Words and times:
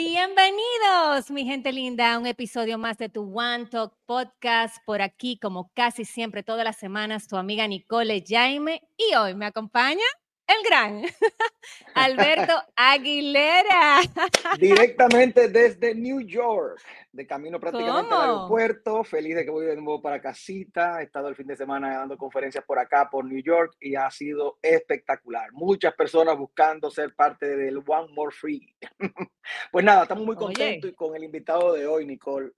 Bienvenidos, 0.00 1.28
mi 1.28 1.44
gente 1.44 1.72
linda, 1.72 2.14
a 2.14 2.18
un 2.20 2.26
episodio 2.28 2.78
más 2.78 2.98
de 2.98 3.08
tu 3.08 3.36
One 3.36 3.66
Talk 3.66 3.92
Podcast. 4.06 4.76
Por 4.86 5.02
aquí, 5.02 5.40
como 5.40 5.72
casi 5.74 6.04
siempre, 6.04 6.44
todas 6.44 6.62
las 6.62 6.76
semanas, 6.76 7.26
tu 7.26 7.36
amiga 7.36 7.66
Nicole 7.66 8.22
Jaime. 8.24 8.80
Y 8.96 9.16
hoy 9.16 9.34
me 9.34 9.46
acompaña 9.46 10.04
el 10.48 10.64
gran 10.64 11.02
Alberto 11.94 12.54
Aguilera. 12.74 14.00
Directamente 14.58 15.48
desde 15.48 15.94
New 15.94 16.20
York, 16.20 16.80
de 17.12 17.26
camino 17.26 17.60
prácticamente 17.60 18.14
al 18.14 18.20
aeropuerto. 18.22 19.04
Feliz 19.04 19.36
de 19.36 19.44
que 19.44 19.50
voy 19.50 19.66
de 19.66 19.76
nuevo 19.76 20.00
para 20.00 20.20
casita. 20.20 21.00
He 21.00 21.04
estado 21.04 21.28
el 21.28 21.36
fin 21.36 21.46
de 21.46 21.56
semana 21.56 21.98
dando 21.98 22.16
conferencias 22.16 22.64
por 22.64 22.78
acá, 22.78 23.08
por 23.10 23.24
New 23.24 23.42
York, 23.42 23.76
y 23.80 23.94
ha 23.94 24.10
sido 24.10 24.58
espectacular. 24.62 25.52
Muchas 25.52 25.94
personas 25.94 26.36
buscando 26.36 26.90
ser 26.90 27.14
parte 27.14 27.56
del 27.56 27.78
One 27.86 28.08
More 28.14 28.34
Free. 28.34 28.74
pues 29.72 29.84
nada, 29.84 30.02
estamos 30.02 30.24
muy 30.24 30.36
contentos 30.36 30.92
con 30.94 31.14
el 31.14 31.24
invitado 31.24 31.74
de 31.74 31.86
hoy, 31.86 32.06
Nicole. 32.06 32.52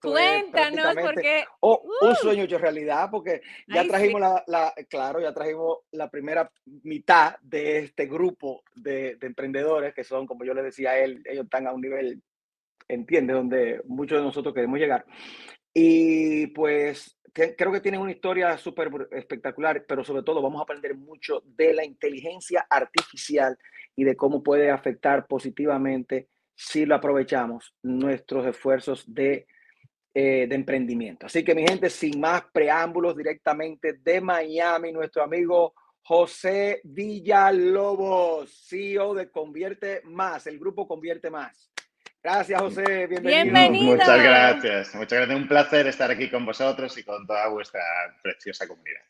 Cuéntanos, 0.00 0.94
porque... 0.94 1.44
un 1.60 1.78
¡uh! 2.10 2.14
sueño 2.14 2.44
hecho 2.44 2.58
realidad, 2.58 3.08
porque 3.10 3.42
ya 3.66 3.86
trajimos 3.86 4.20
la, 4.46 4.72
claro, 4.88 5.20
ya 5.20 5.34
trajimos 5.34 5.78
la 5.90 6.08
primera 6.08 6.50
mitad 6.82 7.36
de 7.40 7.78
este 7.78 8.06
grupo 8.06 8.62
de, 8.74 9.18
emprendedores 9.20 9.92
que 9.94 10.04
son, 10.04 10.26
como 10.26 10.44
yo 10.44 10.54
le 10.54 10.62
decía 10.62 10.90
a 10.90 10.98
él, 10.98 11.22
ellos 11.24 11.44
están 11.44 11.66
a 11.66 11.72
un 11.72 11.80
nivel, 11.80 12.22
entiende, 12.86 13.32
donde 13.32 13.80
muchos 13.86 14.18
de 14.18 14.24
nosotros 14.24 14.54
queremos 14.54 14.78
llegar. 14.78 15.04
Y 15.74 16.48
pues 16.48 17.18
creo 17.32 17.72
que 17.72 17.80
tienen 17.80 18.00
una 18.00 18.12
historia 18.12 18.56
súper 18.58 18.90
espectacular, 19.10 19.84
pero 19.86 20.04
sobre 20.04 20.22
todo 20.22 20.42
vamos 20.42 20.60
a 20.60 20.64
aprender 20.64 20.94
mucho 20.94 21.42
de 21.44 21.72
la 21.72 21.84
inteligencia 21.84 22.66
artificial 22.68 23.58
y 23.96 24.04
de 24.04 24.16
cómo 24.16 24.42
puede 24.42 24.70
afectar 24.70 25.26
positivamente 25.26 26.28
si 26.54 26.86
lo 26.86 26.94
aprovechamos 26.94 27.74
nuestros 27.82 28.46
esfuerzos 28.46 29.04
de 29.12 29.46
eh, 30.14 30.46
de 30.48 30.54
emprendimiento. 30.54 31.26
Así 31.26 31.42
que 31.42 31.54
mi 31.54 31.66
gente, 31.66 31.88
sin 31.88 32.20
más 32.20 32.42
preámbulos, 32.52 33.16
directamente 33.16 33.94
de 33.94 34.20
Miami, 34.20 34.92
nuestro 34.92 35.22
amigo 35.22 35.74
José 36.02 36.80
Villalobos, 36.84 38.50
CEO 38.68 39.14
de 39.14 39.30
Convierte 39.30 40.02
Más, 40.04 40.46
el 40.46 40.58
grupo 40.58 40.86
Convierte 40.86 41.30
Más. 41.30 41.72
Gracias, 42.22 42.60
José. 42.60 43.06
Bienvenido. 43.06 43.96
Muchas 43.96 44.22
gracias. 44.22 44.94
Muchas 44.94 45.18
gracias. 45.18 45.40
Un 45.40 45.48
placer 45.48 45.86
estar 45.86 46.10
aquí 46.10 46.30
con 46.30 46.46
vosotros 46.46 46.96
y 46.96 47.02
con 47.02 47.26
toda 47.26 47.48
vuestra 47.48 47.80
preciosa 48.22 48.68
comunidad. 48.68 49.00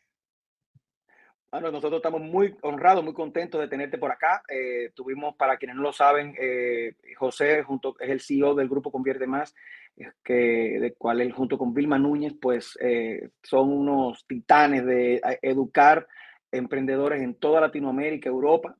Bueno, 1.51 1.69
nosotros 1.69 1.99
estamos 1.99 2.21
muy 2.21 2.55
honrados, 2.61 3.03
muy 3.03 3.13
contentos 3.13 3.61
de 3.61 3.67
tenerte 3.67 3.99
por 3.99 4.11
acá. 4.11 4.41
Eh, 4.49 4.89
tuvimos, 4.95 5.35
para 5.35 5.57
quienes 5.57 5.75
no 5.75 5.83
lo 5.83 5.93
saben, 5.93 6.35
eh, 6.39 6.95
José 7.15 7.61
junto, 7.61 7.95
es 7.99 8.09
el 8.09 8.21
CEO 8.21 8.55
del 8.55 8.67
grupo 8.67 8.91
Convierte 8.91 9.27
Más, 9.27 9.53
que, 10.23 10.79
de 10.79 10.93
cual 10.97 11.21
él 11.21 11.31
junto 11.31 11.57
con 11.57 11.73
Vilma 11.73 11.97
Núñez, 11.99 12.33
pues 12.41 12.77
eh, 12.81 13.29
son 13.41 13.71
unos 13.71 14.25
titanes 14.27 14.85
de 14.85 15.21
educar 15.41 16.07
emprendedores 16.51 17.21
en 17.21 17.35
toda 17.35 17.61
Latinoamérica, 17.61 18.29
Europa. 18.29 18.75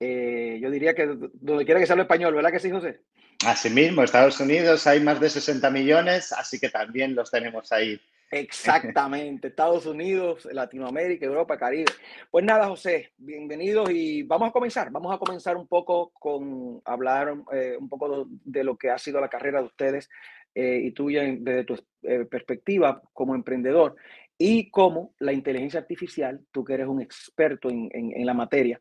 yo 0.00 0.70
diría 0.70 0.94
que 0.94 1.06
donde 1.34 1.64
quiera 1.64 1.80
que 1.80 1.86
se 1.86 1.92
hable 1.92 2.02
español, 2.02 2.34
¿verdad 2.34 2.50
que 2.50 2.58
sí, 2.58 2.70
José? 2.70 3.00
Asimismo, 3.46 4.02
Estados 4.02 4.38
Unidos 4.40 4.86
hay 4.86 5.00
más 5.00 5.20
de 5.20 5.28
60 5.28 5.70
millones, 5.70 6.32
así 6.32 6.58
que 6.58 6.68
también 6.68 7.14
los 7.14 7.30
tenemos 7.30 7.70
ahí 7.72 8.00
Exactamente, 8.32 9.48
Estados 9.48 9.84
Unidos, 9.84 10.48
Latinoamérica, 10.50 11.26
Europa, 11.26 11.58
Caribe. 11.58 11.92
Pues 12.30 12.42
nada, 12.42 12.66
José, 12.66 13.12
bienvenidos 13.18 13.90
y 13.90 14.22
vamos 14.22 14.48
a 14.48 14.52
comenzar. 14.52 14.90
Vamos 14.90 15.14
a 15.14 15.18
comenzar 15.18 15.54
un 15.54 15.68
poco 15.68 16.12
con 16.18 16.80
hablar 16.86 17.34
eh, 17.52 17.76
un 17.78 17.90
poco 17.90 18.26
de, 18.26 18.64
lo 18.64 18.78
que 18.78 18.88
ha 18.88 18.96
sido 18.96 19.20
la 19.20 19.28
carrera 19.28 19.58
de 19.58 19.66
ustedes 19.66 20.08
eh, 20.54 20.80
y 20.84 20.90
tuya 20.92 21.22
desde 21.22 21.64
tu 21.64 21.74
eh, 22.02 22.24
perspectiva 22.24 23.02
como 23.12 23.34
emprendedor 23.34 23.96
y 24.38 24.70
cómo 24.70 25.14
la 25.18 25.32
inteligencia 25.32 25.80
artificial, 25.80 26.40
tú 26.50 26.64
que 26.64 26.74
eres 26.74 26.88
un 26.88 27.00
experto 27.00 27.70
en, 27.70 27.90
en 27.92 28.26
la 28.26 28.34
materia, 28.34 28.80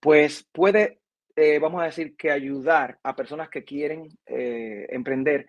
pues 0.00 0.48
puede, 0.50 1.00
vamos 1.60 1.82
a 1.82 1.86
decir, 1.86 2.16
que 2.16 2.30
ayudar 2.30 2.98
a 3.02 3.14
personas 3.14 3.50
que 3.50 3.62
quieren 3.62 4.08
emprender 4.26 5.48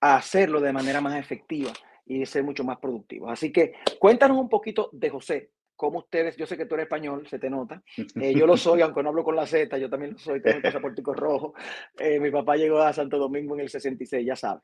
a 0.00 0.16
hacerlo 0.16 0.60
de 0.60 0.72
manera 0.72 1.00
más 1.00 1.18
efectiva 1.18 1.72
y 2.06 2.24
ser 2.26 2.44
mucho 2.44 2.62
más 2.62 2.78
productivos. 2.78 3.32
Así 3.32 3.50
que 3.52 3.74
cuéntanos 3.98 4.38
un 4.38 4.48
poquito 4.48 4.90
de 4.92 5.10
José, 5.10 5.50
cómo 5.82 5.98
ustedes, 5.98 6.36
yo 6.36 6.46
sé 6.46 6.56
que 6.56 6.66
tú 6.66 6.76
eres 6.76 6.84
español, 6.84 7.26
se 7.28 7.40
te 7.40 7.50
nota, 7.50 7.82
eh, 8.14 8.32
yo 8.32 8.46
lo 8.46 8.56
soy, 8.56 8.82
aunque 8.82 9.02
no 9.02 9.08
hablo 9.08 9.24
con 9.24 9.34
la 9.34 9.48
Z, 9.48 9.76
yo 9.78 9.90
también 9.90 10.12
lo 10.12 10.18
soy, 10.18 10.40
tengo 10.40 10.58
el 10.58 10.62
pasaporte 10.62 11.02
rojo, 11.12 11.54
eh, 11.98 12.20
mi 12.20 12.30
papá 12.30 12.54
llegó 12.54 12.80
a 12.80 12.92
Santo 12.92 13.18
Domingo 13.18 13.56
en 13.56 13.62
el 13.62 13.68
66, 13.68 14.24
ya 14.24 14.36
sabes. 14.36 14.62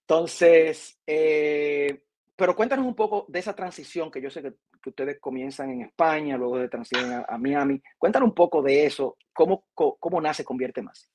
Entonces, 0.00 1.00
eh, 1.06 2.02
pero 2.36 2.54
cuéntanos 2.54 2.84
un 2.84 2.94
poco 2.94 3.24
de 3.28 3.38
esa 3.38 3.56
transición 3.56 4.10
que 4.10 4.20
yo 4.20 4.28
sé 4.28 4.42
que, 4.42 4.52
ustedes 4.86 5.18
comienzan 5.18 5.70
en 5.70 5.82
España, 5.82 6.36
luego 6.36 6.58
de 6.58 6.68
transición 6.68 7.24
a, 7.26 7.36
Miami. 7.36 7.82
Cuéntanos 7.98 8.28
un 8.28 8.34
poco 8.34 8.62
de 8.62 8.86
eso, 8.86 9.16
cómo, 9.34 9.64
cómo, 9.74 9.96
cómo 9.98 10.20
nace 10.20 10.44
Convierte 10.44 10.80
Más. 10.80 11.10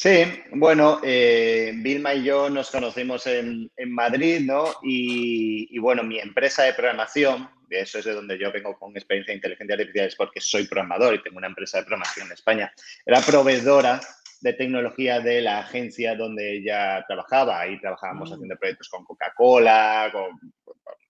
Sí, 0.00 0.22
bueno, 0.52 1.00
eh, 1.02 1.72
Vilma 1.74 2.14
y 2.14 2.22
yo 2.22 2.48
nos 2.48 2.70
conocimos 2.70 3.26
en, 3.26 3.68
Madrid, 3.88 4.42
¿no? 4.42 4.66
Y, 4.80 5.76
bueno, 5.80 6.04
mi 6.04 6.20
empresa 6.20 6.62
de 6.62 6.72
programación, 6.72 7.50
de 7.68 7.80
eso 7.80 7.98
es 7.98 8.04
de 8.04 8.14
donde 8.14 8.38
yo 8.38 8.50
vengo 8.52 8.78
con 8.78 8.96
experiencia 8.96 9.32
de 9.32 9.36
inteligencia 9.36 9.74
artificial, 9.74 10.06
es 10.06 10.16
porque 10.16 10.40
soy 10.40 10.66
programador 10.66 11.14
y 11.14 11.22
tengo 11.22 11.38
una 11.38 11.46
empresa 11.46 11.78
de 11.78 11.84
programación 11.84 12.26
en 12.26 12.32
España, 12.32 12.72
era 13.04 13.20
proveedora 13.20 14.00
de 14.40 14.52
tecnología 14.52 15.20
de 15.20 15.42
la 15.42 15.60
agencia 15.60 16.14
donde 16.14 16.58
ella 16.58 17.04
trabajaba. 17.06 17.60
Ahí 17.60 17.80
trabajábamos 17.80 18.30
mm. 18.30 18.34
haciendo 18.34 18.56
proyectos 18.56 18.88
con 18.88 19.04
Coca-Cola, 19.04 20.10
con, 20.12 20.38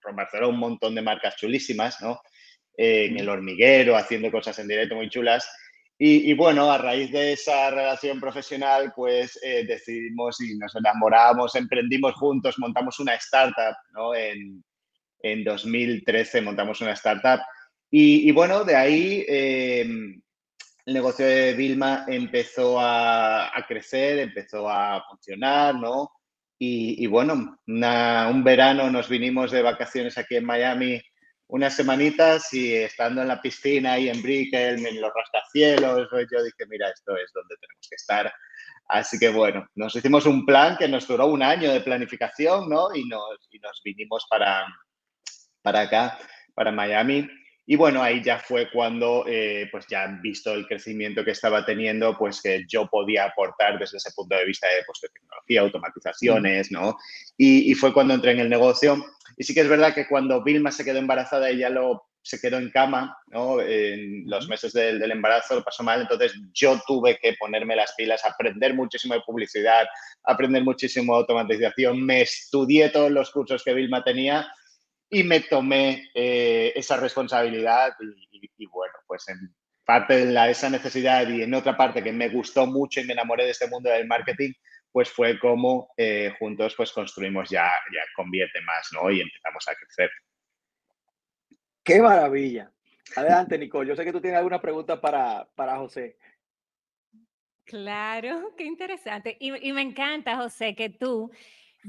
con 0.01 0.15
Barcelona, 0.15 0.53
un 0.53 0.59
montón 0.59 0.95
de 0.95 1.01
marcas 1.01 1.35
chulísimas, 1.35 2.01
¿no? 2.01 2.21
en 2.79 3.13
mm. 3.13 3.17
el 3.17 3.29
hormiguero, 3.29 3.97
haciendo 3.97 4.31
cosas 4.31 4.57
en 4.59 4.67
directo 4.67 4.95
muy 4.95 5.09
chulas. 5.09 5.49
Y, 6.01 6.33
bueno, 6.33 6.71
a 6.71 6.77
raíz 6.77 7.11
de 7.11 7.33
esa 7.33 7.69
relación 7.71 8.21
profesional, 8.21 8.93
pues 8.95 9.37
eh, 9.43 9.65
decidimos 9.67 10.39
y 10.39 10.57
nos 10.57 10.73
enamoramos, 10.73 11.55
emprendimos 11.55 12.13
juntos, 12.13 12.57
montamos 12.57 13.01
una 13.01 13.15
startup, 13.15 13.75
¿no? 13.91 14.15
En, 14.15 14.63
en 15.21 15.43
2013 15.43 16.41
montamos 16.41 16.81
una 16.81 16.93
startup. 16.93 17.41
Y, 17.91 18.31
bueno, 18.31 18.63
de 18.63 18.75
ahí 18.75 19.25
em, 19.27 20.21
el 20.85 20.93
negocio 20.93 21.25
de 21.25 21.53
Vilma 21.53 22.05
empezó 22.07 22.79
a, 22.79 23.51
crecer, 23.67 24.19
empezó 24.19 24.69
a 24.69 25.03
funcionar, 25.09 25.75
¿no? 25.75 26.11
Y, 26.59 27.07
bueno, 27.07 27.57
un 27.65 28.43
verano 28.43 28.89
nos 28.91 29.07
vinimos 29.09 29.51
de 29.51 29.61
vacaciones 29.61 30.17
aquí 30.17 30.35
en 30.35 30.45
Miami 30.45 31.01
unas 31.47 31.75
semanitas 31.75 32.53
y 32.53 32.75
estando 32.75 33.23
en 33.23 33.27
la 33.27 33.41
piscina 33.41 33.97
y 33.97 34.07
en 34.07 34.21
Brickell, 34.21 34.85
en 34.85 35.01
los 35.01 35.11
rascacielos, 35.15 36.07
pues 36.11 36.27
yo 36.31 36.43
dije, 36.43 36.65
mira, 36.69 36.89
esto 36.89 37.17
es 37.17 37.31
donde 37.33 37.55
tenemos 37.59 37.87
que 37.89 37.95
estar. 37.95 38.31
Así 38.87 39.17
que 39.17 39.29
bueno, 39.29 39.67
nos 39.75 39.95
hicimos 39.95 40.27
un 40.27 40.45
plan 40.45 40.77
que 40.77 40.87
nos 40.87 41.07
duró 41.07 41.25
un 41.25 41.41
año 41.41 41.71
de 41.71 41.81
planificación, 41.81 42.69
¿no? 42.69 42.93
Y 42.93 43.07
nos, 43.07 43.47
y 43.51 43.59
nos 43.59 43.81
vinimos 43.83 44.27
para, 44.29 44.67
para 45.61 45.81
acá, 45.81 46.17
para 46.53 46.71
Miami. 46.71 47.27
Y 47.65 47.75
bueno, 47.75 48.01
ahí 48.01 48.23
ya 48.23 48.39
fue 48.39 48.69
cuando, 48.71 49.25
eh, 49.27 49.69
pues 49.71 49.85
ya 49.87 50.03
han 50.03 50.21
visto 50.23 50.51
el 50.53 50.65
crecimiento 50.65 51.23
que 51.23 51.31
estaba 51.31 51.63
teniendo, 51.63 52.17
pues 52.17 52.41
que 52.41 52.65
yo 52.67 52.87
podía 52.87 53.25
aportar 53.25 53.77
desde 53.77 53.97
ese 53.97 54.11
punto 54.15 54.35
de 54.35 54.45
vista 54.45 54.65
de, 54.67 54.83
pues, 54.87 54.99
de 55.01 55.09
tecnología, 55.09 55.61
automatizaciones, 55.61 56.71
¿no? 56.71 56.97
Y, 57.37 57.71
y, 57.71 57.75
fue 57.75 57.93
cuando 57.93 58.15
entré 58.15 58.31
en 58.31 58.39
el 58.39 58.49
negocio. 58.49 59.05
Y 59.37 59.43
sí 59.43 59.53
que 59.53 59.61
es 59.61 59.69
verdad 59.69 59.93
que 59.93 60.07
cuando 60.07 60.43
Vilma 60.43 60.71
se 60.71 60.83
quedó 60.83 60.97
embarazada, 60.97 61.47
ella 61.47 61.69
lo, 61.69 62.09
se 62.21 62.39
quedó 62.39 62.57
en 62.57 62.69
cama, 62.69 63.17
¿no? 63.27 63.61
En 63.61 64.27
los 64.27 64.47
meses 64.47 64.73
del, 64.73 64.99
del 64.99 65.11
embarazo 65.11 65.55
lo 65.55 65.63
pasó 65.63 65.83
mal, 65.83 66.01
entonces 66.01 66.33
yo 66.53 66.79
tuve 66.85 67.17
que 67.21 67.33
ponerme 67.39 67.75
las 67.75 67.93
pilas, 67.95 68.25
aprender 68.25 68.73
muchísimo 68.73 69.13
de 69.13 69.21
publicidad, 69.21 69.87
aprender 70.23 70.63
muchísimo 70.63 71.13
de 71.13 71.19
automatización, 71.19 72.03
me 72.03 72.21
estudié 72.21 72.89
todos 72.89 73.11
los 73.11 73.31
cursos 73.31 73.63
que 73.63 73.73
Vilma 73.73 74.03
tenía 74.03 74.47
y 75.09 75.23
me 75.23 75.39
tomé 75.41 76.09
eh, 76.13 76.71
esa 76.75 76.97
responsabilidad 76.97 77.95
y, 77.99 78.65
bueno, 78.67 78.93
pues 79.07 79.27
en 79.29 79.55
parte 79.83 80.25
de 80.25 80.31
la, 80.31 80.49
esa 80.49 80.69
necesidad 80.69 81.27
y 81.27 81.41
en 81.41 81.53
otra 81.53 81.75
parte 81.75 82.03
que 82.03 82.11
me 82.11 82.29
gustó 82.29 82.67
mucho 82.67 83.01
y 83.01 83.05
me 83.05 83.13
enamoré 83.13 83.45
de 83.45 83.51
este 83.51 83.67
mundo 83.67 83.89
del 83.89 84.07
marketing, 84.07 84.51
pues 84.91 85.09
fue 85.09 85.39
como 85.39 85.89
eh, 85.97 86.33
juntos 86.37 86.75
pues 86.75 86.91
construimos 86.91 87.49
ya, 87.49 87.63
ya 87.93 88.01
Convierte 88.15 88.61
Más, 88.61 88.89
¿no? 88.93 89.09
Y 89.09 89.21
empezamos 89.21 89.67
a 89.67 89.75
crecer. 89.75 90.11
¡Qué 91.83 92.01
maravilla! 92.01 92.71
Adelante, 93.15 93.57
Nicole. 93.57 93.89
Yo 93.89 93.95
sé 93.95 94.05
que 94.05 94.11
tú 94.11 94.21
tienes 94.21 94.37
alguna 94.37 94.61
pregunta 94.61 95.01
para, 95.01 95.49
para 95.55 95.77
José. 95.77 96.17
Claro, 97.63 98.53
qué 98.55 98.65
interesante. 98.65 99.37
Y, 99.39 99.69
y 99.69 99.73
me 99.73 99.81
encanta, 99.81 100.37
José, 100.37 100.75
que 100.75 100.89
tú 100.89 101.31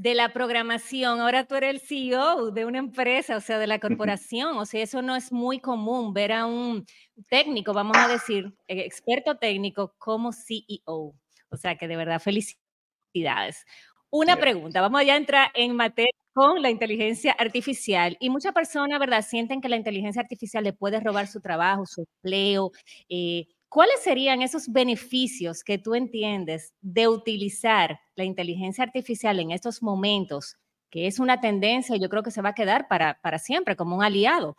de 0.00 0.14
la 0.14 0.32
programación, 0.32 1.20
ahora 1.20 1.44
tú 1.44 1.56
eres 1.56 1.74
el 1.74 1.80
CEO 1.80 2.50
de 2.52 2.64
una 2.64 2.78
empresa, 2.78 3.36
o 3.36 3.40
sea, 3.40 3.58
de 3.58 3.66
la 3.66 3.78
corporación, 3.78 4.56
o 4.56 4.64
sea, 4.64 4.82
eso 4.82 5.02
no 5.02 5.14
es 5.14 5.30
muy 5.30 5.60
común 5.60 6.14
ver 6.14 6.32
a 6.32 6.46
un 6.46 6.86
técnico, 7.28 7.74
vamos 7.74 7.98
a 7.98 8.08
decir, 8.08 8.46
eh, 8.66 8.80
experto 8.86 9.36
técnico 9.36 9.94
como 9.98 10.32
CEO. 10.32 11.14
O 11.50 11.56
sea, 11.58 11.76
que 11.76 11.86
de 11.86 11.96
verdad 11.96 12.18
felicidades. 12.18 13.66
Una 14.08 14.36
pregunta, 14.38 14.80
vamos 14.80 15.02
a 15.02 15.16
entrar 15.16 15.50
en 15.54 15.76
materia 15.76 16.12
con 16.32 16.62
la 16.62 16.70
inteligencia 16.70 17.32
artificial. 17.32 18.16
Y 18.20 18.30
muchas 18.30 18.54
personas, 18.54 18.98
¿verdad?, 19.00 19.22
sienten 19.22 19.60
que 19.60 19.68
la 19.68 19.76
inteligencia 19.76 20.22
artificial 20.22 20.64
le 20.64 20.72
puede 20.72 21.00
robar 21.00 21.26
su 21.26 21.42
trabajo, 21.42 21.84
su 21.84 22.06
empleo. 22.22 22.70
Eh, 23.10 23.46
¿Cuáles 23.70 24.02
serían 24.02 24.42
esos 24.42 24.72
beneficios 24.72 25.62
que 25.62 25.78
tú 25.78 25.94
entiendes 25.94 26.74
de 26.80 27.06
utilizar 27.06 28.00
la 28.16 28.24
inteligencia 28.24 28.82
artificial 28.82 29.38
en 29.38 29.52
estos 29.52 29.80
momentos, 29.80 30.56
que 30.90 31.06
es 31.06 31.20
una 31.20 31.40
tendencia, 31.40 31.96
yo 31.96 32.08
creo 32.08 32.24
que 32.24 32.32
se 32.32 32.42
va 32.42 32.48
a 32.48 32.54
quedar 32.54 32.88
para, 32.88 33.20
para 33.22 33.38
siempre 33.38 33.76
como 33.76 33.96
un 33.96 34.02
aliado? 34.02 34.56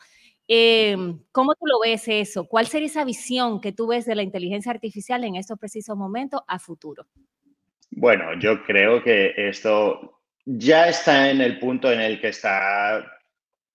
Em, 0.47 1.19
¿Cómo 1.33 1.55
tú 1.55 1.65
lo 1.65 1.81
ves 1.81 2.07
eso? 2.07 2.47
¿Cuál 2.47 2.67
sería 2.67 2.87
esa 2.87 3.03
visión 3.03 3.59
que 3.59 3.73
tú 3.73 3.87
ves 3.87 4.05
de 4.05 4.15
la 4.15 4.23
inteligencia 4.23 4.71
artificial 4.71 5.25
en 5.25 5.35
estos 5.35 5.59
precisos 5.59 5.97
momentos 5.97 6.39
a 6.47 6.57
futuro? 6.57 7.05
Bueno, 7.89 8.39
yo 8.39 8.63
creo 8.63 9.03
que 9.03 9.33
esto 9.35 10.21
ya 10.45 10.87
está 10.87 11.29
en 11.29 11.41
el 11.41 11.59
punto 11.59 11.91
en 11.91 11.99
el 11.99 12.21
que 12.21 12.29
está 12.29 13.05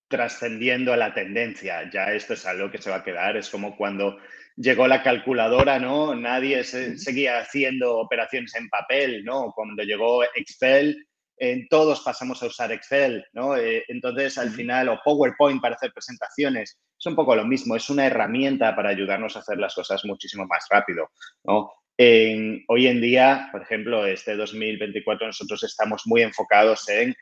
trascendiendo 0.09 0.95
a 0.95 0.97
la 0.97 1.13
tendencia. 1.13 1.91
Ya 1.91 2.07
esto 2.15 2.33
es 2.33 2.47
algo 2.47 2.71
que 2.71 2.81
se 2.81 2.89
va 2.89 2.97
a 2.97 3.05
quedar. 3.05 3.37
Es 3.37 3.51
como 3.51 3.77
cuando 3.77 4.17
llegó 4.57 4.89
la 4.89 5.03
calculadora, 5.03 5.79
¿no? 5.79 6.15
Nadie 6.15 6.65
seguía 6.65 7.39
haciendo 7.39 7.99
operaciones 7.99 8.55
en 8.55 8.69
papel, 8.69 9.25
¿no? 9.25 9.53
Cuando 9.55 9.83
llegó 9.83 10.25
Excel, 10.25 11.07
en 11.39 11.69
todos 11.69 12.01
pasamos 12.01 12.43
a 12.43 12.47
usar 12.47 12.73
Excel, 12.73 13.25
¿no? 13.33 13.57
Eh, 13.57 13.85
entonces, 13.89 14.39
al 14.39 14.51
final, 14.51 14.89
o 14.89 15.01
PowerPoint 15.05 15.61
para 15.61 15.75
hacer 15.75 15.93
presentaciones, 15.93 16.79
es 16.99 17.07
un 17.07 17.15
poco 17.15 17.37
lo 17.37 17.45
mismo, 17.45 17.77
es 17.77 17.91
una 17.91 18.07
herramienta 18.07 18.75
para 18.75 18.89
ayudarnos 18.89 19.37
a 19.37 19.41
hacer 19.41 19.59
las 19.59 19.75
cosas 19.75 20.05
muchísimo 20.05 20.47
más 20.47 20.67
rápido, 20.71 21.11
¿no? 21.45 21.71
hoy 21.99 22.89
en 22.89 23.01
día, 23.01 23.49
por 23.51 23.63
ejemplo, 23.63 24.05
este 24.05 24.37
2024 24.37 25.29
nosotros 25.29 25.63
estamos 25.63 26.03
muy 26.05 26.21
enfocados 26.21 26.87
en, 26.91 27.17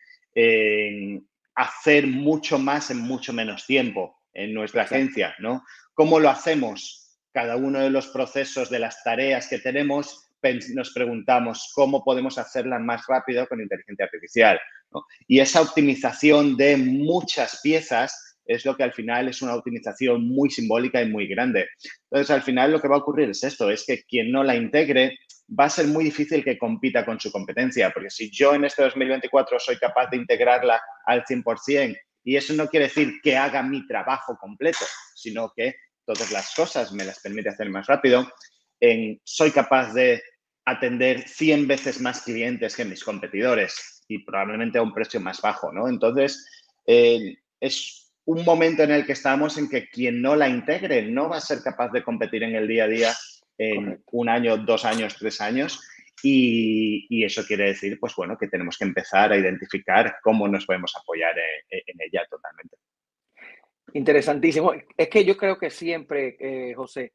hacer 1.54 2.08
mucho 2.08 2.58
más 2.58 2.90
en 2.90 2.98
mucho 2.98 3.32
menos 3.32 3.66
tiempo 3.66 4.16
en 4.32 4.52
nuestra 4.52 4.82
agencia, 4.82 5.36
¿no? 5.38 5.62
¿Cómo 5.94 6.18
lo 6.18 6.28
hacemos? 6.28 7.03
Cada 7.34 7.56
uno 7.56 7.80
de 7.80 7.90
los 7.90 8.06
procesos, 8.06 8.70
de 8.70 8.78
las 8.78 9.02
tareas 9.02 9.48
que 9.48 9.58
tenemos, 9.58 10.30
nos 10.72 10.92
preguntamos 10.92 11.72
cómo 11.74 12.04
podemos 12.04 12.38
hacerla 12.38 12.78
más 12.78 13.04
rápido 13.08 13.46
con 13.48 13.60
inteligencia 13.60 14.04
artificial. 14.04 14.60
Y 15.26 15.40
esa 15.40 15.60
optimización 15.60 16.56
de 16.56 16.76
muchas 16.76 17.60
piezas 17.60 18.38
es 18.46 18.64
lo 18.64 18.76
que 18.76 18.84
al 18.84 18.92
final 18.92 19.28
es 19.28 19.42
una 19.42 19.56
optimización 19.56 20.28
muy 20.28 20.48
simbólica 20.48 21.02
y 21.02 21.10
muy 21.10 21.26
grande. 21.26 21.66
Entonces, 22.04 22.30
al 22.30 22.42
final 22.42 22.70
lo 22.70 22.80
que 22.80 22.88
va 22.88 22.96
a 22.96 23.00
ocurrir 23.00 23.30
es 23.30 23.42
esto, 23.42 23.68
es 23.68 23.84
que 23.84 24.04
quien 24.04 24.30
no 24.30 24.44
la 24.44 24.54
integre 24.54 25.18
va 25.58 25.64
a 25.64 25.70
ser 25.70 25.86
muy 25.88 26.04
difícil 26.04 26.44
que 26.44 26.56
compita 26.56 27.04
con 27.04 27.18
su 27.18 27.32
competencia, 27.32 27.90
porque 27.90 28.10
si 28.10 28.30
yo 28.30 28.54
en 28.54 28.64
este 28.64 28.82
2024 28.82 29.58
soy 29.58 29.76
capaz 29.78 30.08
de 30.10 30.18
integrarla 30.18 30.80
al 31.04 31.24
100%, 31.24 31.96
y 32.26 32.36
eso 32.36 32.54
no 32.54 32.68
quiere 32.68 32.86
decir 32.86 33.14
que 33.22 33.36
haga 33.36 33.62
mi 33.62 33.86
trabajo 33.86 34.36
completo, 34.38 34.84
sino 35.14 35.52
que 35.54 35.74
todas 36.04 36.30
las 36.30 36.54
cosas 36.54 36.92
me 36.92 37.04
las 37.04 37.20
permite 37.20 37.48
hacer 37.48 37.70
más 37.70 37.86
rápido, 37.86 38.30
en, 38.80 39.20
soy 39.24 39.50
capaz 39.50 39.92
de 39.92 40.22
atender 40.64 41.28
100 41.28 41.66
veces 41.66 42.00
más 42.00 42.22
clientes 42.22 42.74
que 42.76 42.84
mis 42.84 43.04
competidores 43.04 44.04
y 44.08 44.24
probablemente 44.24 44.78
a 44.78 44.82
un 44.82 44.92
precio 44.92 45.20
más 45.20 45.40
bajo, 45.40 45.72
¿no? 45.72 45.88
Entonces, 45.88 46.46
eh, 46.86 47.36
es 47.60 48.12
un 48.26 48.44
momento 48.44 48.82
en 48.82 48.90
el 48.90 49.04
que 49.04 49.12
estamos 49.12 49.58
en 49.58 49.68
que 49.68 49.88
quien 49.88 50.22
no 50.22 50.34
la 50.36 50.48
integre 50.48 51.02
no 51.02 51.28
va 51.28 51.36
a 51.38 51.42
ser 51.42 51.62
capaz 51.62 51.90
de 51.90 52.02
competir 52.02 52.42
en 52.42 52.54
el 52.54 52.66
día 52.66 52.84
a 52.84 52.88
día 52.88 53.14
en 53.58 54.02
un 54.12 54.28
año, 54.28 54.56
dos 54.56 54.84
años, 54.84 55.16
tres 55.18 55.40
años. 55.40 55.80
Y, 56.22 57.22
eso 57.22 57.44
quiere 57.46 57.64
decir, 57.64 57.98
pues 58.00 58.14
bueno, 58.16 58.38
que 58.38 58.48
tenemos 58.48 58.78
que 58.78 58.84
empezar 58.84 59.32
a 59.32 59.36
identificar 59.36 60.16
cómo 60.22 60.48
nos 60.48 60.64
podemos 60.64 60.94
apoyar 60.96 61.34
en, 61.68 62.00
ella 62.00 62.24
totalmente. 62.30 62.76
Interesantísimo. 63.94 64.72
Es 64.96 65.08
que 65.08 65.24
yo 65.24 65.36
creo 65.36 65.56
que 65.56 65.70
siempre, 65.70 66.36
eh, 66.40 66.74
José, 66.74 67.12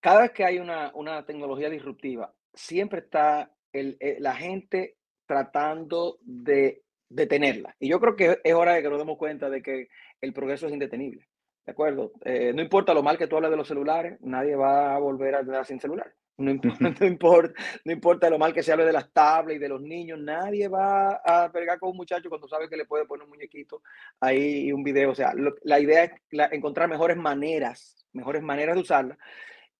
cada 0.00 0.22
vez 0.22 0.32
que 0.32 0.44
hay 0.44 0.58
una, 0.58 1.24
tecnología 1.24 1.70
disruptiva, 1.70 2.34
siempre 2.52 3.00
está 3.00 3.52
eh, 3.72 4.16
la 4.18 4.34
gente 4.34 4.96
tratando 5.24 6.18
de 6.22 6.82
detenerla. 7.08 7.76
Y 7.78 7.88
yo 7.88 8.00
creo 8.00 8.16
que 8.16 8.40
es 8.42 8.54
hora 8.54 8.74
de 8.74 8.82
que 8.82 8.90
nos 8.90 8.98
demos 8.98 9.18
cuenta 9.18 9.48
de 9.48 9.62
que 9.62 9.88
el 10.20 10.32
progreso 10.32 10.66
es 10.66 10.72
indetenible. 10.72 11.28
¿De 11.64 11.72
acuerdo? 11.72 12.12
Eh, 12.24 12.52
no 12.52 12.60
importa 12.60 12.92
lo 12.92 13.04
mal 13.04 13.18
que 13.18 13.28
tú 13.28 13.36
hables 13.36 13.52
de 13.52 13.56
los 13.56 13.68
celulares, 13.68 14.18
nadie 14.20 14.56
va 14.56 14.96
a 14.96 14.98
volver 14.98 15.36
a 15.36 15.38
andar 15.38 15.64
sin 15.64 15.80
celular. 15.80 16.12
No 16.38 16.50
importa, 17.06 17.52
no, 17.84 17.92
importa, 17.92 18.30
lo 18.30 18.38
mal 18.38 18.52
que 18.52 18.62
se 18.62 18.72
hable 18.72 18.84
de 18.84 18.92
las 18.92 19.10
tablets 19.10 19.56
y 19.56 19.60
de 19.60 19.68
los 19.68 19.80
niños, 19.80 20.18
nadie 20.18 20.68
va 20.68 21.20
a 21.24 21.50
pegar 21.50 21.78
con 21.78 21.90
un 21.90 21.96
muchacho 21.96 22.28
cuando 22.28 22.46
sabe 22.46 22.68
que 22.68 22.76
le 22.76 22.84
puede 22.84 23.06
poner 23.06 23.24
un 23.24 23.30
muñequito 23.30 23.82
ahí 24.20 24.66
y 24.66 24.72
un 24.72 24.84
video. 24.84 25.10
O 25.10 25.14
sea, 25.14 25.32
la 25.62 25.80
idea 25.80 26.04
es 26.04 26.12
encontrar 26.52 26.88
mejores 26.88 27.16
maneras, 27.16 28.06
mejores 28.12 28.42
maneras 28.42 28.74
de 28.74 28.82
usarla 28.82 29.18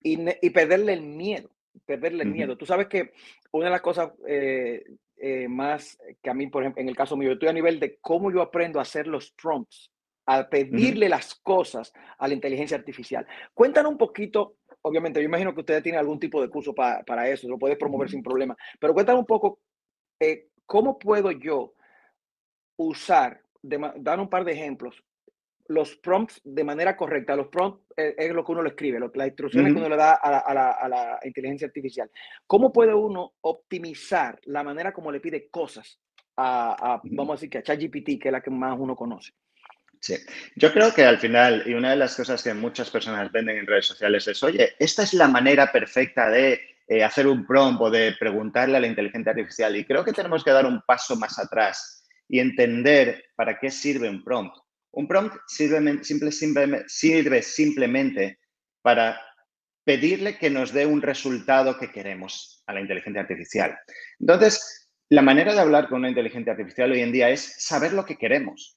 y, 0.03 0.19
y 0.41 0.51
perderle 0.51 0.95
el 0.95 1.03
miedo, 1.03 1.51
perderle 1.85 2.25
el 2.25 2.31
miedo. 2.31 2.57
Tú 2.57 2.65
sabes 2.65 2.87
que 2.87 3.13
una 3.53 3.67
de 3.67 3.73
las 3.73 3.83
cosas 3.83 4.13
eh, 4.27 4.85
eh, 5.19 5.49
más 5.49 5.99
que 6.23 6.31
a 6.31 6.35
mí, 6.35 6.47
por 6.47 6.63
ejemplo, 6.63 6.81
en 6.81 6.89
el 6.89 6.97
caso 6.97 7.17
mío, 7.17 7.29
yo 7.29 7.35
estoy 7.35 7.49
a 7.49 7.55
nivel 7.55 7.81
de 7.81 7.99
cómo 8.01 8.31
yo 8.31 8.43
aprendo 8.43 8.79
a 8.79 8.83
hacer 8.83 9.07
los 9.07 9.31
prompts 9.33 9.91
a 10.27 10.49
pedirle 10.49 11.09
las 11.09 11.37
cosas 11.37 11.93
a 12.19 12.29
la 12.29 12.35
inteligencia 12.35 12.77
artificial. 12.77 13.27
Cuéntanos 13.55 13.93
un 13.93 13.99
poquito, 13.99 14.57
obviamente, 14.87 15.21
yo 15.21 15.27
imagino 15.27 15.53
que 15.53 15.61
ustedes 15.61 15.83
tienen 15.83 15.99
algún 15.99 16.21
tipo 16.21 16.41
de 16.41 16.49
curso 16.49 16.73
para 16.73 17.29
eso, 17.29 17.49
lo 17.49 17.59
puedes 17.59 17.77
promover 17.77 18.09
sin 18.09 18.23
problema, 18.23 18.57
pero 18.79 18.95
cuéntanos 18.95 19.21
un 19.21 19.27
poco, 19.27 19.59
eh, 20.21 20.51
¿cómo 20.65 20.97
puedo 20.97 21.33
yo 21.33 21.75
usar, 22.77 23.43
dar 23.63 24.21
un 24.21 24.31
par 24.31 24.45
de 24.45 24.53
ejemplos, 24.53 25.03
los 25.67 25.97
prompts 25.97 26.41
de 26.45 26.63
manera 26.63 26.97
correcta? 26.97 27.35
Los 27.35 27.49
prompts 27.49 27.83
es, 27.97 28.33
lo 28.33 28.45
que 28.45 28.53
uno 28.53 28.63
le 28.63 28.69
escribe, 28.69 29.01
las 29.01 29.27
instrucciones 29.27 29.73
que 29.73 29.79
uno 29.79 29.89
le 29.89 29.97
da 29.97 30.15
a 30.15 30.89
la, 30.89 31.19
inteligencia 31.25 31.67
artificial. 31.67 32.09
¿Cómo 32.47 32.73
puede 32.73 32.95
uno 32.95 33.35
optimizar 33.41 34.39
la 34.45 34.63
manera 34.63 34.93
como 34.93 35.11
le 35.11 35.19
pide 35.19 35.49
cosas 35.49 35.99
a, 36.37 37.01
vamos 37.03 37.33
a 37.33 37.37
decir 37.37 37.51
que 37.51 37.59
a 37.59 37.63
ChatGPT, 37.63 38.21
que 38.21 38.29
es 38.29 38.33
la 38.33 38.41
que 38.41 38.51
más 38.53 38.79
uno 38.79 38.95
conoce? 38.95 39.33
Sí, 40.01 40.17
yo 40.55 40.73
creo 40.73 40.93
que 40.95 41.05
al 41.05 41.19
final, 41.19 41.63
y 41.67 41.75
una 41.75 41.91
de 41.91 41.97
las 41.97 42.15
cosas 42.15 42.43
que 42.43 42.55
muchas 42.55 42.91
personas 42.91 43.31
venden 43.33 43.59
en 43.59 43.67
redes 43.67 43.87
sociales 43.87 44.27
es, 44.29 44.43
oye, 44.43 44.75
esta 44.79 45.03
es 45.03 45.15
la 45.15 45.29
manera 45.29 45.73
perfecta 45.73 46.31
de 46.31 46.61
eh, 46.89 47.03
hacer 47.03 47.27
un 47.27 47.47
prompt 47.47 47.81
o 47.81 47.91
de 47.91 48.15
preguntarle 48.19 48.77
a 48.77 48.81
la 48.81 48.87
inteligencia 48.87 49.31
artificial. 49.33 49.75
Y 49.77 49.85
creo 49.85 50.05
que 50.05 50.13
tenemos 50.13 50.45
que 50.45 50.53
dar 50.53 50.67
un 50.67 50.81
paso 50.87 51.17
más 51.17 51.39
atrás 51.39 52.05
y 52.29 52.39
entender 52.39 53.25
para 53.35 53.59
qué 53.59 53.71
sirve 53.71 54.09
un 54.09 54.23
prompt. 54.23 54.55
Un 54.93 55.09
prompt 55.09 55.35
sirve, 55.47 56.05
simple, 56.05 56.31
sirve 56.87 57.43
simplemente 57.43 58.39
para 58.83 59.21
pedirle 59.85 60.39
que 60.39 60.51
nos 60.51 60.73
dé 60.73 60.87
un 60.87 61.03
resultado 61.03 61.79
que 61.79 61.91
queremos 61.91 62.63
a 62.67 62.73
la 62.73 62.81
inteligencia 62.81 63.23
artificial. 63.23 63.77
Entonces, 64.19 64.89
la 65.09 65.23
manera 65.23 65.55
de 65.55 65.61
hablar 65.61 65.89
con 65.89 65.99
una 65.99 66.09
inteligencia 66.09 66.53
artificial 66.53 66.93
hoy 66.93 67.01
en 67.01 67.13
día 67.13 67.31
es 67.31 67.55
saber 67.59 67.93
lo 67.93 68.05
que 68.05 68.17
queremos 68.17 68.76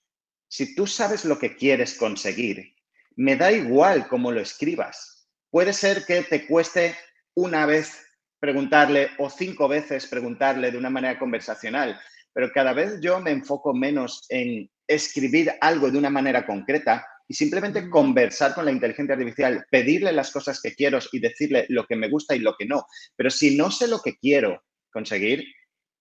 si 0.49 0.75
tú 0.75 0.87
sabes 0.87 1.25
lo 1.25 1.37
que 1.37 1.55
quieres 1.55 1.93
conseguir, 1.93 2.73
me 3.15 3.35
da 3.35 3.51
igual 3.51 4.07
cómo 4.07 4.31
lo 4.31 4.41
escribas. 4.41 5.29
Puede 5.51 5.73
ser 5.73 6.05
que 6.05 6.23
te 6.23 6.47
cueste 6.47 6.95
una 7.35 7.65
vez 7.65 8.05
preguntarle 8.39 9.11
o 9.19 9.29
cinco 9.29 9.67
veces 9.67 10.07
preguntarle 10.07 10.71
de 10.71 10.77
una 10.77 10.89
manera 10.89 11.19
conversacional, 11.19 11.99
pero 12.33 12.51
cada 12.51 12.73
vez 12.73 12.99
yo 12.99 13.19
me 13.19 13.31
enfoco 13.31 13.73
menos 13.73 14.25
en 14.29 14.69
escribir 14.87 15.51
algo 15.61 15.91
de 15.91 15.97
una 15.97 16.09
manera 16.09 16.45
concreta 16.45 17.05
y 17.27 17.35
simplemente 17.35 17.87
conversar 17.89 18.55
con 18.55 18.65
la 18.65 18.71
inteligencia 18.71 19.13
artificial, 19.13 19.63
pedirle 19.69 20.11
las 20.11 20.31
cosas 20.31 20.59
que 20.59 20.73
quiero 20.73 20.97
y 21.11 21.19
decirle 21.19 21.67
lo 21.69 21.85
que 21.85 21.95
me 21.95 22.09
gusta 22.09 22.35
y 22.35 22.39
lo 22.39 22.55
que 22.57 22.65
no. 22.65 22.87
Pero 23.15 23.29
si 23.29 23.55
no 23.55 23.69
sé 23.69 23.87
lo 23.87 24.01
que 24.01 24.17
quiero 24.17 24.63
conseguir, 24.91 25.43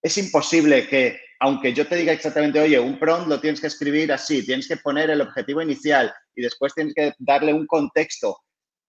es 0.02 0.18
imposible 0.18 0.86
que, 0.86 1.20
aunque 1.40 1.72
yo 1.72 1.86
te 1.86 1.96
diga 1.96 2.12
exactamente, 2.12 2.60
oye, 2.60 2.78
un 2.78 2.98
prompt 2.98 3.28
lo 3.28 3.40
tienes 3.40 3.60
que 3.60 3.66
escribir 3.66 4.12
así, 4.12 4.44
tienes 4.44 4.68
que 4.68 4.76
poner 4.76 5.10
el 5.10 5.20
objetivo 5.20 5.62
inicial 5.62 6.12
y 6.34 6.42
después 6.42 6.74
tienes 6.74 6.94
que 6.94 7.12
darle 7.18 7.52
un 7.52 7.66
contexto. 7.66 8.38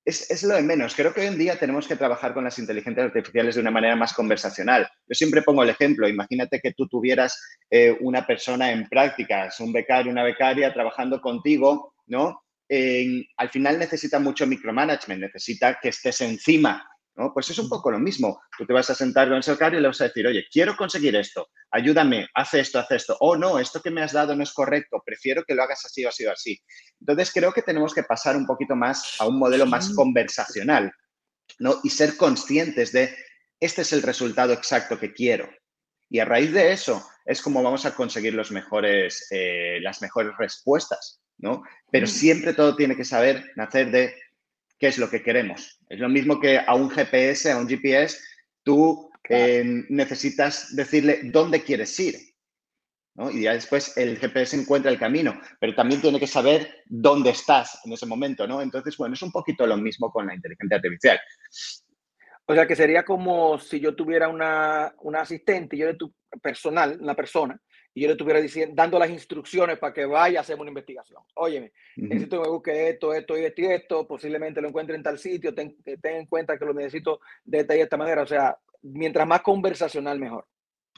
Es, 0.05 0.41
lo 0.43 0.55
de 0.55 0.63
menos. 0.63 0.95
Creo 0.95 1.13
que 1.13 1.21
hoy 1.21 1.27
en 1.27 1.37
día 1.37 1.59
tenemos 1.59 1.87
que 1.87 1.95
trabajar 1.95 2.33
con 2.33 2.43
las 2.43 2.57
inteligencias 2.57 3.07
artificiales 3.07 3.53
de 3.53 3.61
una 3.61 3.69
manera 3.69 3.95
más 3.95 4.13
conversacional. 4.13 4.89
Yo 5.07 5.13
siempre 5.13 5.43
pongo 5.43 5.61
el 5.61 5.69
ejemplo. 5.69 6.07
Imagínate 6.07 6.59
que 6.59 6.73
tú 6.73 6.87
tuvieras 6.87 7.39
eh, 7.69 7.95
una 7.99 8.25
persona 8.25 8.71
en 8.71 8.87
prácticas, 8.87 9.59
un 9.59 9.71
becario, 9.71 10.11
una 10.11 10.23
becaria 10.23 10.73
trabajando 10.73 11.21
contigo, 11.21 11.93
¿no? 12.07 12.41
al 12.71 13.49
final 13.49 13.79
necesita 13.79 14.19
mucho 14.19 14.45
micromanagement, 14.45 15.21
necesita 15.21 15.79
que 15.81 15.89
estés 15.89 16.21
encima 16.21 16.87
pues 17.33 17.49
es 17.49 17.59
un 17.59 17.67
poco 17.67 17.91
lo 17.91 17.99
mismo. 17.99 18.41
Tú 18.57 18.65
te 18.65 18.73
vas 18.73 18.89
a 18.89 18.95
sentar 18.95 19.27
con 19.27 19.37
ese 19.37 19.51
becario 19.51 19.79
y 19.79 19.81
le 19.81 19.89
vas 19.89 19.99
a 20.01 20.05
decir, 20.05 20.25
oye, 20.25 20.45
quiero 20.51 20.75
conseguir 20.75 21.15
esto, 21.15 21.49
ayúdame, 21.71 22.27
haz 22.33 22.53
esto, 22.53 22.79
haz 22.79 22.89
esto. 22.91 23.17
O 23.19 23.35
no, 23.35 23.59
esto 23.59 23.81
que 23.81 23.91
me 23.91 24.01
has 24.01 24.13
dado 24.13 24.35
no 24.35 24.43
es 24.43 24.53
correcto, 24.53 25.01
prefiero 25.05 25.43
que 25.43 25.53
lo 25.53 25.63
hagas 25.63 25.83
así 25.85 26.05
o 26.05 26.09
así 26.09 26.25
o 26.25 26.31
así. 26.31 26.59
Entonces 26.99 27.31
creo 27.33 27.51
que 27.51 27.61
tenemos 27.61 27.93
que 27.93 28.03
pasar 28.03 28.37
un 28.37 28.45
poquito 28.45 28.75
más 28.75 29.15
a 29.19 29.27
un 29.27 29.37
modelo 29.37 29.65
más 29.65 29.89
conversacional, 29.93 30.91
¿no? 31.59 31.79
Y 31.83 31.89
ser 31.89 32.15
conscientes 32.15 32.91
de, 32.91 33.15
este 33.59 33.81
es 33.81 33.93
el 33.93 34.01
resultado 34.01 34.53
exacto 34.53 34.97
que 34.97 35.13
quiero. 35.13 35.49
Y 36.09 36.19
a 36.19 36.25
raíz 36.25 36.51
de 36.53 36.71
eso 36.71 37.05
es 37.25 37.41
como 37.41 37.61
vamos 37.61 37.85
a 37.85 37.93
conseguir 37.93 38.33
los 38.33 38.51
mejores, 38.51 39.27
eh, 39.31 39.79
las 39.81 40.01
mejores 40.01 40.31
respuestas, 40.37 41.21
¿no? 41.37 41.63
Pero 41.91 42.07
siempre 42.07 42.53
todo 42.53 42.75
tiene 42.75 42.95
que 42.95 43.05
saber 43.05 43.51
nacer 43.55 43.91
de 43.91 44.15
qué 44.79 44.87
es 44.87 44.97
lo 44.97 45.09
que 45.09 45.21
queremos. 45.21 45.79
Es 45.89 45.99
lo 45.99 46.09
mismo 46.09 46.39
que 46.39 46.59
a 46.59 46.73
un 46.73 46.89
GPS, 46.89 47.51
a 47.51 47.57
un 47.57 47.67
GPS, 47.67 48.17
tú 48.63 49.09
eh, 49.27 49.63
necesitas 49.89 50.75
decirle 50.75 51.19
dónde 51.25 51.61
quieres 51.61 51.99
ir. 51.99 52.15
Y 53.31 53.41
ya 53.41 53.53
después 53.53 53.97
el 53.97 54.17
GPS 54.17 54.55
encuentra 54.55 54.89
el 54.89 54.97
camino, 54.97 55.41
pero 55.59 55.75
también 55.75 55.99
tiene 55.99 56.19
que 56.19 56.27
saber 56.27 56.83
dónde 56.85 57.31
estás 57.31 57.81
en 57.83 57.91
ese 57.91 58.05
momento, 58.05 58.47
¿no? 58.47 58.61
Entonces, 58.61 58.95
bueno, 58.95 59.13
es 59.13 59.21
un 59.21 59.31
poquito 59.31 59.67
lo 59.67 59.75
mismo 59.75 60.09
con 60.09 60.25
la 60.25 60.33
inteligencia 60.33 60.77
artificial. 60.77 61.19
O 62.45 62.53
sea, 62.53 62.65
que 62.65 62.77
sería 62.77 63.03
como 63.03 63.59
si 63.59 63.81
yo 63.81 63.93
tuviera 63.93 64.29
una, 64.29 64.95
una 65.01 65.21
asistente, 65.21 65.75
yo 65.75 65.95
tu 65.97 66.13
personal, 66.41 66.97
una 67.01 67.13
persona, 67.13 67.59
y 67.99 68.03
yo 68.03 68.07
le 68.07 68.13
estuviera 68.13 68.39
diciendo, 68.39 68.73
dando 68.77 68.97
las 68.97 69.09
instrucciones 69.09 69.77
para 69.77 69.93
que 69.93 70.05
vaya 70.05 70.39
a 70.39 70.41
hacer 70.41 70.57
una 70.57 70.69
investigación. 70.69 71.21
Óyeme, 71.35 71.73
necesito 71.97 72.37
que 72.37 72.43
me 72.43 72.53
busque 72.53 72.89
esto, 72.91 73.13
esto 73.13 73.37
y 73.37 73.43
esto 73.43 73.61
y 73.61 73.65
esto, 73.65 74.07
posiblemente 74.07 74.61
lo 74.61 74.69
encuentre 74.69 74.95
en 74.95 75.03
tal 75.03 75.19
sitio, 75.19 75.53
ten, 75.53 75.75
ten 75.83 76.15
en 76.15 76.25
cuenta 76.25 76.57
que 76.57 76.63
lo 76.63 76.73
necesito 76.73 77.19
de 77.43 77.59
esta 77.59 77.75
y 77.75 77.81
esta 77.81 77.97
manera. 77.97 78.21
O 78.21 78.25
sea, 78.25 78.57
mientras 78.83 79.27
más 79.27 79.41
conversacional, 79.41 80.17
mejor. 80.17 80.47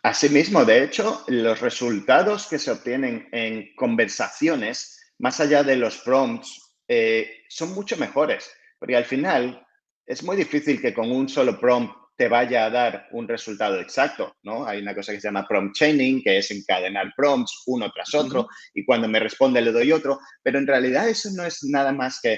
Asimismo, 0.04 0.64
de 0.64 0.84
hecho, 0.84 1.24
los 1.28 1.60
resultados 1.60 2.46
que 2.46 2.60
se 2.60 2.70
obtienen 2.70 3.28
en 3.32 3.74
conversaciones, 3.76 5.12
más 5.18 5.40
allá 5.40 5.64
de 5.64 5.78
los 5.78 5.98
prompts, 6.02 6.76
eh, 6.88 7.46
son 7.50 7.74
mucho 7.74 7.98
mejores, 7.98 8.52
porque 8.78 8.96
al 8.96 9.06
final 9.06 9.66
es 10.06 10.24
muy 10.24 10.36
difícil 10.38 10.80
que 10.80 10.94
con 10.94 11.12
un 11.12 11.28
solo 11.28 11.60
prompt 11.60 11.96
te 12.22 12.28
vaya 12.28 12.66
a 12.66 12.70
dar 12.70 13.08
un 13.14 13.28
resultado 13.28 13.80
exacto, 13.80 14.36
¿no? 14.44 14.68
Hay 14.68 14.80
una 14.80 14.94
cosa 14.94 15.12
que 15.12 15.20
se 15.20 15.28
llama 15.28 15.48
prompt 15.48 15.76
chaining, 15.76 16.22
que 16.22 16.38
es 16.38 16.52
encadenar 16.52 17.12
prompts 17.18 17.64
uno 17.66 17.90
tras 17.92 18.14
otro, 18.14 18.48
y 18.76 18.86
cuando 18.86 19.08
me 19.08 19.20
responde 19.20 19.60
le 19.60 19.72
doy 19.72 19.92
otro, 19.92 20.20
pero 20.44 20.60
en 20.60 20.68
realidad 20.68 21.10
eso 21.10 21.32
no 21.36 21.44
es 21.44 21.64
nada 21.64 21.92
más 21.92 22.20
que 22.22 22.38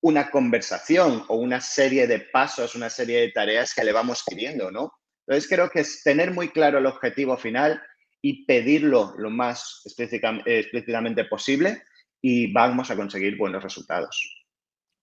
una 0.00 0.30
conversación 0.30 1.24
o 1.26 1.38
una 1.38 1.60
serie 1.60 2.06
de 2.06 2.20
pasos, 2.20 2.76
una 2.76 2.88
serie 2.88 3.20
de 3.22 3.32
tareas 3.32 3.74
que 3.74 3.82
le 3.82 3.90
vamos 3.90 4.22
pidiendo, 4.24 4.70
¿no? 4.70 4.92
Entonces 5.26 5.50
creo 5.50 5.68
que 5.70 5.80
es 5.80 6.04
tener 6.04 6.30
muy 6.30 6.50
claro 6.50 6.78
el 6.78 6.86
objetivo 6.86 7.36
final 7.36 7.82
y 8.22 8.46
pedirlo 8.46 9.12
lo 9.18 9.28
más 9.28 9.82
explícitamente 9.84 11.24
posible 11.24 11.82
y 12.22 12.52
vamos 12.52 12.92
a 12.92 12.96
conseguir 12.96 13.36
buenos 13.36 13.60
resultados. 13.60 14.46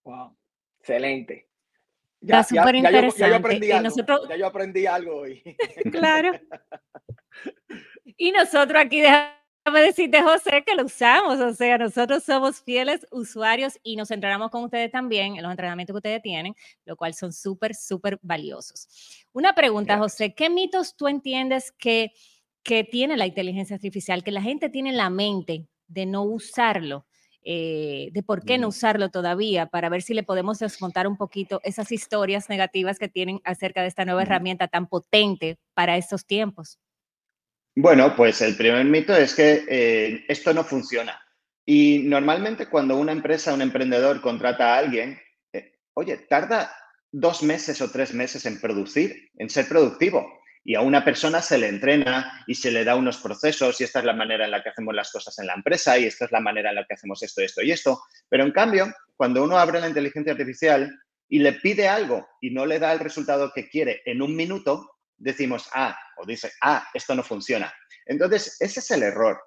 Wow, 0.05 0.37
excelente. 0.79 1.49
Ya, 2.21 2.43
súper 2.43 2.75
interesante. 2.75 3.19
Ya, 3.19 3.29
yo, 3.29 3.35
aprendí 3.35 3.71
algo, 3.71 3.83
nosotros... 3.83 4.29
ya 4.29 4.35
yo 4.37 4.47
aprendí 4.47 4.85
algo 4.85 5.15
hoy. 5.17 5.43
claro. 5.91 6.31
Y 8.17 8.31
nosotros 8.31 8.79
aquí 8.79 9.01
Déjame 9.63 9.85
decirte, 9.85 10.23
José, 10.23 10.63
que 10.65 10.73
lo 10.73 10.85
usamos. 10.85 11.39
O 11.39 11.53
sea, 11.53 11.77
nosotros 11.77 12.23
somos 12.23 12.63
fieles 12.63 13.05
usuarios 13.11 13.79
y 13.83 13.95
nos 13.95 14.09
entrenamos 14.09 14.49
con 14.49 14.63
ustedes 14.63 14.91
también 14.91 15.35
en 15.35 15.43
los 15.43 15.51
entrenamientos 15.51 15.93
que 15.93 15.97
ustedes 15.97 16.21
tienen, 16.23 16.55
lo 16.85 16.95
cual 16.95 17.13
son 17.13 17.31
súper, 17.31 17.75
súper 17.75 18.17
valiosos. 18.23 18.87
Una 19.33 19.53
pregunta, 19.53 19.99
José, 19.99 20.33
¿qué 20.33 20.49
mitos 20.49 20.95
tú 20.95 21.07
entiendes 21.07 21.71
que, 21.77 22.11
que 22.63 22.83
tiene 22.83 23.17
la 23.17 23.27
inteligencia 23.27 23.75
artificial, 23.75 24.23
que 24.23 24.31
la 24.31 24.41
gente 24.41 24.69
tiene 24.69 24.89
en 24.89 24.97
la 24.97 25.11
mente 25.11 25.67
de 25.87 26.07
no 26.07 26.23
usarlo? 26.23 27.05
Eh, 27.43 28.09
de 28.11 28.21
por 28.21 28.45
qué 28.45 28.57
no 28.59 28.67
usarlo 28.67 29.09
todavía, 29.09 29.65
para 29.65 29.89
ver 29.89 30.03
si 30.03 30.13
le 30.13 30.23
podemos 30.23 30.59
desmontar 30.59 31.07
un 31.07 31.17
poquito 31.17 31.59
esas 31.63 31.91
historias 31.91 32.49
negativas 32.49 32.99
que 32.99 33.09
tienen 33.09 33.41
acerca 33.43 33.81
de 33.81 33.87
esta 33.87 34.05
nueva 34.05 34.21
herramienta 34.21 34.67
tan 34.67 34.87
potente 34.87 35.57
para 35.73 35.97
estos 35.97 36.25
tiempos. 36.25 36.79
Bueno, 37.75 38.15
pues 38.15 38.41
el 38.41 38.55
primer 38.55 38.85
mito 38.85 39.15
es 39.15 39.33
que 39.33 39.65
eh, 39.67 40.25
esto 40.27 40.53
no 40.53 40.63
funciona. 40.63 41.19
Y 41.65 41.99
normalmente 42.05 42.67
cuando 42.67 42.97
una 42.97 43.11
empresa, 43.11 43.53
un 43.53 43.61
emprendedor 43.61 44.21
contrata 44.21 44.75
a 44.75 44.77
alguien, 44.77 45.19
eh, 45.53 45.79
oye, 45.93 46.17
tarda 46.17 46.71
dos 47.11 47.43
meses 47.43 47.81
o 47.81 47.89
tres 47.89 48.13
meses 48.13 48.45
en 48.45 48.59
producir, 48.59 49.31
en 49.37 49.49
ser 49.49 49.67
productivo. 49.67 50.40
Y 50.63 50.75
a 50.75 50.81
una 50.81 51.03
persona 51.03 51.41
se 51.41 51.57
le 51.57 51.67
entrena 51.67 52.43
y 52.45 52.55
se 52.55 52.71
le 52.71 52.83
da 52.83 52.95
unos 52.95 53.17
procesos 53.17 53.81
y 53.81 53.83
esta 53.83 53.99
es 53.99 54.05
la 54.05 54.13
manera 54.13 54.45
en 54.45 54.51
la 54.51 54.61
que 54.61 54.69
hacemos 54.69 54.93
las 54.93 55.11
cosas 55.11 55.37
en 55.39 55.47
la 55.47 55.53
empresa 55.53 55.97
y 55.97 56.05
esta 56.05 56.25
es 56.25 56.31
la 56.31 56.39
manera 56.39 56.69
en 56.69 56.75
la 56.75 56.85
que 56.85 56.93
hacemos 56.93 57.21
esto, 57.23 57.41
esto 57.41 57.61
y 57.61 57.71
esto. 57.71 58.01
Pero 58.29 58.43
en 58.43 58.51
cambio, 58.51 58.93
cuando 59.15 59.43
uno 59.43 59.57
abre 59.57 59.81
la 59.81 59.87
inteligencia 59.87 60.33
artificial 60.33 60.91
y 61.29 61.39
le 61.39 61.53
pide 61.53 61.87
algo 61.87 62.27
y 62.41 62.51
no 62.51 62.65
le 62.65 62.77
da 62.77 62.93
el 62.93 62.99
resultado 62.99 63.51
que 63.53 63.69
quiere 63.69 64.01
en 64.05 64.21
un 64.21 64.35
minuto, 64.35 64.97
decimos, 65.17 65.67
ah, 65.73 65.97
o 66.17 66.25
dice, 66.25 66.51
ah, 66.61 66.87
esto 66.93 67.15
no 67.15 67.23
funciona. 67.23 67.73
Entonces, 68.05 68.57
ese 68.59 68.79
es 68.81 68.91
el 68.91 69.03
error. 69.03 69.39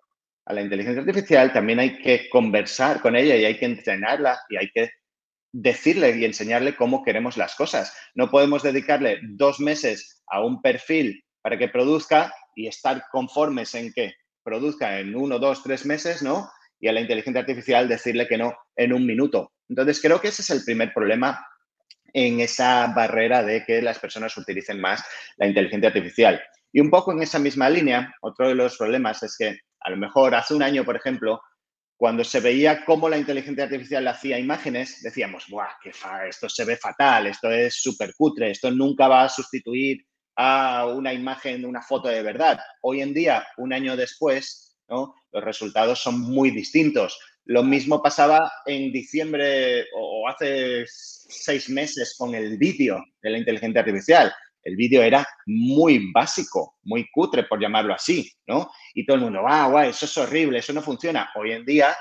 A 0.47 0.53
la 0.53 0.63
inteligencia 0.63 1.01
artificial 1.01 1.53
también 1.53 1.81
hay 1.81 1.99
que 1.99 2.29
conversar 2.29 3.01
con 3.01 3.17
ella 3.17 3.37
y 3.37 3.45
hay 3.45 3.59
que 3.59 3.65
entrenarla 3.67 4.39
y 4.49 4.57
hay 4.57 4.71
que 4.71 4.91
decirle 5.57 6.17
y 6.17 6.25
enseñarle 6.25 6.75
cómo 6.75 7.05
queremos 7.05 7.37
las 7.37 7.55
cosas. 7.55 7.97
No 8.15 8.29
podemos 8.29 8.65
dedicarle 8.65 9.21
dos 9.23 9.61
meses 9.61 10.21
a 10.27 10.45
un 10.45 10.61
perfil 10.61 11.25
para 11.43 11.57
que 11.57 11.69
produzca 11.69 12.35
y 12.57 12.67
estar 12.67 13.05
conformes 13.13 13.73
en 13.77 13.93
que 13.93 14.15
produzca 14.43 14.99
en 14.99 15.15
uno, 15.15 15.39
dos, 15.39 15.63
tres 15.63 15.87
meses, 15.87 16.23
¿no? 16.23 16.51
Y 16.81 16.89
a 16.89 16.93
la 16.93 17.01
inteligencia 17.01 17.41
artificial 17.41 17.89
decirle 17.89 18.27
que 18.27 18.37
no 18.37 18.53
en 18.75 18.93
un 18.93 19.07
minuto. 19.07 19.53
Entonces, 19.69 20.01
creo 20.03 20.21
que 20.21 20.29
ese 20.29 20.43
es 20.43 20.51
el 20.51 20.65
primer 20.65 20.93
problema 20.93 21.47
en 22.13 22.41
esa 22.41 22.89
barrera 22.89 23.45
de 23.45 23.65
que 23.65 23.81
las 23.81 24.01
personas 24.01 24.37
utilicen 24.37 24.81
más 24.81 25.05
la 25.37 25.47
inteligencia 25.47 25.89
artificial. 25.89 26.43
Y 26.73 26.81
un 26.81 26.91
poco 26.91 27.13
en 27.13 27.23
esa 27.23 27.39
misma 27.39 27.71
línea, 27.71 28.13
otro 28.23 28.49
de 28.49 28.57
los 28.57 28.77
problemas 28.77 29.23
es 29.23 29.37
que 29.39 29.61
a 29.81 29.91
lo 29.91 29.97
mejor 29.97 30.35
hace 30.35 30.55
un 30.55 30.65
año, 30.65 30.85
por 30.85 30.97
ejemplo, 30.97 31.41
cuando 32.05 32.23
se 32.23 32.41
veía 32.41 32.85
cómo 32.85 33.09
la 33.09 33.17
inteligencia 33.17 33.65
artificial 33.65 34.07
hacía 34.07 34.39
imágenes, 34.39 35.01
decíamos, 35.01 35.49
¡buah, 35.49 35.79
qué 35.83 35.91
fa 35.91 36.27
esto 36.27 36.51
se 36.51 36.67
ve 36.67 36.77
fatal, 36.77 37.29
esto 37.29 37.51
es 37.51 37.81
súper 37.81 38.13
cutre, 38.15 38.51
esto 38.51 38.71
nunca 38.71 39.09
va 39.09 39.25
a 39.25 39.29
sustituir 39.31 40.05
a 40.37 40.87
una 40.87 41.15
imagen, 41.15 41.65
una 41.65 41.81
foto 41.81 42.09
de 42.09 42.21
verdad. 42.21 42.61
Hoy 42.83 43.01
en 43.01 43.15
día, 43.15 43.47
un 43.57 43.73
año 43.73 43.97
después, 43.97 44.77
¿no? 44.87 45.15
los 45.33 45.43
resultados 45.43 45.99
son 45.99 46.21
muy 46.21 46.51
distintos. 46.51 47.19
Lo 47.47 47.63
mismo 47.63 48.03
pasaba 48.03 48.53
en 48.67 48.93
diciembre 48.93 49.87
o 49.97 50.29
hace 50.29 50.85
seis 50.87 51.71
meses 51.71 52.17
con 52.19 52.35
el 52.35 52.59
vídeo 52.59 53.03
de 53.23 53.31
la 53.31 53.39
inteligencia 53.39 53.81
artificial. 53.81 54.31
El 54.65 54.77
vídeo 54.77 55.03
era 55.03 55.27
muy 55.47 56.11
básico, 56.13 56.77
muy 56.83 57.09
cutre, 57.13 57.45
por 57.45 57.61
llamarlo 57.61 57.95
así, 57.95 58.31
¿no? 58.47 58.71
Y 58.95 59.05
todo 59.05 59.17
el 59.17 59.23
mundo, 59.23 59.43
ah, 59.47 59.69
guay, 59.69 59.91
eso 59.91 60.07
es 60.07 60.17
horrible, 60.17 60.59
eso 60.59 60.73
no 60.73 60.83
funciona. 60.83 61.31
Hoy 61.37 61.53
en 61.53 61.65
día, 61.65 61.95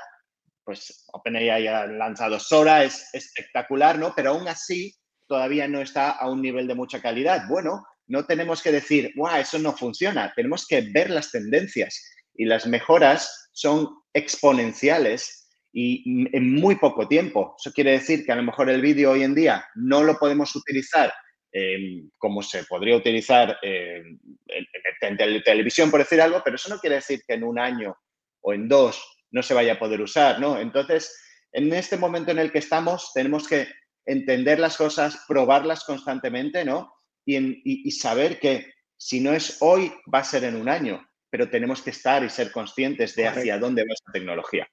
pues 0.64 1.04
OpenAI 1.12 1.66
ha 1.68 1.86
lanzado 1.86 2.40
Sora, 2.40 2.84
es 2.84 3.10
espectacular, 3.12 3.98
¿no? 3.98 4.14
Pero 4.16 4.30
aún 4.30 4.48
así, 4.48 4.94
todavía 5.26 5.68
no 5.68 5.80
está 5.80 6.12
a 6.12 6.30
un 6.30 6.40
nivel 6.40 6.66
de 6.66 6.74
mucha 6.74 7.00
calidad. 7.02 7.46
Bueno, 7.48 7.84
no 8.06 8.24
tenemos 8.24 8.62
que 8.62 8.72
decir, 8.72 9.12
guau, 9.14 9.36
eso 9.36 9.58
no 9.58 9.72
funciona, 9.72 10.32
tenemos 10.34 10.66
que 10.66 10.80
ver 10.92 11.10
las 11.10 11.30
tendencias 11.30 12.02
y 12.34 12.46
las 12.46 12.66
mejoras 12.66 13.50
son 13.52 13.88
exponenciales 14.12 15.48
y 15.72 16.28
en 16.36 16.54
muy 16.54 16.76
poco 16.76 17.08
tiempo. 17.08 17.56
Eso 17.58 17.72
quiere 17.72 17.92
decir 17.92 18.24
que 18.24 18.32
a 18.32 18.36
lo 18.36 18.42
mejor 18.42 18.70
el 18.70 18.80
vídeo 18.80 19.10
hoy 19.10 19.22
en 19.22 19.34
día 19.34 19.64
no 19.74 20.02
lo 20.02 20.18
podemos 20.18 20.54
utilizar 20.54 21.12
eh, 21.56 22.02
como 22.18 22.42
se 22.42 22.64
podría 22.64 22.96
utilizar 22.96 23.60
eh, 23.62 24.02
en, 24.48 25.16
televisión, 25.44 25.88
por 25.88 26.00
decir 26.00 26.20
algo, 26.20 26.42
pero 26.44 26.56
eso 26.56 26.68
no 26.68 26.80
quiere 26.80 26.96
decir 26.96 27.20
que 27.24 27.34
en 27.34 27.44
un 27.44 27.60
año 27.60 27.96
o 28.40 28.52
en 28.52 28.68
dos 28.68 29.00
no 29.30 29.40
se 29.40 29.54
vaya 29.54 29.74
a 29.74 29.78
poder 29.78 30.00
usar, 30.00 30.40
¿no? 30.40 30.58
Entonces, 30.58 31.16
en 31.52 31.72
este 31.72 31.96
momento 31.96 32.32
en 32.32 32.40
el 32.40 32.50
que 32.50 32.58
estamos, 32.58 33.12
tenemos 33.14 33.46
que 33.46 33.68
entender 34.04 34.58
las 34.58 34.76
cosas, 34.76 35.24
probarlas 35.28 35.84
constantemente, 35.84 36.64
¿no? 36.64 36.92
Y, 37.24 37.88
saber 37.92 38.40
que 38.40 38.72
si 38.96 39.20
no 39.20 39.32
es 39.32 39.58
hoy, 39.60 39.92
va 40.12 40.18
a 40.18 40.24
ser 40.24 40.42
en 40.42 40.56
un 40.56 40.68
año, 40.68 41.08
pero 41.30 41.48
tenemos 41.48 41.82
que 41.82 41.90
estar 41.90 42.24
y 42.24 42.30
ser 42.30 42.50
conscientes 42.50 43.14
de 43.14 43.28
hacia 43.28 43.60
dónde 43.60 43.82
va 43.82 43.94
esa 43.94 44.12
tecnología. 44.12 44.66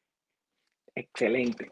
Excelente. 0.95 1.71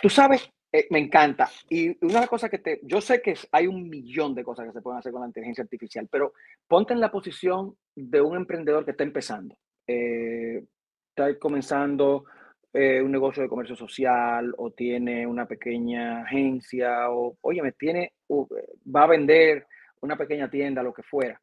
Tú 0.00 0.08
sabes 0.08 0.48
eh, 0.72 0.86
me 0.90 0.98
encanta. 0.98 1.48
Y 1.68 1.96
una 2.04 2.26
cosa 2.26 2.48
que 2.48 2.58
te, 2.58 2.80
yo 2.82 3.00
sé 3.00 3.22
que 3.22 3.34
hay 3.52 3.66
un 3.66 3.88
millón 3.88 4.34
de 4.34 4.44
cosas 4.44 4.66
que 4.66 4.72
se 4.72 4.82
pueden 4.82 4.98
hacer 4.98 5.12
con 5.12 5.22
la 5.22 5.28
inteligencia 5.28 5.62
artificial, 5.62 6.08
pero 6.10 6.32
ponte 6.66 6.92
en 6.92 7.00
la 7.00 7.10
posición 7.10 7.76
de 7.94 8.20
un 8.20 8.36
emprendedor 8.36 8.84
que 8.84 8.90
está 8.90 9.04
empezando. 9.04 9.56
Eh, 9.86 10.64
está 11.08 11.38
comenzando 11.38 12.24
eh, 12.72 13.00
un 13.00 13.12
negocio 13.12 13.42
de 13.42 13.48
comercio 13.48 13.76
social 13.76 14.52
o 14.58 14.70
tiene 14.72 15.26
una 15.26 15.46
pequeña 15.46 16.22
agencia 16.22 17.10
o, 17.10 17.36
oye, 17.40 17.62
me 17.62 17.72
tiene, 17.72 18.12
va 18.30 19.04
a 19.04 19.08
vender 19.08 19.66
una 20.00 20.16
pequeña 20.16 20.50
tienda, 20.50 20.82
lo 20.82 20.92
que 20.92 21.02
fuera. 21.02 21.40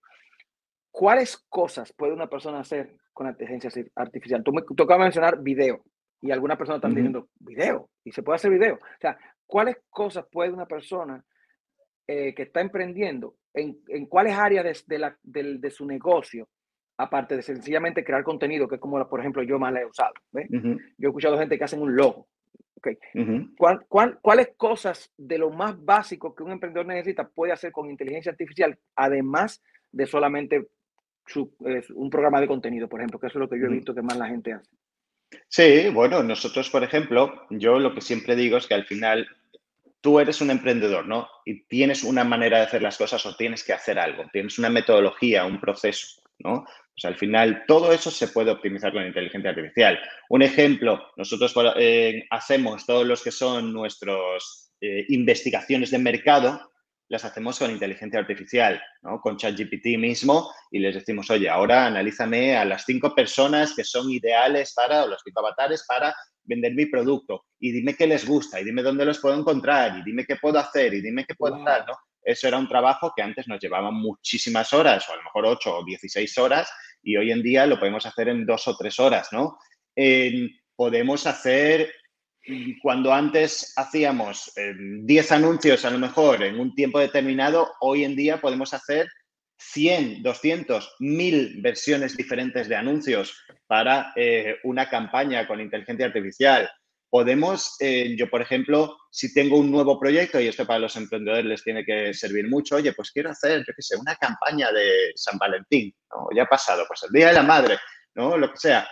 ¿Cuáles 0.92 1.38
cosas 1.50 1.92
puede 1.94 2.13
una 2.13 2.27
persona 2.27 2.60
hacer 2.60 2.98
con 3.12 3.25
la 3.25 3.32
inteligencia 3.32 3.72
artificial? 3.96 4.44
Tú 4.44 4.53
me 4.53 4.62
tocaba 4.75 5.06
mencionar 5.06 5.42
video 5.42 5.84
y 6.24 6.32
algunas 6.32 6.58
personas 6.58 6.77
están 6.77 6.96
diciendo 6.96 7.27
video 7.38 7.89
y 8.03 8.12
se 8.13 8.24
puede 8.24 8.38
hacer 8.38 8.50
video. 8.50 8.75
O 8.75 9.00
sea, 9.01 9.18
¿cuáles 9.46 9.75
cosas 9.89 10.25
puede 10.32 10.51
una 10.51 10.65
persona 10.65 11.24
eh, 12.08 12.34
que 12.34 12.44
está 12.44 12.62
emprendiendo, 12.62 13.36
en, 13.53 13.77
en 13.89 14.06
cuáles 14.06 14.34
áreas 14.34 14.88
de, 14.88 15.00
la, 15.00 15.18
de, 15.22 15.70
su 15.70 15.86
negocio 15.86 16.48
aparte 16.98 17.36
de 17.36 17.42
sencillamente 17.42 18.06
crear 18.06 18.24
contenido, 18.24 18.70
que 18.70 18.75
es 18.75 18.82
como, 18.82 19.06
por 19.10 19.20
ejemplo, 19.20 19.44
yo 19.44 19.60
más 19.60 19.74
la 19.74 19.82
he 19.82 19.86
usado. 19.86 20.13
Yo 20.32 20.77
he 20.98 21.08
escuchado 21.08 21.38
gente 21.38 21.58
que 21.58 21.63
hacen 21.65 21.82
un 21.82 21.94
logo. 21.94 22.27
Okay. 22.77 22.98
¿Cuáles 24.22 24.50
cosas 24.56 25.12
de 25.18 25.38
lo 25.38 25.50
más 25.50 25.84
básico 25.84 26.34
que 26.34 26.44
un 26.44 26.51
emprendedor 26.51 26.86
necesita 26.86 27.27
puede 27.27 27.51
hacer 27.51 27.72
con 27.74 27.89
inteligencia 27.89 28.32
artificial, 28.32 28.77
además 28.96 29.62
de 29.92 30.06
solamente 30.06 30.68
un 31.96 32.10
programa 32.10 32.39
de 32.39 32.48
contenido, 32.48 32.88
por 32.88 33.01
ejemplo, 33.01 33.20
que 33.20 33.27
eso 33.27 33.39
es 33.39 33.42
lo 33.42 33.50
que 33.50 33.60
yo 33.60 33.65
he 33.65 33.70
visto 33.70 33.94
que 33.94 34.01
más 34.01 34.18
la 34.18 34.27
gente 34.27 34.53
hace? 34.53 34.72
Sí, 35.48 35.90
bueno, 35.90 36.24
nosotros, 36.24 36.70
por 36.70 36.84
ejemplo, 36.84 37.46
yo 37.50 37.80
lo 37.80 37.94
que 37.94 38.02
siempre 38.02 38.36
digo 38.36 38.58
es 38.58 38.68
que 38.68 38.74
al 38.74 38.86
final 38.86 39.28
tú 40.02 40.20
eres 40.20 40.42
un 40.42 40.52
emprendedor, 40.52 41.08
¿no? 41.08 41.30
Y 41.46 41.63
tienes 41.63 42.04
una 42.04 42.24
manera 42.24 42.58
de 42.58 42.66
hacer 42.66 42.82
las 42.82 42.98
cosas 42.98 43.25
o 43.25 43.36
tienes 43.36 43.63
que 43.63 43.74
hacer 43.74 43.98
algo, 43.98 44.25
tienes 44.34 44.60
una 44.60 44.70
metodología, 44.70 45.46
un 45.46 45.62
proceso, 45.62 46.22
¿no? 46.40 46.66
Pues 46.94 47.06
al 47.06 47.16
final 47.16 47.63
todo 47.68 47.92
eso 47.92 48.12
se 48.12 48.28
puede 48.28 48.52
optimizar 48.52 48.92
con 48.92 49.06
inteligencia 49.06 49.52
artificial. 49.52 50.00
Un 50.30 50.42
ejemplo, 50.42 51.12
nosotros 51.16 51.54
eh, 51.78 52.25
hacemos 52.30 52.86
todos 52.86 53.08
los 53.08 53.24
que 53.24 53.32
son 53.32 53.72
nuestras 53.74 54.74
eh, 54.82 55.06
investigaciones 55.08 55.90
de 55.92 56.00
mercado, 56.00 56.73
las 57.10 57.25
hacemos 57.25 57.60
con 57.60 57.72
inteligencia 57.72 58.19
artificial, 58.19 58.81
¿no? 59.01 59.19
con 59.19 59.38
ChatGPT 59.38 59.98
mismo, 59.98 60.51
y 60.72 60.79
les 60.79 60.95
decimos, 60.95 61.29
oye, 61.29 61.50
ahora 61.50 61.86
analízame 61.86 62.55
a 62.55 62.65
las 62.65 62.86
cinco 62.86 63.13
personas 63.13 63.74
que 63.75 63.83
son 63.83 64.10
ideales 64.10 64.74
para, 64.74 65.03
o 65.03 65.07
los 65.07 65.22
cinco 65.24 65.41
avatares 65.41 65.86
para 65.88 66.15
vender 66.43 66.74
mi 66.74 66.86
producto, 66.88 67.45
y 67.60 67.72
dime 67.72 67.95
qué 67.95 68.07
les 68.07 68.27
gusta, 68.27 68.60
y 68.60 68.63
dime 68.63 68.81
dónde 68.81 69.05
los 69.05 69.19
puedo 69.19 69.38
encontrar, 69.38 69.98
y 70.00 70.03
dime 70.03 70.25
qué 70.25 70.36
puedo 70.38 70.60
hacer, 70.60 70.93
y 70.93 71.01
dime 71.01 71.25
qué 71.25 71.36
puedo 71.36 71.55
hacer, 71.55 71.86
¿no? 71.88 71.98
Eso 72.22 72.48
era 72.48 72.57
un 72.57 72.69
trabajo 72.69 73.12
que 73.15 73.22
antes 73.22 73.48
nos 73.48 73.60
llevaba 73.60 73.91
muchísimas 73.91 74.72
horas, 74.74 75.07
o 75.10 75.13
a 75.13 75.17
lo 75.17 75.24
mejor 75.24 75.45
8 75.45 75.77
o 75.77 75.86
16 75.86 76.38
horas, 76.38 76.72
y 77.01 77.17
hoy 77.17 77.31
en 77.31 77.43
día 77.43 77.65
lo 77.65 77.77
podemos 77.77 78.05
hacer 78.05 78.29
en 78.29 78.45
dos 78.45 78.67
o 78.67 78.77
tres 78.77 79.00
horas, 79.00 79.29
¿no? 79.31 79.57
podemos 80.75 81.27
hacer, 81.27 81.93
cuando 82.82 83.14
antes 83.14 83.74
hacíamos 83.76 84.52
10 84.56 85.32
anuncios 85.32 85.86
a 85.86 85.90
lo 85.90 86.00
mejor 86.00 86.44
en 86.44 86.60
un 86.60 86.76
tiempo 86.76 87.00
determinado, 87.00 87.72
hoy 87.82 88.04
en 88.04 88.16
día 88.16 88.42
podemos 88.42 88.74
hacer 88.74 89.08
100, 89.58 90.24
200, 90.24 90.96
1000 91.00 91.62
versiones 91.62 92.18
diferentes 92.18 92.68
de 92.68 92.76
anuncios 92.76 93.38
para 93.68 94.12
eh, 94.16 94.58
una 94.64 94.90
campaña 94.90 95.48
con 95.48 95.62
inteligencia 95.62 96.08
artificial 96.08 96.70
podemos, 97.14 97.76
eh, 97.80 98.16
yo 98.18 98.28
por 98.28 98.42
ejemplo, 98.42 98.98
si 99.12 99.32
tengo 99.36 99.60
un 99.60 99.70
nuevo 99.70 100.00
proyecto, 100.00 100.40
y 100.40 100.48
esto 100.48 100.66
para 100.66 100.80
los 100.80 100.96
emprendedores 100.96 101.46
les 101.46 101.64
tiene 101.64 101.86
que 101.86 102.12
servir 102.12 102.50
mucho, 102.50 102.78
oye, 102.78 102.92
pues 102.94 103.12
quiero 103.12 103.30
hacer, 103.30 103.60
yo 103.60 103.72
qué 103.76 103.84
sé, 103.84 103.96
una 103.96 104.16
campaña 104.16 104.72
de 104.72 105.12
San 105.14 105.38
Valentín, 105.38 105.94
¿no? 106.10 106.30
Ya 106.36 106.42
ha 106.42 106.48
pasado, 106.48 106.86
pues 106.88 107.04
el 107.04 107.12
Día 107.12 107.28
de 107.28 107.34
la 107.34 107.44
Madre, 107.44 107.78
¿no? 108.16 108.36
Lo 108.36 108.50
que 108.50 108.58
sea. 108.58 108.88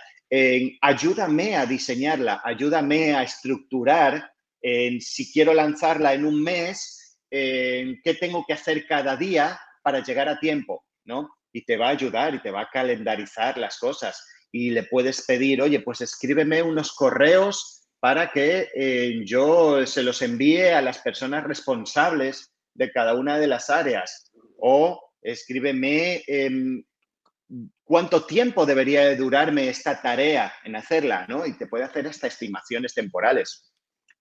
Ayúdame 0.80 1.56
a 1.56 1.66
diseñarla, 1.66 2.40
ayúdame 2.44 3.14
a 3.14 3.22
estructurar, 3.22 4.32
si 4.60 5.32
quiero 5.32 5.52
lanzarla 5.52 6.14
en 6.14 6.24
un 6.24 6.42
mes, 6.42 7.18
qué 7.30 8.16
tengo 8.18 8.44
que 8.46 8.54
hacer 8.54 8.86
cada 8.86 9.16
día 9.16 9.60
para 9.82 10.02
llegar 10.02 10.28
a 10.28 10.38
tiempo, 10.38 10.84
¿no? 11.04 11.28
Y 11.52 11.64
te 11.64 11.76
va 11.76 11.88
a 11.88 11.90
ayudar 11.90 12.34
y 12.34 12.40
te 12.40 12.50
va 12.50 12.62
a 12.62 12.70
calendarizar 12.70 13.58
las 13.58 13.78
cosas. 13.78 14.24
Y 14.50 14.70
le 14.70 14.84
puedes 14.84 15.26
pedir, 15.26 15.60
oye, 15.60 15.80
pues 15.80 16.00
escríbeme 16.00 16.62
unos 16.62 16.92
correos 16.92 17.82
para 18.00 18.32
que 18.32 18.68
eh, 18.74 19.22
yo 19.24 19.86
se 19.86 20.02
los 20.02 20.22
envíe 20.22 20.70
a 20.70 20.82
las 20.82 20.98
personas 20.98 21.44
responsables 21.44 22.52
de 22.74 22.90
cada 22.90 23.14
una 23.14 23.38
de 23.38 23.46
las 23.46 23.70
áreas. 23.70 24.32
O 24.58 25.00
escríbeme 25.20 26.22
em, 26.26 26.82
cuánto 27.92 28.24
tiempo 28.24 28.64
debería 28.64 29.04
de 29.04 29.16
durarme 29.16 29.68
esta 29.68 30.00
tarea 30.00 30.50
en 30.64 30.76
hacerla, 30.76 31.26
¿no? 31.28 31.44
Y 31.44 31.58
te 31.58 31.66
puede 31.66 31.84
hacer 31.84 32.06
hasta 32.06 32.26
estimaciones 32.26 32.94
temporales. 32.94 33.70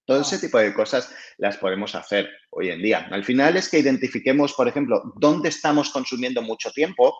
Todo 0.03 0.23
ese 0.23 0.39
tipo 0.39 0.57
de 0.57 0.73
cosas 0.73 1.09
las 1.37 1.55
podemos 1.55 1.95
hacer 1.95 2.29
hoy 2.49 2.69
en 2.69 2.81
día. 2.81 3.07
Al 3.09 3.23
final 3.23 3.55
es 3.55 3.69
que 3.69 3.79
identifiquemos, 3.79 4.51
por 4.55 4.67
ejemplo, 4.67 5.13
dónde 5.15 5.47
estamos 5.47 5.89
consumiendo 5.89 6.41
mucho 6.41 6.69
tiempo, 6.71 7.17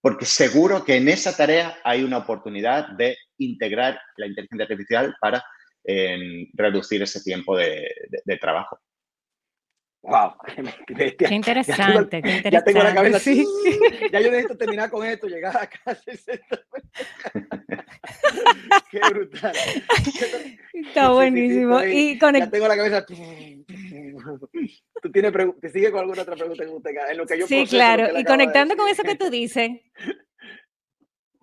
porque 0.00 0.24
seguro 0.24 0.84
que 0.84 0.94
en 0.94 1.08
esa 1.08 1.36
tarea 1.36 1.80
hay 1.82 2.04
una 2.04 2.18
oportunidad 2.18 2.90
de 2.90 3.16
integrar 3.38 4.00
la 4.18 4.28
inteligencia 4.28 4.66
artificial 4.66 5.16
para 5.20 5.44
en 5.82 6.48
reducir 6.52 7.02
ese 7.02 7.24
tiempo 7.24 7.56
de, 7.56 7.90
trabajo. 8.40 8.78
¡Wow! 10.08 10.32
Qué 10.86 11.34
interesante, 11.34 12.22
qué 12.22 12.30
interesante. 12.30 12.50
Ya 12.50 12.64
tengo 12.64 12.82
la 12.82 12.94
cabeza 12.94 13.18
así. 13.18 13.46
Ya 14.12 14.20
yo 14.20 14.30
necesito 14.30 14.56
terminar 14.56 14.90
con 14.90 15.04
esto, 15.06 15.26
llegar 15.26 15.54
a 15.56 15.66
casa. 15.66 16.00
qué 18.90 19.00
brutal. 19.10 19.54
Está 20.72 21.10
buenísimo. 21.10 21.84
Y 21.84 22.18
Ya 22.18 22.50
tengo 22.50 22.68
la 22.68 22.76
cabeza. 22.76 23.04
¿Tú 25.02 25.12
tienes 25.12 25.32
¿Te 25.60 25.68
sigue 25.68 25.90
con 25.90 26.00
alguna 26.00 26.22
otra 26.22 26.36
pregunta 26.36 26.64
que 26.64 26.70
usted 26.70 26.90
en 27.10 27.18
lo 27.18 27.26
que 27.26 27.38
yo 27.38 27.46
Sí, 27.46 27.66
claro. 27.66 28.18
Y 28.18 28.24
conectando 28.24 28.76
con 28.76 28.88
eso 28.88 29.02
que 29.02 29.14
tú 29.14 29.28
dices, 29.28 29.70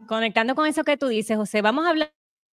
conectando 0.08 0.56
con 0.56 0.66
eso 0.66 0.84
que 0.84 0.98
tú 0.98 1.08
dices, 1.08 1.38
José, 1.38 1.62
vamos 1.62 1.86
a 1.86 1.90
hablar 1.90 2.12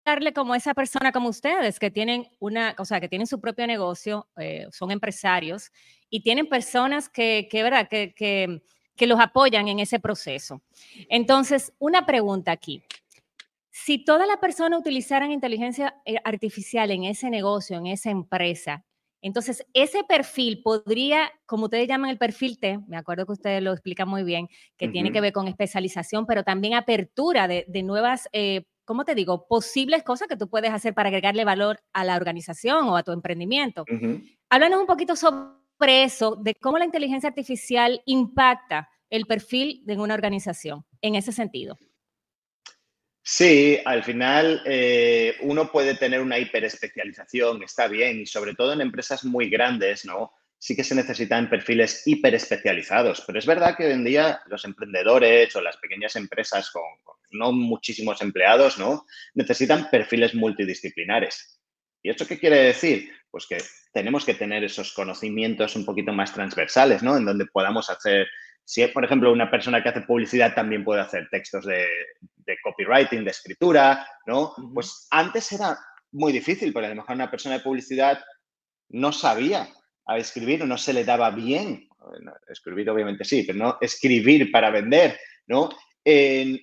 darle 0.09 0.33
como 0.33 0.55
esa 0.55 0.73
persona 0.73 1.11
como 1.11 1.29
ustedes 1.29 1.79
que 1.79 1.91
tienen 1.91 2.27
una, 2.39 2.75
o 2.77 2.85
sea, 2.85 2.99
que 2.99 3.09
tienen 3.09 3.27
su 3.27 3.39
propio 3.39 3.65
negocio, 3.67 4.27
eh, 4.37 4.67
son 4.71 4.91
empresarios 4.91 5.71
y 6.09 6.21
tienen 6.21 6.47
personas 6.47 7.09
que, 7.09 7.47
que 7.49 7.63
¿verdad? 7.63 7.87
Que, 7.87 8.13
que, 8.13 8.61
que 8.95 9.07
los 9.07 9.19
apoyan 9.19 9.67
en 9.67 9.79
ese 9.79 9.99
proceso. 9.99 10.61
Entonces, 11.09 11.73
una 11.79 12.05
pregunta 12.05 12.51
aquí. 12.51 12.83
Si 13.71 14.03
todas 14.03 14.27
las 14.27 14.37
personas 14.37 14.79
utilizaran 14.79 15.31
inteligencia 15.31 15.95
eh, 16.05 16.17
artificial 16.25 16.91
en 16.91 17.05
ese 17.05 17.29
negocio, 17.29 17.77
en 17.77 17.87
esa 17.87 18.09
empresa, 18.09 18.83
entonces 19.21 19.65
ese 19.73 20.03
perfil 20.03 20.61
podría, 20.63 21.31
como 21.45 21.65
ustedes 21.65 21.87
llaman 21.87 22.09
el 22.09 22.17
perfil 22.17 22.57
T, 22.57 22.79
me 22.87 22.97
acuerdo 22.97 23.25
que 23.25 23.33
ustedes 23.33 23.61
lo 23.61 23.73
explican 23.73 24.07
muy 24.07 24.23
bien, 24.23 24.47
que 24.77 24.87
tiene 24.87 25.11
que 25.11 25.21
ver 25.21 25.33
con 25.33 25.47
especialización, 25.47 26.25
pero 26.25 26.43
también 26.43 26.73
apertura 26.73 27.47
de, 27.47 27.65
de 27.67 27.83
nuevas 27.83 28.29
eh, 28.31 28.63
¿cómo 28.89 29.05
te 29.05 29.13
digo? 29.13 29.45
Posibles 29.47 30.01
cosas 30.01 30.27
que 30.27 30.35
tú 30.35 30.49
puedes 30.49 30.71
hacer 30.71 30.95
para 30.95 31.09
agregarle 31.09 31.45
valor 31.45 31.79
a 31.93 32.03
la 32.03 32.15
organización 32.15 32.89
o 32.89 32.97
a 32.97 33.03
tu 33.03 33.11
emprendimiento. 33.11 33.85
Háblanos 34.49 34.79
un 34.79 34.87
poquito 34.87 35.15
sobre 35.15 36.03
eso, 36.03 36.35
de 36.35 36.55
cómo 36.55 36.79
la 36.79 36.85
inteligencia 36.85 37.29
artificial 37.29 38.01
impacta 38.07 38.89
el 39.11 39.27
perfil 39.27 39.83
de 39.85 39.95
una 39.95 40.15
organización 40.15 40.85
en 41.03 41.13
ese 41.13 41.31
sentido. 41.31 41.77
Sí, 43.21 43.77
al 43.85 44.03
final 44.03 44.63
eh, 44.65 45.35
uno 45.41 45.71
puede 45.71 45.93
tener 45.93 46.19
una 46.19 46.39
hiperespecialización, 46.39 47.61
está 47.61 47.87
bien, 47.87 48.21
y 48.21 48.25
sobre 48.25 48.55
todo 48.55 48.73
en 48.73 48.81
empresas 48.81 49.23
muy 49.23 49.51
grandes, 49.51 50.03
¿no? 50.03 50.31
Sí 50.61 50.75
que 50.75 50.83
se 50.83 50.93
necesitan 50.93 51.49
perfiles 51.49 52.05
hiperespecializados, 52.05 53.23
pero 53.25 53.39
es 53.39 53.45
verdad 53.45 53.75
que 53.77 53.85
hoy 53.85 53.93
en 53.93 54.03
día 54.03 54.41
los 54.47 54.65
emprendedores 54.65 55.55
o 55.55 55.61
las 55.61 55.77
pequeñas 55.77 56.15
empresas 56.17 56.69
con 56.69 56.83
no 57.31 57.51
muchísimos 57.51 58.21
empleados, 58.21 58.77
¿no? 58.77 59.05
Necesitan 59.33 59.89
perfiles 59.89 60.35
multidisciplinares. 60.35 61.59
¿Y 62.01 62.09
esto 62.09 62.25
qué 62.27 62.39
quiere 62.39 62.57
decir? 62.57 63.11
Pues 63.29 63.45
que 63.47 63.57
tenemos 63.93 64.25
que 64.25 64.33
tener 64.33 64.63
esos 64.63 64.93
conocimientos 64.93 65.75
un 65.75 65.85
poquito 65.85 66.11
más 66.13 66.33
transversales, 66.33 67.03
¿no? 67.03 67.17
En 67.17 67.25
donde 67.25 67.45
podamos 67.45 67.89
hacer, 67.89 68.27
si 68.63 68.85
por 68.87 69.05
ejemplo 69.05 69.31
una 69.31 69.51
persona 69.51 69.83
que 69.83 69.89
hace 69.89 70.01
publicidad 70.01 70.53
también 70.55 70.83
puede 70.83 71.01
hacer 71.01 71.27
textos 71.29 71.65
de, 71.65 71.87
copywriting, 72.63 73.23
de 73.23 73.31
escritura, 73.31 74.07
¿no? 74.25 74.53
Pues 74.73 75.07
antes 75.11 75.51
era 75.51 75.77
muy 76.11 76.31
difícil, 76.31 76.73
porque 76.73 76.87
a 76.87 76.89
lo 76.89 76.95
mejor 76.95 77.15
una 77.15 77.29
persona 77.29 77.57
de 77.57 77.63
publicidad 77.63 78.23
no 78.89 79.11
sabía 79.11 79.67
escribir 80.17 80.63
o 80.63 80.65
no 80.65 80.77
se 80.77 80.93
le 80.93 81.03
daba 81.03 81.29
bien. 81.31 81.87
Escribir 82.47 82.89
obviamente 82.89 83.23
sí, 83.23 83.43
pero 83.43 83.59
no 83.59 83.77
escribir 83.81 84.51
para 84.51 84.69
vender, 84.69 85.19
¿no? 85.47 85.69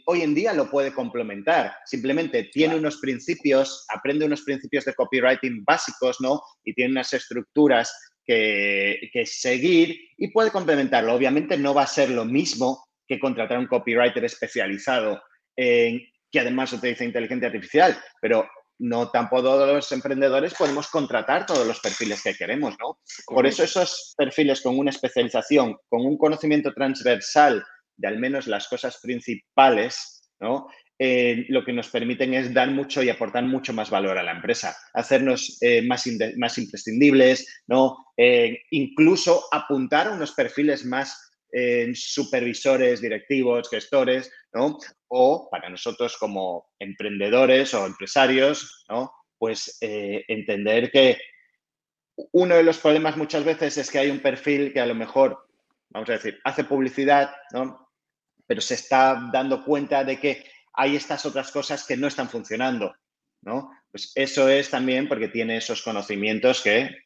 hoy 0.06 0.22
en 0.22 0.34
día 0.34 0.52
lo 0.52 0.68
puede 0.68 0.92
complementar. 0.92 1.76
Simplemente 1.84 2.44
tiene 2.52 2.74
unos 2.74 2.98
principios, 2.98 3.86
aprende 3.88 4.24
unos 4.24 4.42
principios 4.42 4.84
de 4.84 4.94
copywriting 4.94 5.62
básicos, 5.64 6.20
¿no? 6.20 6.42
Y 6.64 6.74
tiene 6.74 6.92
unas 6.92 7.12
estructuras 7.12 7.92
que, 8.24 9.24
seguir 9.24 9.96
y 10.16 10.28
puede 10.28 10.50
complementarlo. 10.50 11.14
Obviamente 11.14 11.56
no 11.56 11.74
va 11.74 11.82
a 11.82 11.86
ser 11.86 12.10
lo 12.10 12.24
mismo 12.24 12.84
que 13.06 13.20
contratar 13.20 13.56
a 13.56 13.60
un 13.60 13.68
copywriter 13.68 14.24
especializado 14.24 15.22
en, 15.54 16.02
que 16.30 16.40
además 16.40 16.72
utiliza 16.72 17.04
inteligencia 17.04 17.46
artificial, 17.46 17.96
pero 18.20 18.48
no 18.78 19.10
tampoco 19.10 19.42
todos 19.42 19.74
los 19.74 19.92
emprendedores 19.92 20.54
podemos 20.54 20.88
contratar 20.88 21.46
todos 21.46 21.66
los 21.66 21.80
perfiles 21.80 22.22
que 22.22 22.34
queremos, 22.34 22.76
¿no? 22.80 22.98
Por 23.26 23.46
eso 23.46 23.64
esos 23.64 24.14
perfiles 24.16 24.60
con 24.60 24.78
una 24.78 24.90
especialización, 24.90 25.76
con 25.88 26.04
un 26.04 26.18
conocimiento 26.18 26.72
transversal 26.72 27.64
de 27.96 28.08
al 28.08 28.18
menos 28.18 28.46
las 28.46 28.68
cosas 28.68 28.98
principales, 29.00 30.30
¿no? 30.40 30.68
Eh, 30.98 31.44
lo 31.50 31.62
que 31.62 31.74
nos 31.74 31.88
permiten 31.88 32.32
es 32.32 32.54
dar 32.54 32.70
mucho 32.70 33.02
y 33.02 33.10
aportar 33.10 33.44
mucho 33.44 33.74
más 33.74 33.90
valor 33.90 34.16
a 34.16 34.22
la 34.22 34.32
empresa, 34.32 34.74
hacernos 34.94 35.58
eh, 35.60 35.82
más, 35.82 36.08
más 36.38 36.56
imprescindibles, 36.56 37.62
¿no? 37.66 38.06
Eh, 38.16 38.60
incluso 38.70 39.44
apuntar 39.52 40.06
a 40.06 40.12
unos 40.12 40.32
perfiles 40.32 40.86
más 40.86 41.25
supervisores, 41.94 43.00
directivos, 43.00 43.70
gestores, 43.70 44.30
¿no? 44.52 44.78
O 45.08 45.48
para 45.50 45.68
nosotros 45.68 46.16
como 46.16 46.72
emprendedores 46.78 47.72
o 47.74 47.86
empresarios, 47.86 48.84
¿no? 48.88 49.12
Pues 49.38 49.78
eh, 49.80 50.24
entender 50.28 50.90
que 50.90 51.18
uno 52.32 52.56
de 52.56 52.62
los 52.62 52.78
problemas 52.78 53.16
muchas 53.16 53.44
veces 53.44 53.76
es 53.78 53.90
que 53.90 53.98
hay 53.98 54.10
un 54.10 54.20
perfil 54.20 54.72
que 54.72 54.80
a 54.80 54.86
lo 54.86 54.94
mejor, 54.94 55.46
vamos 55.90 56.08
a 56.08 56.14
decir, 56.14 56.40
hace 56.44 56.64
publicidad, 56.64 57.34
¿no? 57.52 57.90
Pero 58.46 58.60
se 58.60 58.74
está 58.74 59.28
dando 59.32 59.64
cuenta 59.64 60.04
de 60.04 60.18
que 60.18 60.44
hay 60.72 60.96
estas 60.96 61.24
otras 61.26 61.50
cosas 61.50 61.86
que 61.86 61.96
no 61.96 62.06
están 62.06 62.28
funcionando, 62.28 62.94
¿no? 63.42 63.70
Pues 63.90 64.12
eso 64.14 64.48
es 64.48 64.70
también 64.70 65.08
porque 65.08 65.28
tiene 65.28 65.56
esos 65.56 65.82
conocimientos 65.82 66.62
que 66.62 67.05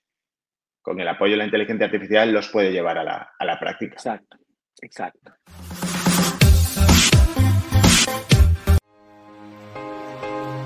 con 0.82 1.00
el 1.00 1.08
apoyo 1.08 1.32
de 1.32 1.38
la 1.38 1.44
inteligencia 1.44 1.86
artificial 1.86 2.32
los 2.32 2.48
puede 2.48 2.72
llevar 2.72 2.98
a 2.98 3.04
la, 3.04 3.32
a 3.38 3.44
la 3.44 3.58
práctica. 3.58 3.94
Exacto, 3.94 4.36
exacto. 4.80 5.32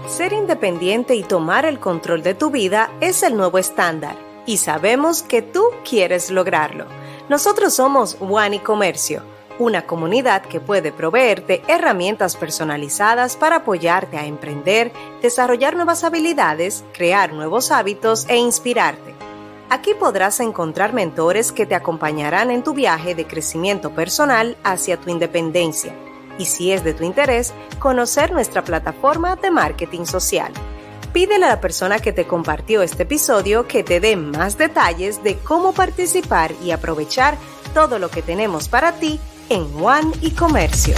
Ser 0.07 0.33
independiente 0.33 1.17
y 1.17 1.25
tomar 1.25 1.65
el 1.65 1.81
control 1.81 2.23
de 2.23 2.35
tu 2.35 2.51
vida 2.51 2.91
es 3.01 3.23
el 3.23 3.37
nuevo 3.37 3.59
estándar 3.59 4.17
y 4.47 4.59
sabemos 4.59 5.23
que 5.23 5.43
tú 5.43 5.65
quieres 5.89 6.31
lograrlo. 6.31 6.87
Nosotros 7.29 7.75
somos 7.75 8.17
One 8.21 8.63
Comercio, 8.63 9.23
una 9.59 9.87
comunidad 9.87 10.43
que 10.43 10.61
puede 10.61 10.93
proveerte 10.93 11.63
herramientas 11.69 12.37
personalizadas 12.37 13.37
para 13.37 13.57
apoyarte 13.57 14.17
a 14.17 14.27
emprender, 14.27 14.93
desarrollar 15.23 15.75
nuevas 15.75 16.05
habilidades, 16.05 16.85
crear 16.93 17.33
nuevos 17.33 17.71
hábitos 17.71 18.29
e 18.29 18.37
inspirarte. 18.37 19.14
Aquí 19.75 19.93
podrás 19.93 20.39
encontrar 20.39 20.93
mentores 20.93 21.51
que 21.51 21.67
te 21.67 21.75
acompañarán 21.75 22.53
en 22.53 22.63
tu 22.63 22.75
viaje 22.75 23.17
de 23.17 23.27
crecimiento 23.27 23.91
personal 23.91 24.57
hacia 24.63 25.01
tu 25.01 25.11
independencia. 25.11 25.93
Y 26.39 26.45
si 26.45 26.71
es 26.71 26.85
de 26.85 26.95
tu 26.95 27.03
interés, 27.03 27.53
conocer 27.81 28.31
nuestra 28.31 28.63
plataforma 28.63 29.35
de 29.35 29.51
marketing 29.51 30.05
social. 30.05 30.53
Pídele 31.13 31.47
a 31.47 31.49
la 31.49 31.61
persona 31.61 31.99
que 31.99 32.13
te 32.13 32.25
compartió 32.25 32.83
este 32.83 33.03
episodio 33.03 33.67
que 33.67 33.83
te 33.83 33.99
dé 33.99 34.15
más 34.15 34.59
detalles 34.59 35.25
de 35.25 35.39
cómo 35.39 35.73
participar 35.73 36.53
y 36.63 36.71
aprovechar 36.71 37.37
todo 37.75 37.99
lo 37.99 38.11
que 38.11 38.23
tenemos 38.23 38.69
para 38.69 38.93
ti 38.93 39.19
en 39.49 39.67
One 39.85 40.13
y 40.21 40.31
Comercio. 40.31 40.95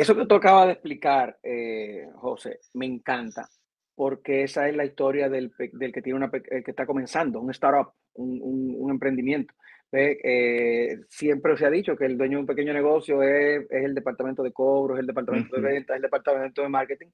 Eso 0.00 0.16
que 0.16 0.26
tú 0.26 0.34
acabas 0.34 0.66
de 0.66 0.72
explicar, 0.72 1.38
eh, 1.42 2.08
José, 2.14 2.60
me 2.74 2.86
encanta, 2.86 3.48
porque 3.94 4.44
esa 4.44 4.68
es 4.68 4.74
la 4.74 4.84
historia 4.84 5.28
del, 5.28 5.52
que 5.58 6.02
tiene 6.02 6.16
una, 6.16 6.30
que 6.30 6.62
está 6.66 6.86
comenzando, 6.86 7.40
un 7.40 7.50
startup, 7.50 7.92
un 8.14 8.90
emprendimiento. 8.90 9.54
Eh, 9.92 11.00
siempre 11.08 11.56
se 11.56 11.66
ha 11.66 11.70
dicho 11.70 11.96
que 11.96 12.06
el 12.06 12.16
dueño 12.16 12.38
de 12.38 12.40
un 12.42 12.46
pequeño 12.46 12.72
negocio 12.72 13.22
es, 13.22 13.66
el 13.70 13.94
departamento 13.94 14.42
de 14.42 14.52
cobros, 14.52 14.98
el 14.98 15.06
departamento 15.06 15.56
de 15.56 15.62
ventas, 15.62 15.96
el 15.96 16.02
departamento 16.02 16.62
de 16.62 16.68
marketing, 16.68 17.08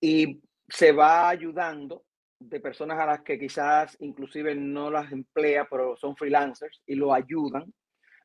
y 0.00 0.40
se 0.68 0.92
va 0.92 1.28
ayudando 1.28 2.04
de 2.38 2.60
personas 2.60 2.98
a 2.98 3.06
las 3.06 3.20
que 3.20 3.38
quizás 3.38 3.96
inclusive 4.00 4.54
no 4.54 4.90
las 4.90 5.12
emplea, 5.12 5.66
pero 5.68 5.96
son 5.96 6.16
freelancers 6.16 6.82
y 6.86 6.94
lo 6.94 7.12
ayudan. 7.12 7.72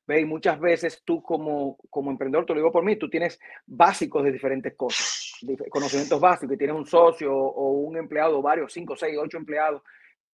¿Ve? 0.07 0.21
Y 0.21 0.25
muchas 0.25 0.59
veces 0.59 1.01
tú 1.03 1.21
como, 1.23 1.77
como 1.89 2.11
emprendedor, 2.11 2.45
te 2.45 2.53
lo 2.53 2.59
digo 2.59 2.71
por 2.71 2.83
mí, 2.83 2.95
tú 2.95 3.09
tienes 3.09 3.39
básicos 3.65 4.23
de 4.23 4.31
diferentes 4.31 4.75
cosas, 4.75 5.33
conocimientos 5.69 6.19
básicos, 6.19 6.55
y 6.55 6.57
tienes 6.57 6.75
un 6.75 6.85
socio 6.85 7.33
o 7.35 7.71
un 7.71 7.97
empleado, 7.97 8.41
varios, 8.41 8.71
cinco, 8.71 8.95
seis, 8.95 9.17
ocho 9.17 9.37
empleados, 9.37 9.81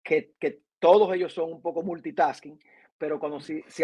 que, 0.02 0.32
que 0.40 0.62
todos 0.78 1.14
ellos 1.14 1.32
son 1.32 1.52
un 1.52 1.62
poco 1.62 1.82
multitasking 1.82 2.58
pero 3.00 3.18
cuando 3.18 3.40
si, 3.40 3.64
si, 3.66 3.82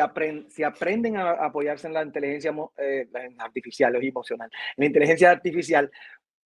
si 0.49 0.62
aprenden 0.62 1.16
a, 1.16 1.31
apoyarse 1.31 1.87
en 1.87 1.94
la 1.94 2.03
inteligencia 2.03 2.55
eh, 2.77 3.09
artificial 3.38 3.96
o 3.96 4.03
emocional, 4.03 4.51
en 4.53 4.83
la 4.83 4.85
inteligencia 4.85 5.31
artificial, 5.31 5.90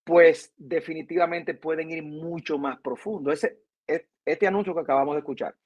pues 0.05 0.55
definitivamente 0.57 1.55
pueden 1.55 1.91
ir 1.91 2.05
mucho 2.05 2.59
más 2.59 2.79
profundo. 2.79 3.33
Ese, 3.33 3.59
e, 3.89 4.07
este 4.25 4.47
anuncio 4.47 4.73
que 4.73 4.83
acabamos 4.83 5.17
de 5.17 5.19
escuchar, 5.19 5.57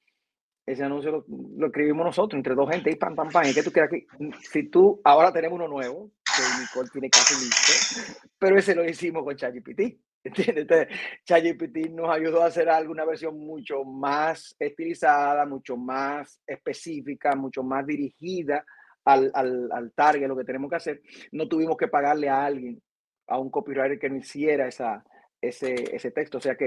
ese 0.65 0.83
anuncio 0.83 1.25
lo, 1.57 1.67
escribimos 1.67 2.05
nosotros, 2.05 2.37
entre 2.37 2.55
dos 2.55 2.69
gente, 2.69 2.89
y 2.89 2.95
pam, 2.95 3.15
pam, 3.15 3.29
pam, 3.29 3.45
y 3.47 3.53
que 3.53 3.61
tú 3.61 3.71
quieras 3.71 3.91
que, 3.91 4.07
si 4.49 4.69
tú, 4.69 4.99
ahora 5.03 5.31
tenemos 5.31 5.57
uno 5.57 5.67
nuevo, 5.67 6.11
que 6.25 6.41
Nicole 6.61 6.89
tiene 6.91 7.09
casi 7.09 7.35
listo, 7.35 8.25
pero 8.39 8.57
ese 8.57 8.73
lo 8.73 8.83
hicimos 8.83 9.23
con 9.23 9.35
ChatGPT. 9.35 9.99
Entonces, 10.23 10.87
ChatGPT 11.23 11.89
nos 11.91 12.09
ayudó 12.09 12.41
a 12.41 12.47
hacer 12.47 12.67
alguna 12.67 13.05
versión 13.05 13.37
mucho 13.37 13.83
más 13.83 14.55
estilizada, 14.57 15.45
mucho 15.45 15.77
más 15.77 16.41
específica, 16.47 17.35
mucho 17.35 17.61
más 17.61 17.85
dirigida 17.85 18.65
al, 19.05 19.31
al, 19.35 19.69
al 19.71 19.91
target, 19.91 20.27
lo 20.27 20.35
que 20.35 20.45
tenemos 20.45 20.69
que 20.71 20.77
hacer. 20.77 21.01
No 21.31 21.47
tuvimos 21.47 21.77
que 21.77 21.87
pagarle 21.87 22.27
a 22.27 22.43
alguien, 22.43 22.81
a 23.27 23.37
un 23.39 23.51
copywriter 23.51 23.99
que 23.99 24.09
no 24.09 24.17
hiciera 24.17 24.67
esa, 24.67 25.03
ese, 25.39 25.95
ese 25.95 26.09
texto. 26.09 26.39
O 26.39 26.41
sea 26.41 26.55
que 26.55 26.65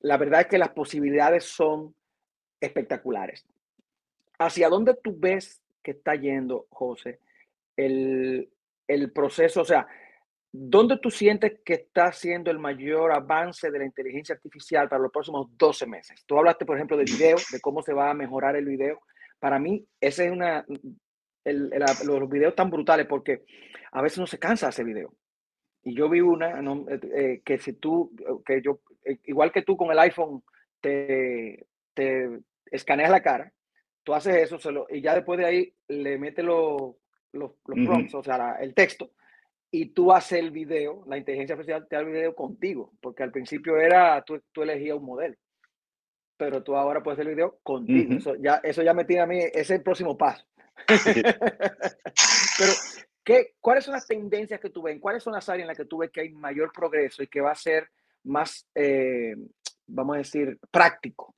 la 0.00 0.16
verdad 0.16 0.40
es 0.40 0.46
que 0.48 0.58
las 0.58 0.70
posibilidades 0.70 1.44
son 1.44 1.94
espectaculares. 2.60 3.46
¿Hacia 4.38 4.68
dónde 4.68 4.94
tú 5.02 5.16
ves 5.18 5.62
que 5.82 5.92
está 5.92 6.14
yendo, 6.14 6.66
José, 6.70 7.20
el, 7.76 8.50
el 8.86 9.12
proceso? 9.12 9.62
O 9.62 9.64
sea, 9.64 9.86
¿Dónde 10.58 10.96
tú 10.96 11.10
sientes 11.10 11.60
que 11.62 11.74
está 11.74 12.10
siendo 12.12 12.50
el 12.50 12.58
mayor 12.58 13.12
avance 13.12 13.70
de 13.70 13.78
la 13.78 13.84
inteligencia 13.84 14.34
artificial 14.34 14.88
para 14.88 15.02
los 15.02 15.12
próximos 15.12 15.48
12 15.58 15.86
meses? 15.86 16.24
Tú 16.24 16.38
hablaste, 16.38 16.64
por 16.64 16.76
ejemplo, 16.76 16.96
del 16.96 17.04
video, 17.04 17.36
de 17.52 17.60
cómo 17.60 17.82
se 17.82 17.92
va 17.92 18.10
a 18.10 18.14
mejorar 18.14 18.56
el 18.56 18.64
video. 18.64 19.00
Para 19.38 19.58
mí, 19.58 19.86
ese 20.00 20.26
es 20.26 20.32
una, 20.32 20.64
los 21.44 22.30
videos 22.30 22.54
tan 22.54 22.70
brutales 22.70 23.06
porque 23.06 23.44
a 23.92 24.00
veces 24.00 24.18
no 24.18 24.26
se 24.26 24.38
cansa 24.38 24.70
ese 24.70 24.82
video. 24.82 25.12
Y 25.82 25.94
yo 25.94 26.08
vi 26.08 26.20
una 26.20 26.58
eh, 26.58 27.00
eh, 27.14 27.42
que 27.44 27.58
si 27.58 27.74
tú, 27.74 28.10
que 28.46 28.62
yo, 28.62 28.80
eh, 29.04 29.18
igual 29.24 29.52
que 29.52 29.60
tú 29.62 29.76
con 29.76 29.90
el 29.90 29.98
iPhone, 29.98 30.42
te, 30.80 31.66
te 31.96 32.28
escaneas 32.70 33.10
la 33.10 33.22
cara, 33.22 33.52
tú 34.04 34.14
haces 34.14 34.52
eso 34.52 34.86
y 34.90 35.00
ya 35.00 35.14
después 35.14 35.38
de 35.38 35.46
ahí 35.46 35.74
le 35.88 36.18
metes 36.18 36.44
los, 36.44 36.94
los, 37.32 37.52
prompts, 37.64 38.14
o 38.14 38.22
sea, 38.22 38.56
el 38.60 38.74
texto 38.74 39.10
y 39.70 39.86
tú 39.86 40.12
haces 40.12 40.38
el 40.38 40.52
video, 40.52 41.04
la 41.08 41.18
inteligencia 41.18 41.54
artificial 41.54 41.88
te 41.88 41.96
da 41.96 42.02
el 42.02 42.08
video 42.08 42.34
contigo, 42.34 42.92
porque 43.00 43.22
al 43.24 43.32
principio 43.32 43.76
era, 43.78 44.22
tú, 44.22 44.40
tú 44.52 44.62
elegías 44.62 44.96
un 44.96 45.06
modelo, 45.06 45.34
pero 46.36 46.62
tú 46.62 46.76
ahora 46.76 47.02
puedes 47.02 47.18
hacer 47.18 47.28
el 47.28 47.34
video 47.34 47.58
contigo. 47.62 48.14
eso, 48.14 48.36
ya, 48.36 48.60
eso 48.62 48.82
ya 48.82 48.94
me 48.94 49.04
tiene 49.04 49.22
a 49.22 49.26
mí, 49.26 49.38
ese 49.38 49.60
es 49.60 49.70
el 49.70 49.82
próximo 49.82 50.16
paso. 50.16 50.46
pero, 50.86 52.72
¿qué, 53.24 53.54
¿cuáles 53.60 53.84
son 53.84 53.94
las 53.94 54.06
tendencias 54.06 54.60
que 54.60 54.70
tú 54.70 54.82
ves? 54.82 54.98
¿Cuáles 55.00 55.22
son 55.22 55.32
las 55.32 55.48
áreas 55.48 55.62
en 55.62 55.68
las 55.68 55.76
que 55.76 55.86
tú 55.86 55.98
ves 55.98 56.10
que 56.10 56.20
hay 56.20 56.30
mayor 56.30 56.70
progreso 56.72 57.22
y 57.22 57.26
que 57.26 57.40
va 57.40 57.50
a 57.50 57.56
ser 57.56 57.88
más, 58.22 58.68
eh, 58.74 59.34
vamos 59.86 60.14
a 60.14 60.18
decir, 60.18 60.58
práctico 60.70 61.35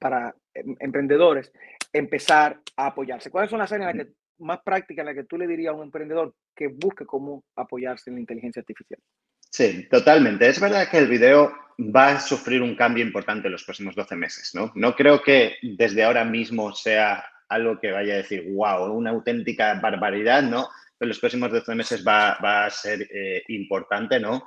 para 0.00 0.34
em, 0.54 0.76
emprendedores 0.80 1.52
empezar 1.92 2.60
a 2.76 2.86
apoyarse? 2.86 3.30
¿Cuáles 3.30 3.50
son 3.50 3.58
las 3.58 3.72
áreas 3.72 3.92
en 3.92 3.98
las 3.98 4.06
que 4.06 4.12
más 4.38 4.60
práctica 4.64 5.02
en 5.02 5.06
la 5.06 5.14
que 5.14 5.24
tú 5.24 5.38
le 5.38 5.46
dirías 5.46 5.72
a 5.72 5.76
un 5.76 5.84
emprendedor 5.84 6.34
que 6.54 6.68
busque 6.68 7.06
cómo 7.06 7.44
apoyarse 7.56 8.10
en 8.10 8.16
la 8.16 8.20
inteligencia 8.20 8.60
artificial. 8.60 9.00
Sí, 9.50 9.88
totalmente. 9.90 10.48
Es 10.48 10.60
verdad 10.60 10.88
que 10.88 10.98
el 10.98 11.08
video 11.08 11.52
va 11.78 12.08
a 12.08 12.20
sufrir 12.20 12.62
un 12.62 12.74
cambio 12.74 13.04
importante 13.04 13.48
en 13.48 13.52
los 13.52 13.64
próximos 13.64 13.94
12 13.94 14.16
meses, 14.16 14.54
¿no? 14.54 14.72
No 14.74 14.94
creo 14.94 15.22
que 15.22 15.56
desde 15.62 16.04
ahora 16.04 16.24
mismo 16.24 16.74
sea 16.74 17.24
algo 17.48 17.78
que 17.78 17.92
vaya 17.92 18.14
a 18.14 18.18
decir, 18.18 18.44
wow, 18.52 18.92
una 18.92 19.10
auténtica 19.10 19.74
barbaridad, 19.80 20.42
¿no? 20.42 20.68
En 20.98 21.08
los 21.08 21.18
próximos 21.18 21.50
12 21.52 21.74
meses 21.74 22.04
va, 22.06 22.64
a 22.64 22.70
ser 22.70 23.08
eh, 23.12 23.44
importante, 23.48 24.18
¿no? 24.18 24.44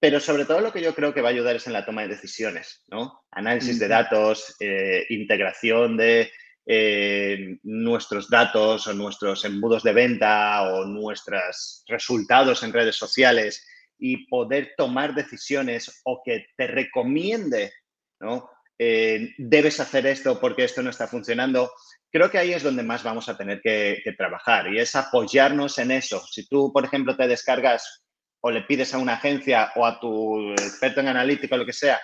Pero 0.00 0.20
sobre 0.20 0.44
todo 0.44 0.60
lo 0.60 0.72
que 0.72 0.80
yo 0.80 0.94
creo 0.94 1.12
que 1.12 1.20
va 1.20 1.28
a 1.28 1.32
ayudar 1.32 1.56
es 1.56 1.66
en 1.66 1.72
la 1.72 1.84
toma 1.84 2.02
de 2.02 2.08
decisiones, 2.08 2.84
¿no? 2.88 3.24
Análisis 3.30 3.78
de 3.78 3.88
datos, 3.88 4.54
eh, 4.60 5.06
integración 5.08 5.96
de 5.96 6.30
eh, 6.66 7.58
nuestros 7.62 8.28
datos 8.28 8.86
o 8.86 8.92
nuestros 8.92 9.44
embudos 9.44 9.82
de 9.82 9.92
venta 9.92 10.62
o 10.62 10.84
nuestros 10.84 11.82
resultados 11.88 12.62
en 12.62 12.72
redes 12.72 12.96
sociales 12.96 13.66
y 13.98 14.26
poder 14.28 14.74
tomar 14.76 15.14
decisiones 15.14 16.00
o 16.04 16.22
que 16.24 16.46
te 16.56 16.66
recomiende, 16.66 17.72
¿no? 18.20 18.50
Eh, 18.78 19.34
debes 19.38 19.80
hacer 19.80 20.06
esto 20.06 20.38
porque 20.38 20.64
esto 20.64 20.82
no 20.82 20.90
está 20.90 21.08
funcionando. 21.08 21.72
Creo 22.12 22.30
que 22.30 22.38
ahí 22.38 22.52
es 22.52 22.62
donde 22.62 22.84
más 22.84 23.02
vamos 23.02 23.28
a 23.28 23.36
tener 23.36 23.60
que, 23.60 24.02
trabajar 24.16 24.72
y 24.72 24.78
es 24.78 24.94
apoyarnos 24.94 25.78
en 25.78 25.90
eso. 25.90 26.24
Si 26.30 26.46
tú, 26.46 26.72
por 26.72 26.84
ejemplo, 26.84 27.16
te 27.16 27.26
descargas 27.26 28.04
o 28.40 28.50
le 28.50 28.62
pides 28.62 28.94
a 28.94 28.98
una 28.98 29.14
agencia 29.14 29.72
o 29.76 29.84
a 29.84 29.98
tu 30.00 30.52
experto 30.52 31.00
en 31.00 31.08
analítico, 31.08 31.56
lo 31.56 31.66
que 31.66 31.72
sea, 31.72 32.00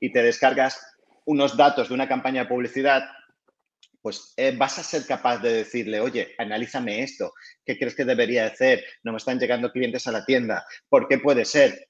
y 0.00 0.12
te 0.12 0.22
descargas 0.22 0.80
unos 1.24 1.56
datos 1.56 1.88
de 1.88 1.94
una 1.94 2.08
campaña 2.08 2.42
de 2.42 2.48
publicidad, 2.48 3.02
pues 4.00 4.32
eh, 4.36 4.54
vas 4.56 4.78
a 4.78 4.82
ser 4.82 5.06
capaz 5.06 5.38
de 5.38 5.52
decirle, 5.52 6.00
oye, 6.00 6.34
analízame 6.38 7.02
esto, 7.02 7.32
¿qué 7.64 7.78
crees 7.78 7.94
que 7.94 8.04
debería 8.04 8.46
hacer? 8.46 8.84
No 9.02 9.12
me 9.12 9.18
están 9.18 9.38
llegando 9.38 9.72
clientes 9.72 10.06
a 10.06 10.12
la 10.12 10.24
tienda, 10.24 10.64
¿por 10.88 11.08
qué 11.08 11.18
puede 11.18 11.44
ser? 11.44 11.88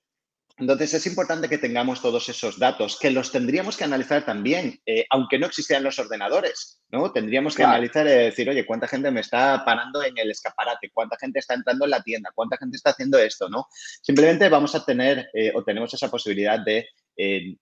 Entonces 0.59 0.93
es 0.95 1.07
importante 1.07 1.49
que 1.49 1.59
tengamos 1.59 2.03
todos 2.03 2.29
esos 2.29 2.59
datos, 2.59 2.99
que 2.99 3.11
los 3.11 3.31
tendríamos 3.31 3.77
que 3.77 3.85
analizar 3.85 4.25
también, 4.25 4.81
eh, 4.85 5.07
aunque 5.11 5.39
no 5.39 5.47
existieran 5.47 5.85
los 5.85 5.99
ordenadores, 6.01 6.83
¿no? 6.91 7.13
Tendríamos 7.13 7.55
que 7.55 7.63
analizar 7.63 8.07
y 8.07 8.11
decir, 8.11 8.51
oye, 8.51 8.67
¿cuánta 8.67 8.89
gente 8.89 9.11
me 9.13 9.21
está 9.21 9.65
parando 9.65 10.03
en 10.03 10.19
el 10.19 10.31
escaparate? 10.31 10.91
¿Cuánta 10.93 11.17
gente 11.17 11.39
está 11.39 11.55
entrando 11.55 11.85
en 11.85 11.93
la 11.93 12.03
tienda? 12.03 12.31
¿Cuánta 12.35 12.57
gente 12.57 12.77
está 12.77 12.91
haciendo 12.91 13.19
esto, 13.19 13.49
no? 13.49 13.69
Simplemente 13.71 14.49
vamos 14.49 14.75
a 14.75 14.85
tener 14.85 15.31
eh, 15.33 15.53
o 15.55 15.63
tenemos 15.63 15.95
esa 15.95 16.11
posibilidad 16.11 16.59
de 16.59 16.89
eh, 17.17 17.55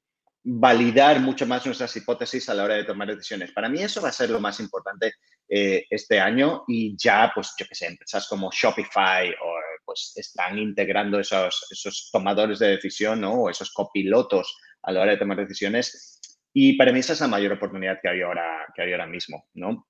validar 0.42 1.20
mucho 1.20 1.44
más 1.44 1.66
nuestras 1.66 1.94
hipótesis 1.96 2.48
a 2.48 2.54
la 2.54 2.64
hora 2.64 2.74
de 2.76 2.84
tomar 2.84 3.08
decisiones. 3.08 3.52
Para 3.52 3.68
mí 3.68 3.82
eso 3.82 4.00
va 4.00 4.08
a 4.08 4.12
ser 4.12 4.30
lo 4.30 4.40
más 4.40 4.58
importante 4.60 5.14
este 5.48 6.18
año 6.18 6.64
y 6.66 6.96
ya, 6.96 7.30
pues, 7.32 7.54
yo 7.56 7.66
qué 7.68 7.74
sé, 7.76 7.86
empresas 7.86 8.26
como 8.26 8.50
Shopify 8.50 9.28
o 9.30 9.55
pues 9.96 10.12
están 10.16 10.58
integrando 10.58 11.18
esos, 11.18 11.66
esos 11.70 12.10
tomadores 12.12 12.58
de 12.58 12.68
decisión 12.68 13.20
¿no? 13.20 13.32
o 13.32 13.50
esos 13.50 13.72
copilotos 13.72 14.56
a 14.82 14.92
la 14.92 15.00
hora 15.00 15.12
de 15.12 15.18
tomar 15.18 15.38
decisiones. 15.38 16.20
Y 16.52 16.76
para 16.76 16.92
mí 16.92 17.00
esa 17.00 17.14
es 17.14 17.20
la 17.20 17.28
mayor 17.28 17.52
oportunidad 17.52 17.98
que 18.02 18.08
hay 18.08 18.22
ahora, 18.22 18.66
que 18.74 18.82
hay 18.82 18.92
ahora 18.92 19.06
mismo. 19.06 19.46
¿no? 19.54 19.86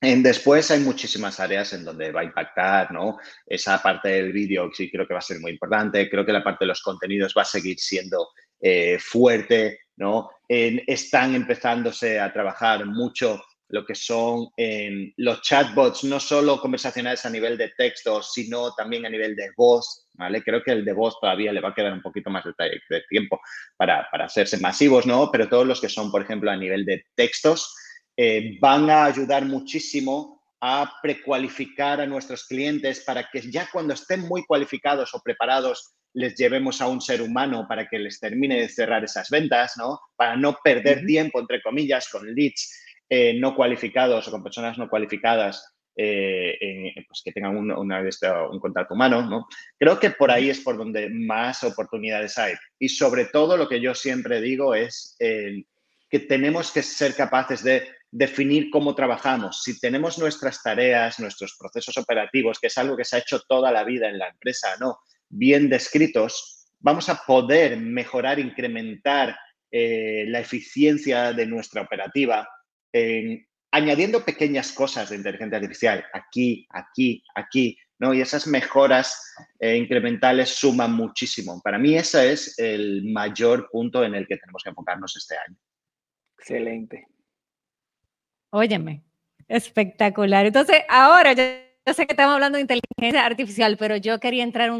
Después 0.00 0.70
hay 0.70 0.80
muchísimas 0.80 1.40
áreas 1.40 1.72
en 1.72 1.84
donde 1.84 2.12
va 2.12 2.20
a 2.20 2.24
impactar, 2.24 2.92
¿no? 2.92 3.18
Esa 3.46 3.82
parte 3.82 4.10
del 4.10 4.32
vídeo 4.32 4.70
sí 4.72 4.90
creo 4.90 5.08
que 5.08 5.14
va 5.14 5.18
a 5.18 5.22
ser 5.22 5.40
muy 5.40 5.52
importante. 5.52 6.08
Creo 6.08 6.24
que 6.24 6.32
la 6.32 6.44
parte 6.44 6.64
de 6.64 6.68
los 6.68 6.82
contenidos 6.82 7.34
va 7.36 7.42
a 7.42 7.46
seguir 7.46 7.78
siendo 7.78 8.28
eh, 8.60 8.98
fuerte, 9.00 9.80
¿no? 9.96 10.30
están 10.48 11.34
empezándose 11.34 12.18
a 12.18 12.32
trabajar 12.32 12.86
mucho 12.86 13.42
lo 13.70 13.84
que 13.84 13.94
son 13.94 14.48
em, 14.56 15.12
los 15.18 15.42
chatbots, 15.42 16.04
no 16.04 16.18
solo 16.18 16.60
conversacionales 16.60 17.24
a 17.26 17.30
nivel 17.30 17.58
de 17.58 17.70
texto, 17.76 18.22
sino 18.22 18.72
también 18.74 19.04
a 19.04 19.10
nivel 19.10 19.36
de 19.36 19.50
voz, 19.56 20.06
¿vale? 20.14 20.42
Creo 20.42 20.62
que 20.62 20.72
el 20.72 20.84
de 20.84 20.92
voz 20.92 21.18
todavía 21.20 21.52
le 21.52 21.60
va 21.60 21.70
a 21.70 21.74
quedar 21.74 21.92
un 21.92 22.02
poquito 22.02 22.30
más 22.30 22.44
de, 22.44 23.02
tiempo 23.08 23.40
para, 23.76 24.08
para, 24.10 24.24
hacerse 24.24 24.58
masivos, 24.58 25.06
¿no? 25.06 25.30
Pero 25.30 25.48
todos 25.48 25.66
los 25.66 25.80
que 25.80 25.88
son, 25.88 26.10
por 26.10 26.22
ejemplo, 26.22 26.50
a 26.50 26.56
nivel 26.56 26.84
de 26.84 27.04
textos, 27.14 27.74
eh, 28.16 28.56
van 28.60 28.88
a 28.90 29.04
ayudar 29.04 29.44
muchísimo 29.44 30.42
a 30.60 30.92
precualificar 31.02 32.00
a 32.00 32.06
nuestros 32.06 32.46
clientes 32.46 33.04
para 33.04 33.28
que 33.30 33.40
ya 33.50 33.68
cuando 33.70 33.94
estén 33.94 34.22
muy 34.22 34.44
cualificados 34.44 35.14
o 35.14 35.20
preparados 35.22 35.94
les 36.14 36.34
llevemos 36.34 36.80
a 36.80 36.88
un 36.88 37.00
ser 37.00 37.22
humano 37.22 37.66
para 37.68 37.86
que 37.86 37.98
les 37.98 38.18
termine 38.18 38.60
de 38.60 38.68
cerrar 38.68 39.04
esas 39.04 39.30
ventas, 39.30 39.74
¿no? 39.76 40.00
Para 40.16 40.36
no 40.36 40.58
perder 40.64 41.04
tiempo, 41.06 41.38
entre 41.38 41.62
comillas, 41.62 42.08
con 42.08 42.34
leads 42.34 42.87
eh, 43.08 43.34
no 43.38 43.54
cualificados 43.54 44.28
o 44.28 44.30
con 44.30 44.42
personas 44.42 44.78
no 44.78 44.88
cualificadas 44.88 45.74
eh, 45.96 46.94
pues 47.08 47.22
que 47.24 47.32
tengan 47.32 47.56
un, 47.56 47.72
una, 47.72 48.00
un 48.50 48.60
contacto 48.60 48.94
humano, 48.94 49.22
¿no? 49.28 49.48
Creo 49.76 49.98
que 49.98 50.10
por 50.10 50.30
ahí 50.30 50.48
es 50.48 50.60
por 50.60 50.76
donde 50.76 51.10
más 51.10 51.64
oportunidades 51.64 52.38
hay. 52.38 52.54
Y 52.78 52.88
sobre 52.88 53.24
todo 53.24 53.56
lo 53.56 53.68
que 53.68 53.80
yo 53.80 53.94
siempre 53.96 54.40
digo 54.40 54.76
es 54.76 55.16
que 55.18 56.20
tenemos 56.20 56.70
que 56.70 56.82
ser 56.82 57.14
capaces 57.14 57.64
de 57.64 57.88
definir 58.10 58.70
cómo 58.70 58.94
trabajamos. 58.94 59.62
Si 59.62 59.78
tenemos 59.78 60.18
nuestras 60.18 60.62
tareas, 60.62 61.18
nuestros 61.18 61.56
procesos 61.58 61.96
operativos, 61.98 62.58
que 62.58 62.68
es 62.68 62.78
algo 62.78 62.96
que 62.96 63.04
se 63.04 63.16
ha 63.16 63.20
hecho 63.20 63.40
toda 63.40 63.70
la 63.70 63.84
vida 63.84 64.08
en 64.08 64.18
la 64.18 64.28
empresa, 64.28 64.76
¿no? 64.80 65.00
Bien 65.28 65.68
descritos, 65.68 66.66
vamos 66.78 67.08
a 67.08 67.22
poder 67.26 67.76
mejorar, 67.76 68.38
incrementar 68.38 69.38
eh, 69.70 70.24
la 70.28 70.40
eficiencia 70.40 71.32
de 71.32 71.46
nuestra 71.46 71.82
operativa, 71.82 72.48
añadiendo 73.70 74.24
pequeñas 74.24 74.72
cosas 74.72 75.10
de 75.10 75.16
inteligencia 75.16 75.58
artificial, 75.58 76.04
aquí, 76.12 76.66
aquí, 76.70 77.22
aquí, 77.34 77.78
¿no? 77.98 78.14
Y 78.14 78.20
esas 78.20 78.46
mejoras 78.46 79.34
eh, 79.58 79.76
incrementales 79.76 80.50
suman 80.50 80.92
muchísimo. 80.94 81.60
Para 81.62 81.78
mí 81.78 81.96
ese 81.96 82.32
es 82.32 82.58
el 82.58 83.04
mayor 83.12 83.68
punto 83.70 84.04
en 84.04 84.14
el 84.14 84.26
que 84.26 84.36
tenemos 84.36 84.62
que 84.62 84.70
enfocarnos 84.70 85.16
este 85.16 85.36
año. 85.36 85.56
Excelente. 86.38 87.06
Óyeme, 88.50 89.04
espectacular. 89.48 90.46
Entonces, 90.46 90.78
ahora 90.88 91.32
yo, 91.32 91.42
sé 91.92 92.06
que 92.06 92.12
estamos 92.12 92.34
hablando 92.34 92.56
de 92.56 92.62
inteligencia 92.62 93.26
artificial, 93.26 93.76
pero 93.76 93.96
yo 93.96 94.18
quería 94.20 94.44
entrar 94.44 94.70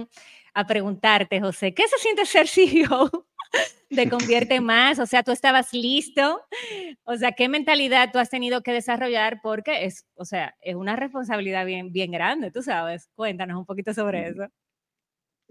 a 0.54 0.66
preguntarte, 0.66 1.40
José, 1.40 1.74
¿qué 1.74 1.86
se 1.88 1.98
siente 1.98 2.24
ser 2.24 2.48
CEO 2.48 3.27
de 3.90 4.08
Convierte 4.08 4.60
Más? 4.60 4.98
O 4.98 5.06
sea, 5.06 5.22
tú 5.22 5.32
estabas 5.32 5.72
listo. 5.72 6.42
O 7.04 7.16
sea, 7.16 7.32
¿qué 7.32 7.48
mentalidad 7.48 8.10
tú 8.12 8.18
has 8.18 8.30
tenido 8.30 8.62
que 8.62 8.72
desarrollar? 8.72 9.40
Porque 9.42 9.84
es, 9.84 10.06
o 10.14 10.24
sea, 10.24 10.54
es 10.60 10.74
una 10.74 10.96
responsabilidad 10.96 11.66
bien, 11.66 11.92
bien 11.92 12.10
grande, 12.10 12.50
tú 12.50 12.62
sabes. 12.62 13.08
Cuéntanos 13.14 13.58
un 13.58 13.66
poquito 13.66 13.94
sobre 13.94 14.28
eso. 14.28 14.48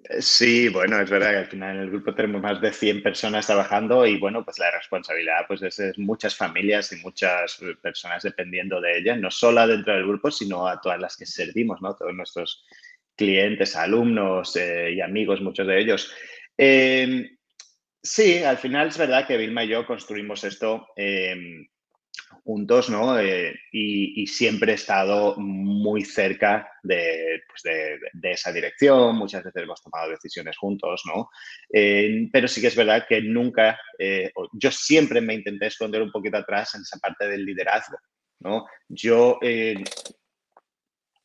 Eh, 0.03 0.21
sí, 0.21 0.69
bueno, 0.69 0.99
es 1.01 1.09
verdad 1.09 1.31
que 1.31 1.37
al 1.37 1.47
final 1.47 1.75
en 1.75 1.81
el 1.83 1.89
grupo 1.89 2.13
tenemos 2.13 2.41
más 2.41 2.61
de 2.61 2.71
100 2.71 3.01
personas 3.01 3.47
trabajando 3.47 4.05
y 4.05 4.19
bueno, 4.19 4.45
pues 4.45 4.59
la 4.59 4.69
responsabilidad 4.69 5.45
pues 5.47 5.63
es, 5.63 5.97
muchas 5.97 6.35
familias 6.35 6.91
y 6.91 6.97
muchas 6.97 7.59
eh, 7.63 7.75
personas 7.81 8.21
dependiendo 8.21 8.79
de 8.79 8.99
ella, 8.99 9.15
no 9.15 9.31
solo 9.31 9.65
dentro 9.67 9.93
del 9.93 10.07
grupo, 10.07 10.29
sino 10.29 10.67
a 10.67 10.79
todas 10.79 10.99
las 10.99 11.17
que 11.17 11.25
servimos, 11.25 11.81
¿no? 11.81 11.95
Todos 11.95 12.13
nuestros 12.13 12.63
clientes, 13.15 13.75
alumnos 13.75 14.55
eh, 14.55 14.91
y 14.91 15.01
amigos, 15.01 15.41
muchos 15.41 15.67
de 15.67 15.79
ellos. 15.79 16.13
Eh, 16.57 17.36
Sí, 18.09 18.41
al 18.41 18.57
final 18.57 18.87
es 18.87 18.97
verdad 18.97 19.27
que 19.27 19.35
Vilma 19.35 19.65
y 19.65 19.67
yo 19.67 19.85
construimos 19.85 20.41
esto 20.45 20.87
em, 20.95 21.67
juntos, 22.45 22.89
¿no? 22.89 23.19
Eh, 23.19 23.53
y, 23.73 24.25
siempre 24.27 24.71
he 24.71 24.75
estado 24.75 25.35
muy 25.37 26.05
cerca 26.05 26.69
pues, 26.81 27.63
de, 27.63 28.31
esa 28.31 28.53
dirección, 28.53 29.17
muchas 29.17 29.43
veces 29.43 29.61
hemos 29.61 29.83
tomado 29.83 30.09
decisiones 30.09 30.55
juntos, 30.57 31.01
¿no? 31.05 31.29
Eh, 31.73 32.29
pero 32.31 32.47
sí 32.47 32.61
que 32.61 32.67
es 32.67 32.77
verdad 32.77 33.05
que 33.09 33.21
nunca, 33.21 33.77
eh, 33.99 34.31
yo 34.53 34.71
siempre 34.71 35.19
me 35.19 35.33
intenté 35.33 35.67
esconder 35.67 36.01
un 36.01 36.11
poquito 36.11 36.37
atrás 36.37 36.75
en 36.75 36.83
esa 36.83 36.99
parte 36.99 37.27
del 37.27 37.43
liderazgo, 37.43 37.97
¿no? 38.39 38.65
Yo 38.87 39.37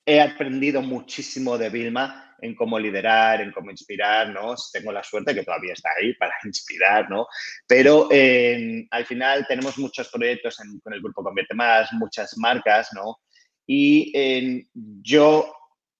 he 0.04 0.20
aprendido 0.20 0.82
muchísimo 0.82 1.56
de 1.56 1.70
Vilma 1.70 2.36
en 2.40 2.56
cómo 2.56 2.78
liderar, 2.78 3.40
en 3.40 3.52
cómo 3.52 3.70
inspirar, 3.70 4.28
¿no? 4.30 4.54
Tengo 4.72 4.90
la 4.90 5.02
suerte 5.02 5.34
que 5.34 5.44
todavía 5.44 5.72
está 5.74 5.90
ahí 5.98 6.12
para 6.14 6.34
inspirar, 6.44 7.08
¿no? 7.08 7.26
Pero 7.66 8.08
eh, 8.10 8.86
al 8.90 9.06
final 9.06 9.46
tenemos 9.46 9.78
muchos 9.78 10.08
proyectos 10.08 10.56
con 10.82 10.92
el 10.92 11.00
Grupo 11.00 11.22
Convierte 11.22 11.54
Más, 11.54 11.92
muchas 11.92 12.36
marcas, 12.36 12.88
¿no? 12.92 13.18
Y 13.66 14.10
eh, 14.14 14.66
yo 14.74 15.54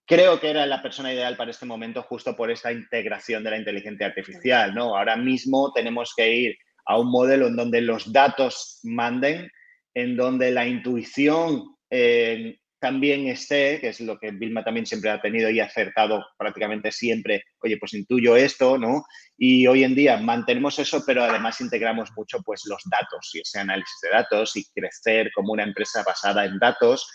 creo 0.05 0.39
que 0.39 0.49
era 0.49 0.65
la 0.65 0.81
persona 0.81 1.13
ideal 1.13 1.37
para 1.37 1.51
este 1.51 1.65
momento 1.65 2.03
justo 2.03 2.35
por 2.35 2.51
esta 2.51 2.73
integración 2.73 3.41
de 3.43 3.51
la 3.51 3.57
inteligencia 3.57 4.07
artificial, 4.07 4.75
¿no? 4.75 4.97
Ahora 4.97 5.15
mismo 5.15 5.71
tenemos 5.71 6.13
que 6.15 6.35
ir 6.35 6.57
a 6.85 6.99
un 6.99 7.09
modelo 7.09 7.47
en 7.47 7.55
donde 7.55 7.79
los 7.79 8.11
datos 8.11 8.79
manden, 8.83 9.49
en 9.93 10.17
donde 10.17 10.51
la 10.51 10.67
intuición 10.67 11.77
eh, 11.89 12.57
también 12.83 13.27
esté, 13.27 13.79
que 13.79 13.87
es 13.87 14.01
lo 14.01 14.19
que 14.19 14.31
Vilma 14.31 14.61
también 14.61 14.85
siempre 14.85 15.09
ha 15.09 15.21
tenido 15.21 15.49
y 15.49 15.61
ha 15.61 15.67
acertado 15.67 16.21
prácticamente 16.37 16.91
siempre, 16.91 17.45
oye, 17.61 17.77
pues 17.77 17.93
intuyo 17.93 18.35
esto, 18.35 18.77
¿no? 18.77 19.05
Y 19.37 19.65
hoy 19.67 19.85
en 19.85 19.95
día 19.95 20.17
mantenemos 20.17 20.77
eso, 20.79 21.01
pero 21.07 21.23
además 21.23 21.61
integramos 21.61 22.09
mucho 22.13 22.41
pues 22.43 22.63
los 22.65 22.83
datos 22.91 23.31
y 23.33 23.39
ese 23.39 23.59
análisis 23.59 23.99
de 24.01 24.09
datos 24.09 24.57
y 24.57 24.65
crecer 24.75 25.31
como 25.33 25.53
una 25.53 25.63
empresa 25.63 26.03
basada 26.05 26.43
en 26.43 26.59
datos. 26.59 27.09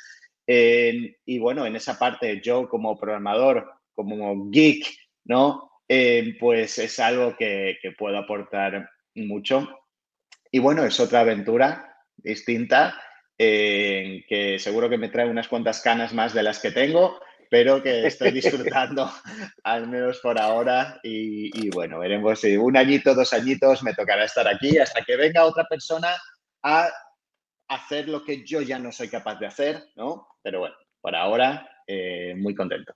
y 0.47 1.39
bueno, 1.39 1.67
en 1.67 1.77
esa 1.77 1.99
parte 1.99 2.41
yo 2.43 2.67
como 2.67 2.99
programador, 2.99 3.71
como 3.95 4.49
geek, 4.51 4.87
¿no? 5.25 5.71
Eh, 5.87 6.35
pues 6.41 6.79
es 6.79 6.99
algo 6.99 7.37
que 7.37 7.77
puedo 7.99 8.17
aportar 8.17 8.89
mucho. 9.15 9.69
Y 10.51 10.61
bueno, 10.61 10.83
es 10.87 10.99
otra 10.99 11.21
aventura 11.21 11.95
distinta 12.17 12.99
que 13.39 14.57
seguro 14.59 14.91
que 14.91 14.99
me 14.99 15.09
trae 15.09 15.29
unas 15.29 15.49
cuantas 15.49 15.81
canas 15.81 16.13
más 16.13 16.35
de 16.35 16.43
las 16.43 16.59
que 16.59 16.73
tengo, 16.73 17.21
pero 17.51 17.83
que 17.83 18.07
estoy 18.07 18.31
disfrutando 18.33 19.11
al 19.65 19.89
menos 19.89 20.21
por 20.21 20.39
ahora 20.39 21.01
y, 21.03 21.71
bueno, 21.71 21.99
veremos 21.99 22.41
si 22.41 22.57
un 22.57 22.77
añito, 22.77 23.15
dos 23.15 23.33
añitos 23.33 23.83
me 23.83 23.95
tocará 23.95 24.25
estar 24.25 24.47
aquí 24.49 24.79
hasta 24.79 25.03
que 25.05 25.17
venga 25.17 25.45
otra 25.45 25.65
persona 25.65 26.09
a 26.63 26.89
hacer 27.69 28.09
lo 28.09 28.25
que 28.25 28.45
yo 28.45 28.61
ya 28.63 28.79
no 28.79 28.93
soy 28.93 29.09
capaz 29.09 29.39
de 29.39 29.47
hacer, 29.47 29.83
¿no? 29.97 30.27
Pero 30.43 30.61
bueno, 30.61 30.77
por 31.01 31.15
ahora 31.15 31.69
eh, 31.87 32.35
muy 32.37 32.55
contento. 32.55 32.95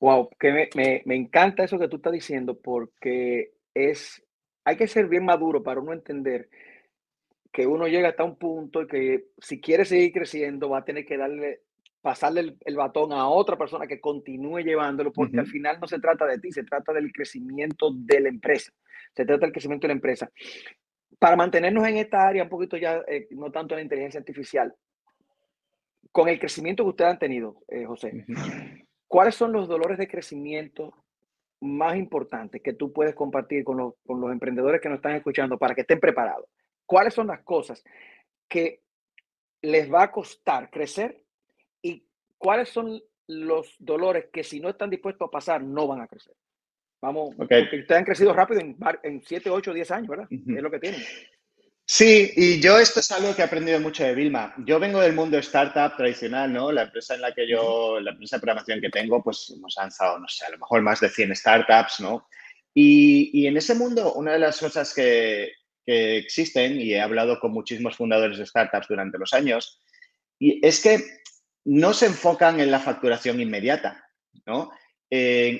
Wow, 0.00 0.30
que 0.38 0.68
me, 0.74 1.02
me 1.04 1.14
encanta 1.14 1.64
eso 1.64 1.78
que 1.78 1.88
tú 1.88 1.96
estás 1.96 2.12
diciendo 2.12 2.60
porque 2.60 3.52
es, 3.72 4.22
hay 4.64 4.76
que 4.76 4.88
ser 4.88 5.06
bien 5.06 5.24
maduro 5.24 5.62
para 5.62 5.80
uno 5.80 5.92
entender 5.92 6.48
que 7.52 7.66
uno 7.66 7.86
llega 7.86 8.08
hasta 8.08 8.24
un 8.24 8.36
punto 8.36 8.82
y 8.82 8.86
que 8.86 9.24
si 9.38 9.60
quiere 9.60 9.84
seguir 9.84 10.12
creciendo 10.12 10.70
va 10.70 10.78
a 10.78 10.84
tener 10.84 11.04
que 11.04 11.18
darle, 11.18 11.60
pasarle 12.00 12.56
el, 12.60 12.76
batón 12.76 13.12
a 13.12 13.28
otra 13.28 13.58
persona 13.58 13.86
que 13.86 14.00
continúe 14.00 14.60
llevándolo, 14.60 15.12
porque 15.12 15.38
al 15.38 15.46
final 15.46 15.78
no 15.78 15.86
se 15.86 16.00
trata 16.00 16.26
de 16.26 16.38
ti, 16.38 16.50
se 16.50 16.64
trata 16.64 16.92
del 16.94 17.12
crecimiento 17.12 17.90
de 17.94 18.20
la 18.20 18.30
empresa, 18.30 18.72
se 19.14 19.26
trata 19.26 19.44
del 19.44 19.52
crecimiento 19.52 19.86
de 19.86 19.88
la 19.88 19.98
empresa. 19.98 20.30
Para 21.18 21.36
mantenernos 21.36 21.86
en 21.86 21.98
esta 21.98 22.26
área 22.26 22.44
un 22.44 22.48
poquito 22.48 22.78
ya, 22.78 23.02
eh, 23.06 23.28
no 23.32 23.52
tanto 23.52 23.74
en 23.74 23.80
la 23.80 23.82
inteligencia 23.82 24.18
artificial, 24.18 24.74
con 26.10 26.28
el 26.28 26.40
crecimiento 26.40 26.84
que 26.84 26.90
ustedes 26.90 27.10
han 27.10 27.18
tenido, 27.18 27.62
eh, 27.68 27.84
José, 27.84 28.24
¿cuáles 29.06 29.34
son 29.34 29.52
los 29.52 29.68
dolores 29.68 29.98
de 29.98 30.08
crecimiento 30.08 31.04
más 31.60 31.96
importante 31.96 32.60
que 32.60 32.72
tú 32.72 32.92
puedes 32.92 33.14
compartir 33.14 33.62
con 33.62 33.76
los, 33.76 33.94
con 34.06 34.20
los 34.20 34.32
emprendedores 34.32 34.80
que 34.80 34.88
nos 34.88 34.96
están 34.96 35.14
escuchando 35.16 35.58
para 35.58 35.74
que 35.74 35.82
estén 35.82 36.00
preparados? 36.00 36.46
¿Cuáles 36.92 37.14
son 37.14 37.28
las 37.28 37.40
cosas 37.40 37.82
que 38.46 38.82
les 39.62 39.90
va 39.90 40.02
a 40.02 40.12
costar 40.12 40.68
crecer 40.68 41.24
y 41.80 42.04
cuáles 42.36 42.68
son 42.68 43.02
los 43.28 43.76
dolores 43.78 44.26
que 44.30 44.44
si 44.44 44.60
no 44.60 44.68
están 44.68 44.90
dispuestos 44.90 45.26
a 45.26 45.30
pasar 45.30 45.62
no 45.62 45.86
van 45.86 46.02
a 46.02 46.06
crecer? 46.06 46.34
Vamos, 47.00 47.34
porque 47.34 47.60
ustedes 47.62 47.92
han 47.92 48.04
crecido 48.04 48.34
rápido 48.34 48.60
en, 48.60 48.76
en 49.04 49.22
7, 49.22 49.48
8, 49.48 49.72
10 49.72 49.90
años, 49.90 50.08
¿verdad? 50.08 50.28
Es 50.30 50.62
lo 50.62 50.70
que 50.70 50.80
tienen. 50.80 51.00
Sí, 51.86 52.30
y 52.36 52.60
yo 52.60 52.78
esto 52.78 53.00
es 53.00 53.10
algo 53.10 53.34
que 53.34 53.40
he 53.40 53.46
aprendido 53.46 53.80
mucho 53.80 54.04
de 54.04 54.14
Vilma. 54.14 54.54
Yo 54.58 54.78
vengo 54.78 55.00
del 55.00 55.14
mundo 55.14 55.38
startup 55.38 55.96
tradicional, 55.96 56.52
¿no? 56.52 56.70
La 56.72 56.82
empresa 56.82 57.14
en 57.14 57.22
la 57.22 57.32
que 57.32 57.48
yo, 57.48 58.00
la 58.00 58.10
empresa 58.10 58.36
de 58.36 58.40
programación 58.42 58.82
que 58.82 58.90
tengo, 58.90 59.22
pues 59.22 59.50
hemos 59.56 59.74
lanzado, 59.78 60.18
no 60.18 60.28
sé, 60.28 60.44
a 60.44 60.50
lo 60.50 60.58
mejor 60.58 60.82
más 60.82 61.00
de 61.00 61.08
100 61.08 61.36
startups, 61.36 62.00
¿no? 62.00 62.28
Y, 62.74 63.30
y 63.32 63.46
en 63.46 63.56
ese 63.56 63.74
mundo, 63.74 64.12
una 64.12 64.32
de 64.32 64.40
las 64.40 64.60
cosas 64.60 64.92
que, 64.92 65.52
que, 65.86 66.16
existen, 66.16 66.80
y 66.80 66.94
he 66.94 67.00
hablado 67.00 67.38
con 67.40 67.52
muchísimos 67.52 67.96
fundadores 67.96 68.38
de 68.38 68.46
startups 68.46 68.88
durante 68.88 69.18
los 69.18 69.32
años, 69.32 69.80
y 70.38 70.64
es 70.66 70.80
que 70.80 71.00
no 71.64 71.94
se 71.94 72.06
enfocan 72.06 72.60
en 72.60 72.70
la 72.70 72.80
facturación 72.80 73.40
inmediata, 73.40 74.04
¿no? 74.46 74.70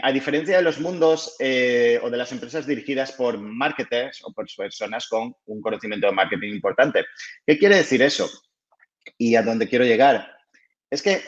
a 0.02 0.12
diferencia 0.12 0.56
de 0.56 0.62
los 0.62 0.80
mundos 0.80 1.37
eh, 1.38 2.00
o 2.02 2.08
de 2.08 2.16
las 2.16 2.32
empresas 2.32 2.66
dirigidas 2.66 3.12
por 3.12 3.38
marketers 3.38 4.22
o 4.24 4.32
por 4.32 4.46
personas 4.56 5.06
con 5.08 5.37
un 5.44 5.61
conocimiento 5.61 6.06
de 6.06 6.14
marketing 6.14 6.54
importante. 6.54 7.04
¿Qué 7.46 7.58
quiere 7.58 7.76
decir 7.76 8.00
eso? 8.00 8.30
Y 9.18 9.37
a 9.37 9.42
dónde 9.42 9.68
quiero 9.68 9.85
llegar. 9.85 10.26
Es 10.90 11.02
que 11.02 11.20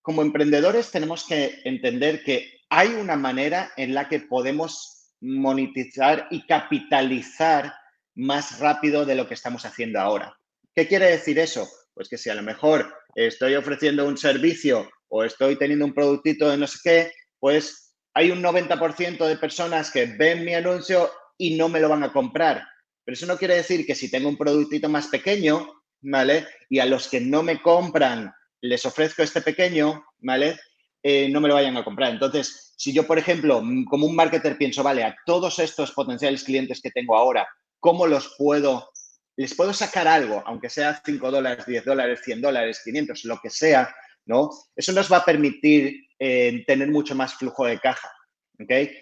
como 0.00 0.22
emprendedores 0.22 0.92
tenemos 0.92 1.26
que 1.26 1.60
entender 1.64 2.22
que 2.22 2.60
hay 2.70 2.90
una 2.90 3.16
manera 3.16 3.72
en 3.76 3.94
la 3.94 4.08
que 4.08 4.20
podemos 4.20 5.12
monetizar 5.20 6.28
y 6.30 6.46
capitalizar 6.46 7.74
más 8.16 8.58
rápido 8.58 9.04
de 9.04 9.14
lo 9.14 9.28
que 9.28 9.34
estamos 9.34 9.64
haciendo 9.64 10.00
ahora. 10.00 10.36
¿Qué 10.74 10.88
quiere 10.88 11.06
decir 11.06 11.38
eso? 11.38 11.68
Pues 11.94 12.08
que 12.08 12.18
si 12.18 12.28
a 12.28 12.34
lo 12.34 12.42
mejor 12.42 12.92
estoy 13.14 13.54
ofreciendo 13.54 14.06
un 14.06 14.18
servicio 14.18 14.90
o 15.08 15.24
estoy 15.24 15.56
teniendo 15.56 15.84
un 15.84 15.94
productito 15.94 16.50
de 16.50 16.56
no 16.56 16.66
sé 16.66 16.78
qué, 16.82 17.12
pues 17.38 17.94
hay 18.14 18.30
un 18.30 18.42
90% 18.42 19.26
de 19.26 19.36
personas 19.36 19.90
que 19.90 20.06
ven 20.06 20.44
mi 20.44 20.54
anuncio 20.54 21.10
y 21.38 21.56
no 21.56 21.68
me 21.68 21.80
lo 21.80 21.88
van 21.88 22.02
a 22.02 22.12
comprar. 22.12 22.66
Pero 23.04 23.14
eso 23.14 23.26
no 23.26 23.38
quiere 23.38 23.56
decir 23.56 23.86
que 23.86 23.94
si 23.94 24.10
tengo 24.10 24.28
un 24.28 24.36
productito 24.36 24.88
más 24.88 25.06
pequeño, 25.08 25.82
¿vale? 26.00 26.46
Y 26.68 26.78
a 26.78 26.86
los 26.86 27.08
que 27.08 27.20
no 27.20 27.42
me 27.42 27.60
compran 27.62 28.32
les 28.62 28.84
ofrezco 28.84 29.22
este 29.22 29.42
pequeño, 29.42 30.04
¿vale? 30.18 30.58
Eh, 31.02 31.28
no 31.28 31.40
me 31.40 31.48
lo 31.48 31.54
vayan 31.54 31.76
a 31.76 31.84
comprar. 31.84 32.10
Entonces, 32.10 32.74
si 32.76 32.92
yo, 32.92 33.06
por 33.06 33.18
ejemplo, 33.18 33.62
como 33.88 34.06
un 34.06 34.16
marketer 34.16 34.58
pienso, 34.58 34.82
vale, 34.82 35.04
a 35.04 35.16
todos 35.24 35.58
estos 35.58 35.92
potenciales 35.92 36.42
clientes 36.42 36.80
que 36.80 36.90
tengo 36.90 37.16
ahora, 37.16 37.46
¿cómo 37.80 38.06
los 38.06 38.34
puedo, 38.36 38.90
les 39.36 39.54
puedo 39.54 39.72
sacar 39.72 40.08
algo, 40.08 40.42
aunque 40.46 40.70
sea 40.70 41.00
5 41.04 41.30
dólares, 41.30 41.66
10 41.66 41.84
dólares, 41.84 42.20
100 42.24 42.40
dólares, 42.40 42.80
500, 42.84 43.24
lo 43.24 43.38
que 43.40 43.50
sea, 43.50 43.94
¿no? 44.24 44.50
Eso 44.74 44.92
nos 44.92 45.10
va 45.10 45.18
a 45.18 45.24
permitir 45.24 46.06
eh, 46.18 46.64
tener 46.66 46.90
mucho 46.90 47.14
más 47.14 47.34
flujo 47.34 47.66
de 47.66 47.78
caja, 47.78 48.10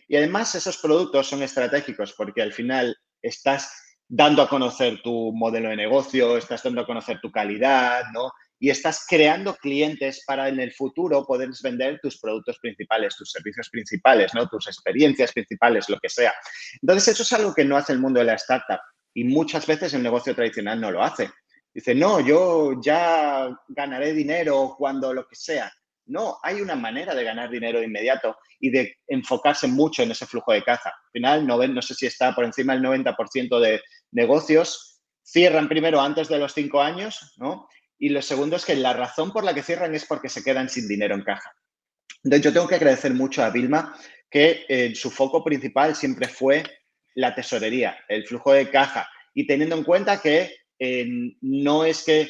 Y 0.08 0.16
además 0.16 0.54
esos 0.54 0.78
productos 0.78 1.28
son 1.28 1.42
estratégicos 1.42 2.12
porque 2.16 2.42
al 2.42 2.52
final 2.52 2.96
estás 3.22 3.70
dando 4.08 4.42
a 4.42 4.48
conocer 4.48 5.00
tu 5.02 5.32
modelo 5.32 5.70
de 5.70 5.76
negocio, 5.76 6.37
estás 6.37 6.62
dando 6.62 6.82
a 6.82 6.87
conocer 6.87 7.20
tu 7.20 7.30
calidad, 7.30 8.04
¿no? 8.12 8.30
Y 8.64 8.70
estás 8.70 9.05
creando 9.07 9.55
clientes 9.57 10.24
para 10.27 10.48
en 10.48 10.59
el 10.59 10.72
futuro 10.72 11.22
poder 11.27 11.50
vender 11.62 12.00
tus 12.00 12.18
productos 12.18 12.59
principales, 12.61 13.14
tus 13.14 13.31
servicios 13.31 13.68
principales, 13.68 14.33
¿no? 14.33 14.48
Tus 14.48 14.68
experiencias 14.68 15.33
principales, 15.33 15.87
lo 15.90 15.98
que 15.98 16.09
sea. 16.09 16.33
Entonces, 16.81 17.09
eso 17.09 17.24
es 17.24 17.33
algo 17.35 17.53
que 17.53 17.66
no 17.66 17.77
hace 17.77 17.92
el 17.92 17.98
mundo 17.98 18.20
de 18.20 18.24
la 18.24 18.37
startup 18.37 18.81
y 19.12 19.24
muchas 19.24 19.66
veces 19.66 19.92
el 19.92 20.03
negocio 20.03 20.35
tradicional 20.35 20.81
no 20.81 20.90
lo 20.90 21.03
hace. 21.03 21.31
Dice, 21.74 21.94
no, 21.94 22.20
yo 22.20 22.81
ya 22.83 23.55
ganaré 23.68 24.14
dinero 24.14 24.74
cuando 24.79 25.12
lo 25.12 25.27
que 25.29 25.37
sea. 25.37 25.70
No, 26.07 26.38
hay 26.42 26.62
una 26.62 26.74
manera 26.74 27.14
de 27.14 27.22
ganar 27.22 27.50
dinero 27.50 27.81
de 27.81 27.85
inmediato 27.85 28.38
y 28.61 28.70
de 28.70 28.96
enfocarse 29.09 29.66
mucho 29.66 30.03
en 30.03 30.12
ese 30.12 30.24
flujo 30.24 30.55
de 30.55 30.64
caja. 30.64 30.88
Al 30.88 31.11
final, 31.12 31.46
no, 31.46 31.59
no 31.66 31.83
sé 31.83 31.94
si 31.94 32.07
está 32.07 32.35
por 32.35 32.46
encima 32.46 32.72
del 32.72 32.83
90% 32.83 33.61
de 33.61 33.83
negocios 34.12 35.03
cierran 35.22 35.68
primero 35.68 36.00
antes 36.00 36.29
de 36.29 36.38
los 36.38 36.55
cinco 36.55 36.81
años, 36.81 37.35
¿no? 37.37 37.68
Y 38.04 38.10
lo 38.10 38.20
segundo 38.20 38.56
es 38.56 38.66
que 38.66 38.76
la 38.76 38.92
razón 38.92 39.32
por 39.32 39.44
la 39.44 39.54
que 39.54 39.62
cierran 39.62 39.94
es 39.94 40.04
porque 40.04 40.28
se 40.28 40.44
quedan 40.44 40.68
sin 40.68 40.86
dinero 40.86 41.14
en 41.14 41.22
caja. 41.22 41.54
Entonces, 42.22 42.44
yo 42.44 42.52
tengo 42.52 42.68
que 42.68 42.74
agradecer 42.74 43.14
mucho 43.14 43.42
a 43.42 43.48
Vilma 43.48 43.98
que 44.28 44.66
eh, 44.68 44.94
su 44.94 45.10
foco 45.10 45.42
principal 45.42 45.96
siempre 45.96 46.28
fue 46.28 46.62
la 47.14 47.34
tesorería, 47.34 47.96
el 48.08 48.26
flujo 48.26 48.52
de 48.52 48.68
caja, 48.68 49.08
y 49.32 49.46
teniendo 49.46 49.74
en 49.74 49.84
cuenta 49.84 50.20
que 50.20 50.54
no 51.40 51.86
es 51.86 52.04
que 52.04 52.28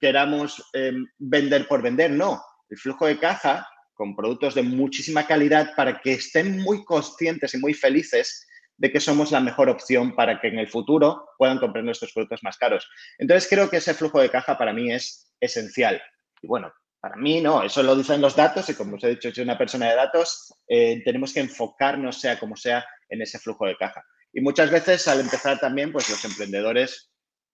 queramos 0.00 0.60
em, 0.72 1.06
vender 1.18 1.68
por 1.68 1.82
vender, 1.82 2.10
no. 2.10 2.42
El 2.68 2.76
flujo 2.76 3.06
de 3.06 3.16
caja 3.16 3.64
con 3.94 4.16
productos 4.16 4.56
de 4.56 4.62
muchísima 4.62 5.24
calidad 5.24 5.70
para 5.76 6.00
que 6.00 6.14
estén 6.14 6.58
muy 6.62 6.84
conscientes 6.84 7.54
y 7.54 7.58
muy 7.58 7.74
felices 7.74 8.44
de 8.80 8.90
que 8.90 8.98
somos 8.98 9.30
la 9.30 9.40
mejor 9.40 9.68
opción 9.68 10.16
para 10.16 10.40
que 10.40 10.48
en 10.48 10.58
el 10.58 10.66
futuro 10.66 11.28
puedan 11.36 11.58
comprar 11.58 11.84
nuestros 11.84 12.12
productos 12.12 12.42
más 12.42 12.56
caros. 12.56 12.88
Entonces 13.18 13.46
creo 13.48 13.68
que 13.68 13.76
ese 13.76 13.92
flujo 13.92 14.20
de 14.20 14.30
caja 14.30 14.56
para 14.56 14.72
mí 14.72 14.90
es 14.90 15.30
esencial. 15.38 16.00
Y 16.40 16.46
bueno, 16.46 16.72
para 16.98 17.16
mí 17.16 17.42
no, 17.42 17.62
eso 17.62 17.82
lo 17.82 17.94
dicen 17.94 18.22
los 18.22 18.34
datos 18.34 18.70
y 18.70 18.74
como 18.74 18.96
os 18.96 19.04
he 19.04 19.10
dicho, 19.10 19.30
soy 19.30 19.44
una 19.44 19.58
persona 19.58 19.90
de 19.90 19.96
datos, 19.96 20.54
eh, 20.66 21.02
tenemos 21.04 21.34
que 21.34 21.40
enfocarnos, 21.40 22.18
sea 22.18 22.38
como 22.38 22.56
sea, 22.56 22.82
en 23.10 23.20
ese 23.20 23.38
flujo 23.38 23.66
de 23.66 23.76
caja. 23.76 24.02
Y 24.32 24.40
muchas 24.40 24.70
veces 24.70 25.06
al 25.08 25.20
empezar 25.20 25.60
también, 25.60 25.92
pues 25.92 26.08
los 26.08 26.24
emprendedores 26.24 27.10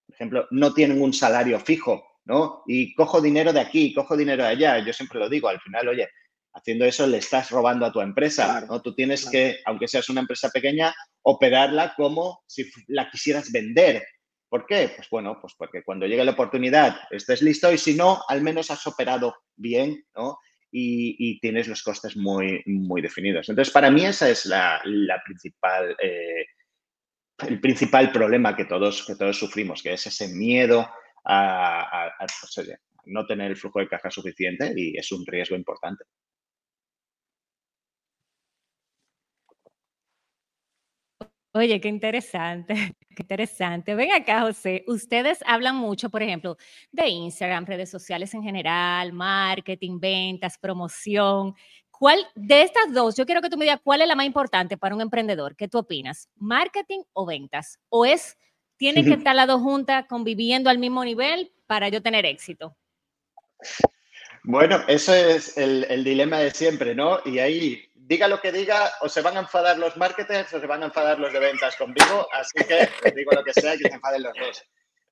por 0.07 0.15
ejemplo, 0.15 0.47
no 0.53 0.73
tienen 0.73 1.03
un 1.03 1.13
salario 1.13 1.59
fijo, 1.59 2.21
¿no? 2.25 2.63
Y 2.67 2.95
cojo 2.95 3.21
dinero 3.21 3.53
de 3.53 3.61
aquí, 3.61 3.93
cojo 3.93 4.17
dinero 4.17 4.45
de 4.45 4.51
allá. 4.51 4.79
Yo 4.79 4.93
siempre 4.93 5.19
lo 5.19 5.29
digo, 5.29 5.49
al 5.49 5.61
final, 5.61 5.89
oye, 5.89 6.09
haciendo 6.57 6.87
eso 6.87 7.07
le 7.07 7.19
estás 7.19 7.51
robando 7.51 7.85
a 7.85 7.93
tu 7.93 8.01
empresa, 8.01 8.63
¿no? 8.63 8.81
Tú 8.81 8.95
tienes 8.95 9.29
que, 9.29 9.61
aunque 9.67 9.87
seas 9.87 10.09
una 10.09 10.23
empresa 10.23 10.49
pequeña, 10.51 10.95
operarla 11.23 11.95
como 11.95 12.43
si 12.47 12.71
la 12.89 13.11
quisieras 13.11 13.53
vender. 13.53 14.03
¿Por 14.49 14.65
qué? 14.65 14.91
Pues 14.97 15.09
bueno, 15.11 15.39
pues 15.41 15.55
porque 15.59 15.83
cuando 15.83 16.07
llegue 16.07 16.25
la 16.25 16.33
oportunidad 16.33 16.97
estés 17.11 17.43
listo 17.43 17.71
y 17.71 17.79
si 17.79 17.95
no, 17.95 18.23
al 18.29 18.43
menos 18.43 18.71
has 18.71 18.87
operado 18.87 19.37
bien, 19.55 20.03
¿no? 20.17 20.39
Y, 20.79 21.39
tienes 21.41 21.69
los 21.69 21.83
costes 21.83 22.17
muy, 22.17 22.63
muy 22.67 23.01
definidos. 23.01 23.49
Entonces, 23.49 23.73
para 23.73 23.91
mí 23.91 24.05
esa 24.05 24.29
es 24.29 24.45
la, 24.45 24.83
principal 25.25 25.97
eh, 26.03 26.45
el 27.47 27.61
principal 27.61 28.13
problema 28.13 28.55
que 28.55 28.67
todos, 28.67 29.07
que 29.07 29.15
todos 29.15 29.39
sufrimos, 29.39 29.83
que 29.83 29.95
es 29.95 30.07
ese 30.07 30.29
miedo 30.29 30.87
a, 31.25 32.11
pues, 32.19 32.79
no 33.07 33.27
tener 33.27 33.53
el 33.53 33.57
flujo 33.57 33.79
de 33.79 33.89
caja 33.89 34.11
suficiente 34.11 34.73
y 34.77 34.99
es 34.99 35.11
un 35.13 35.25
riesgo 35.25 35.57
importante. 35.57 36.05
Oye, 41.57 41.81
qué 41.81 41.89
interesante, 41.89 42.75
qué 43.17 43.23
interesante. 43.23 43.95
Ven 43.95 44.13
acá, 44.13 44.43
José. 44.43 44.85
Ustedes 44.87 45.39
hablan 45.47 45.75
mucho, 45.77 46.11
por 46.11 46.23
ejemplo, 46.23 46.59
de 46.93 47.09
Instagram, 47.09 47.65
redes 47.65 47.89
sociales 47.89 48.35
en 48.35 48.43
general, 48.43 49.15
marketing, 49.15 49.99
ventas, 49.99 50.59
promoción. 50.59 51.55
¿Cuál 51.91 52.19
de 52.35 52.61
estas 52.61 52.93
dos, 52.93 53.17
yo 53.17 53.25
quiero 53.25 53.41
que 53.41 53.49
tú 53.49 53.57
me 53.57 53.65
digas 53.65 53.81
cuál 53.83 54.03
es 54.03 54.09
la 54.09 54.15
más 54.15 54.27
importante 54.27 54.77
para 54.77 54.95
un 54.95 55.01
emprendedor? 55.01 55.57
¿Qué 55.57 55.67
tú 55.67 55.79
opinas? 55.79 56.29
¿Marketing 56.37 57.01
o 57.15 57.25
ventas? 57.25 57.79
¿O 57.89 58.05
es, 58.05 58.37
tienen 58.77 59.07
que 59.07 59.15
estar 59.25 59.35
las 59.35 59.47
dos 59.47 59.63
juntas 59.63 60.05
conviviendo 60.07 60.69
al 60.69 60.77
mismo 60.77 61.03
nivel 61.07 61.55
para 61.67 61.89
yo 61.89 62.03
tener 62.03 62.27
éxito? 62.27 62.77
Bueno, 64.49 64.81
eso 64.89 65.15
es 65.15 65.57
el, 65.57 66.05
dilema 66.05 66.39
de 66.39 66.51
siempre, 66.51 66.95
¿no? 66.95 67.19
Y 67.25 67.39
ahí, 67.39 67.86
diga 68.07 68.29
lo 68.29 68.41
que 68.41 68.53
diga, 68.53 68.93
o 69.01 69.09
se 69.09 69.21
van 69.21 69.37
a 69.37 69.41
enfadar 69.41 69.79
los 69.79 69.97
marketers 69.97 70.53
o 70.55 70.61
se 70.61 70.67
van 70.67 70.83
a 70.83 70.87
enfadar 70.87 71.19
los 71.19 71.33
de 71.33 71.41
ventas 71.41 71.77
conmigo, 71.77 72.29
así 72.33 72.65
que 72.65 72.89
digo 73.15 73.33
lo 73.33 73.43
que 73.43 73.53
sea, 73.53 73.77
que 73.77 73.89
se 73.89 73.95
enfaden 73.95 74.23
los 74.23 74.35
dos. 74.39 74.65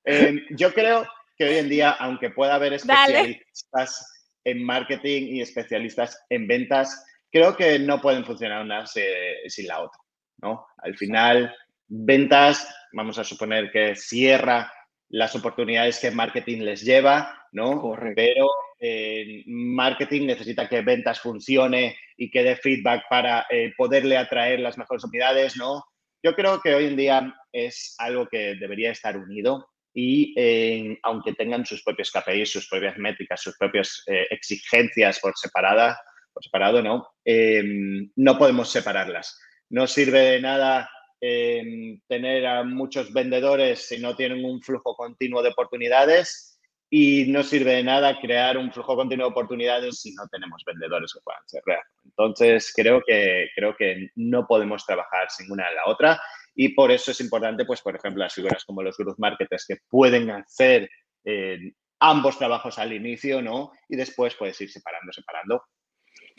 Eh, 0.05 0.45
yo 0.51 0.73
creo 0.73 1.05
que 1.37 1.45
hoy 1.45 1.57
en 1.57 1.67
día, 1.67 1.91
aunque 1.91 2.29
pueda 2.29 2.55
haber 2.55 2.73
especialistas 2.73 4.29
en 4.45 4.63
marketing 4.63 5.35
y 5.35 5.41
especialistas 5.41 6.23
en 6.29 6.47
ventas, 6.47 7.05
creo 7.29 7.55
que 7.57 7.79
no 7.79 7.99
pueden 7.99 8.23
funcionar 8.23 8.63
una 8.63 8.85
sin 8.85 9.67
la 9.67 9.81
otra, 9.81 9.99
¿no? 10.37 10.65
Al 10.77 10.95
final, 10.95 11.53
ventas, 11.87 12.73
vamos 12.93 13.17
a 13.19 13.25
suponer 13.25 13.71
que 13.71 13.95
cierra 13.95 14.71
las 15.15 15.33
oportunidades 15.33 15.99
que 15.99 16.11
marketing 16.11 16.63
les 16.63 16.83
lleva, 16.83 17.47
¿no? 17.53 17.79
Correcto. 17.79 18.15
Pero 18.17 18.49
eh, 18.81 19.43
marketing 19.47 20.27
necesita 20.27 20.67
que 20.67 20.81
ventas 20.81 21.21
funcione 21.21 21.97
y 22.17 22.29
que 22.29 22.43
dé 22.43 22.57
feedback 22.57 23.03
para 23.09 23.45
eh, 23.49 23.71
poderle 23.77 24.17
atraer 24.17 24.59
las 24.59 24.77
mejores 24.77 25.05
unidades, 25.05 25.55
¿no? 25.55 25.85
Yo 26.21 26.35
creo 26.35 26.59
que 26.59 26.75
hoy 26.75 26.87
en 26.87 26.97
día 26.97 27.33
es 27.53 27.95
algo 27.97 28.27
que 28.27 28.55
debería 28.55 28.91
estar 28.91 29.17
unido 29.17 29.69
y 29.93 30.33
eh, 30.35 30.99
aunque 31.03 31.31
tengan 31.31 31.65
sus 31.65 31.81
propios 31.81 32.11
KPIs, 32.11 32.51
sus 32.51 32.67
propias 32.67 32.97
métricas, 32.97 33.41
sus 33.41 33.57
propias 33.57 34.03
exigencias 34.29 35.21
por 35.21 35.31
separada, 35.37 35.97
por 36.33 36.43
separado, 36.43 36.81
¿no? 36.81 37.07
Em, 37.23 38.11
no 38.17 38.37
podemos 38.37 38.69
separarlas. 38.69 39.39
No 39.69 39.87
sirve 39.87 40.19
de 40.19 40.41
nada 40.41 40.89
em, 41.21 41.99
tener 42.07 42.45
a 42.45 42.63
muchos 42.63 43.11
vendedores 43.13 43.87
si 43.87 43.99
no 43.99 44.15
tienen 44.15 44.43
un 44.45 44.61
flujo 44.61 44.95
continuo 44.95 45.41
de 45.41 45.49
oportunidades 45.49 46.59
y 46.89 47.25
no 47.27 47.43
sirve 47.43 47.73
de 47.75 47.83
nada 47.83 48.19
crear 48.19 48.57
un 48.57 48.71
flujo 48.71 48.95
continuo 48.95 49.27
de 49.27 49.31
oportunidades 49.31 50.01
si 50.01 50.13
no 50.13 50.27
tenemos 50.31 50.63
vendedores 50.65 51.13
que 51.13 51.19
puedan 51.23 51.41
ser 51.45 51.61
reales. 51.65 51.91
Entonces, 52.05 52.71
creo 52.75 53.01
que, 53.05 53.49
creo 53.55 53.75
que 53.75 54.09
no 54.15 54.45
podemos 54.47 54.85
trabajar 54.85 55.29
sin 55.29 55.51
una 55.51 55.67
de 55.67 55.75
la 55.75 55.87
otra 55.87 56.21
y 56.53 56.69
por 56.69 56.91
eso 56.91 57.11
es 57.11 57.19
importante, 57.19 57.65
pues, 57.65 57.81
por 57.81 57.95
ejemplo, 57.95 58.23
las 58.23 58.33
figuras 58.33 58.63
como 58.63 58.81
los 58.81 58.97
growth 58.97 59.17
marketers 59.17 59.65
que 59.67 59.77
pueden 59.89 60.29
hacer 60.31 60.89
eh, 61.25 61.59
ambos 61.99 62.37
trabajos 62.37 62.79
al 62.79 62.93
inicio, 62.93 63.41
¿no? 63.41 63.71
Y 63.89 63.97
después 63.97 64.35
puedes 64.35 64.59
ir 64.61 64.69
separando, 64.69 65.11
separando. 65.11 65.63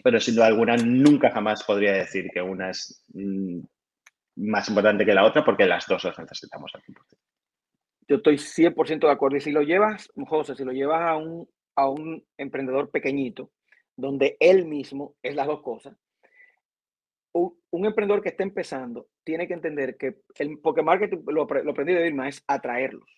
Pero 0.02 0.20
sin 0.20 0.36
duda 0.36 0.46
alguna, 0.46 0.76
nunca 0.76 1.30
jamás 1.30 1.64
podría 1.64 1.92
decir 1.92 2.28
que 2.32 2.40
una 2.40 2.70
es 2.70 3.04
mm, 3.08 3.60
más 4.36 4.68
importante 4.68 5.04
que 5.04 5.14
la 5.14 5.24
otra 5.24 5.44
porque 5.44 5.66
las 5.66 5.86
dos 5.86 6.04
las 6.04 6.18
necesitamos 6.18 6.70
al 6.74 6.82
100%. 6.82 6.94
Yo 8.08 8.16
estoy 8.16 8.36
100% 8.36 9.00
de 9.00 9.10
acuerdo. 9.10 9.36
Y 9.36 9.40
si 9.40 9.50
lo 9.50 9.62
llevas, 9.62 10.08
José, 10.28 10.54
si 10.54 10.64
lo 10.64 10.72
llevas 10.72 11.02
a 11.02 11.16
un, 11.16 11.48
a 11.74 11.88
un 11.88 12.24
emprendedor 12.36 12.90
pequeñito, 12.90 13.50
donde 13.96 14.36
él 14.38 14.66
mismo 14.66 15.16
es 15.22 15.34
las 15.34 15.46
dos 15.46 15.62
cosas, 15.62 15.96
un, 17.32 17.84
emprendedor 17.84 18.22
que 18.22 18.30
está 18.30 18.42
empezando 18.42 19.08
tiene 19.22 19.46
que 19.46 19.54
entender 19.54 19.96
que, 19.98 20.18
el, 20.36 20.58
porque 20.60 20.82
marketing, 20.82 21.18
lo, 21.26 21.46
lo 21.46 21.70
aprendí 21.70 21.92
de 21.92 22.04
Vilma, 22.04 22.28
es 22.28 22.42
atraerlos. 22.46 23.10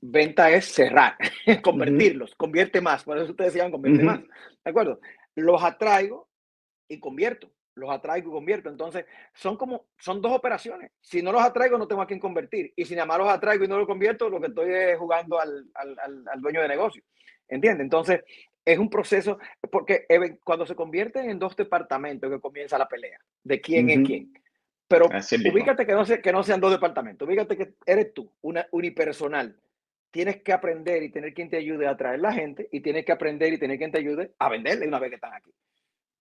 Venta 0.00 0.50
es 0.50 0.66
cerrar, 0.66 1.16
convertirlos, 1.62 2.34
convierte 2.36 2.80
más. 2.80 3.04
Por 3.04 3.18
eso 3.18 3.30
ustedes 3.30 3.52
decían 3.52 3.72
convierte 3.72 4.04
más. 4.04 4.20
¿De 4.20 4.70
acuerdo? 4.70 5.00
Los 5.34 5.62
atraigo 5.62 6.28
y 6.88 7.00
convierto 7.00 7.50
los 7.76 7.90
atraigo 7.90 8.30
y 8.30 8.32
convierto. 8.32 8.68
Entonces, 8.68 9.04
son 9.34 9.56
como, 9.56 9.86
son 9.98 10.20
dos 10.20 10.32
operaciones. 10.32 10.90
Si 11.00 11.22
no 11.22 11.30
los 11.30 11.42
atraigo, 11.42 11.78
no 11.78 11.86
tengo 11.86 12.02
a 12.02 12.06
quién 12.06 12.18
convertir. 12.18 12.72
Y 12.74 12.84
si 12.84 12.94
nada 12.94 13.06
más 13.06 13.18
los 13.18 13.28
atraigo 13.28 13.64
y 13.64 13.68
no 13.68 13.78
los 13.78 13.86
convierto, 13.86 14.28
lo 14.28 14.40
que 14.40 14.48
estoy 14.48 14.72
es 14.72 14.98
jugando 14.98 15.38
al, 15.38 15.66
al, 15.74 16.24
al, 16.28 16.40
dueño 16.40 16.62
de 16.62 16.68
negocio. 16.68 17.02
¿Entiendes? 17.48 17.84
Entonces, 17.84 18.24
es 18.64 18.78
un 18.78 18.90
proceso, 18.90 19.38
porque 19.70 20.06
cuando 20.42 20.66
se 20.66 20.74
convierten 20.74 21.30
en 21.30 21.38
dos 21.38 21.54
departamentos 21.54 22.28
que 22.30 22.40
comienza 22.40 22.76
la 22.76 22.88
pelea, 22.88 23.18
de 23.44 23.60
quién 23.60 23.90
es 23.90 24.00
quién. 24.04 24.32
Pero 24.88 25.06
ubícate 25.06 25.86
que 25.86 25.92
no, 25.92 26.04
que 26.04 26.32
no 26.32 26.42
sean 26.42 26.60
dos 26.60 26.72
departamentos, 26.72 27.28
ubícate 27.28 27.56
que 27.56 27.74
eres 27.84 28.12
tú, 28.12 28.32
una 28.40 28.66
unipersonal. 28.72 29.56
Tienes 30.10 30.42
que 30.42 30.52
aprender 30.52 31.02
y 31.02 31.10
tener 31.10 31.34
quien 31.34 31.50
te 31.50 31.58
ayude 31.58 31.86
a 31.86 31.90
atraer 31.90 32.20
la 32.20 32.32
gente 32.32 32.68
y 32.72 32.80
tienes 32.80 33.04
que 33.04 33.12
aprender 33.12 33.52
y 33.52 33.58
tener 33.58 33.78
quien 33.78 33.92
te 33.92 33.98
ayude 33.98 34.32
a 34.38 34.48
venderle 34.48 34.88
una 34.88 34.98
vez 34.98 35.10
que 35.10 35.16
están 35.16 35.34
aquí. 35.34 35.52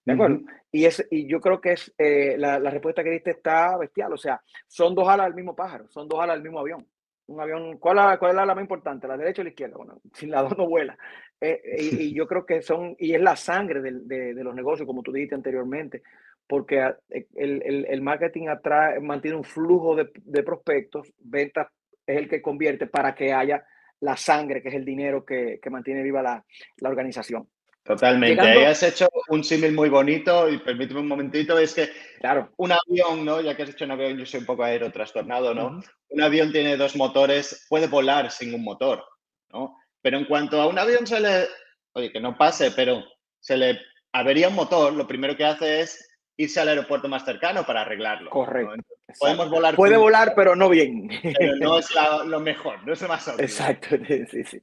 ¿De 0.05 0.13
acuerdo? 0.13 0.41
y, 0.71 0.85
es, 0.85 1.07
y 1.09 1.27
yo 1.27 1.39
creo 1.39 1.59
que 1.59 1.71
es 1.71 1.93
eh, 1.97 2.35
la, 2.37 2.59
la, 2.59 2.69
respuesta 2.69 3.03
que 3.03 3.09
diste 3.09 3.31
está 3.31 3.77
bestial. 3.77 4.13
O 4.13 4.17
sea, 4.17 4.41
son 4.67 4.93
dos 4.93 5.07
alas 5.07 5.27
del 5.27 5.35
mismo 5.35 5.55
pájaro, 5.55 5.87
son 5.89 6.07
dos 6.07 6.19
alas 6.19 6.35
del 6.35 6.43
mismo 6.43 6.59
avión. 6.59 6.85
Un 7.27 7.41
avión, 7.41 7.77
¿cuál, 7.79 8.19
cuál 8.19 8.31
es 8.31 8.35
la 8.35 8.43
ala 8.43 8.55
más 8.55 8.61
importante? 8.61 9.07
¿La 9.07 9.17
derecha 9.17 9.41
o 9.41 9.45
la 9.45 9.49
izquierda? 9.49 9.77
Bueno, 9.77 9.99
sin 10.13 10.29
la 10.31 10.43
dos 10.43 10.57
no 10.57 10.67
vuela. 10.67 10.97
Eh, 11.41 11.61
y, 11.79 12.03
y, 12.03 12.13
yo 12.15 12.27
creo 12.27 12.45
que 12.45 12.61
son, 12.61 12.95
y 12.99 13.13
es 13.13 13.21
la 13.21 13.35
sangre 13.35 13.81
de, 13.81 13.91
de, 14.03 14.33
de, 14.33 14.43
los 14.43 14.53
negocios, 14.53 14.85
como 14.85 15.01
tú 15.01 15.11
dijiste 15.11 15.35
anteriormente, 15.35 16.03
porque 16.45 16.79
eh, 17.09 17.27
el, 17.35 17.63
el, 17.65 17.85
el 17.85 18.01
marketing 18.01 18.47
atrae, 18.49 18.99
mantiene 18.99 19.37
un 19.37 19.43
flujo 19.43 19.95
de, 19.95 20.11
de 20.13 20.43
prospectos, 20.43 21.11
ventas 21.19 21.67
es 22.05 22.17
el 22.17 22.29
que 22.29 22.41
convierte 22.41 22.85
para 22.85 23.15
que 23.15 23.33
haya 23.33 23.65
la 24.01 24.15
sangre, 24.17 24.61
que 24.61 24.69
es 24.69 24.75
el 24.75 24.85
dinero 24.85 25.25
que, 25.25 25.59
que 25.61 25.69
mantiene 25.69 26.03
viva 26.03 26.21
la, 26.21 26.45
la 26.77 26.89
organización. 26.89 27.47
Totalmente. 27.85 28.41
Ahí 28.41 28.63
has 28.63 28.81
hecho 28.81 29.07
un 29.29 29.43
símil 29.43 29.71
muy 29.73 29.89
bonito 29.89 30.49
y 30.49 30.57
permíteme 30.57 31.01
un 31.01 31.07
momentito, 31.07 31.59
es 31.59 31.75
que, 31.75 31.91
claro, 32.19 32.51
un 32.57 32.71
avión, 32.71 33.23
¿no? 33.23 33.41
Ya 33.41 33.55
que 33.55 33.61
has 33.61 33.69
hecho 33.69 33.85
un 33.85 33.91
avión, 33.91 34.17
yo 34.17 34.25
soy 34.25 34.39
un 34.39 34.47
poco 34.47 34.63
aerotrastornado, 34.63 35.53
¿no? 35.53 35.79
Un 36.09 36.21
avión 36.23 36.51
tiene 36.51 36.77
dos 36.77 36.95
motores, 36.95 37.67
puede 37.69 37.85
volar 37.85 38.31
sin 38.31 38.55
un 38.55 38.63
motor, 38.63 39.05
¿no? 39.53 39.77
Pero 40.01 40.17
en 40.17 40.25
cuanto 40.25 40.59
a 40.59 40.67
un 40.67 40.79
avión 40.79 41.05
se 41.05 41.19
le, 41.19 41.47
oye, 41.93 42.11
que 42.11 42.19
no 42.19 42.35
pase, 42.35 42.71
pero 42.71 43.03
se 43.39 43.55
le 43.55 43.79
avería 44.13 44.49
un 44.49 44.55
motor, 44.55 44.91
lo 44.91 45.05
primero 45.05 45.37
que 45.37 45.45
hace 45.45 45.81
es 45.81 46.09
irse 46.37 46.59
al 46.59 46.69
aeropuerto 46.69 47.07
más 47.07 47.23
cercano 47.23 47.67
para 47.67 47.81
arreglarlo. 47.81 48.31
Correcto. 48.31 48.94
Podemos 49.19 49.49
volar. 49.49 49.75
Puede 49.75 49.97
volar, 49.97 50.33
pero 50.35 50.55
no 50.55 50.69
bien. 50.69 51.09
Pero 51.37 51.55
no 51.57 51.79
es 51.79 51.87
lo 52.25 52.39
mejor, 52.39 52.85
no 52.85 52.93
es 52.93 53.01
lo 53.01 53.07
más 53.07 53.27
óptimo. 53.27 53.43
Exacto, 53.43 53.95
sí, 54.31 54.43
sí. 54.43 54.61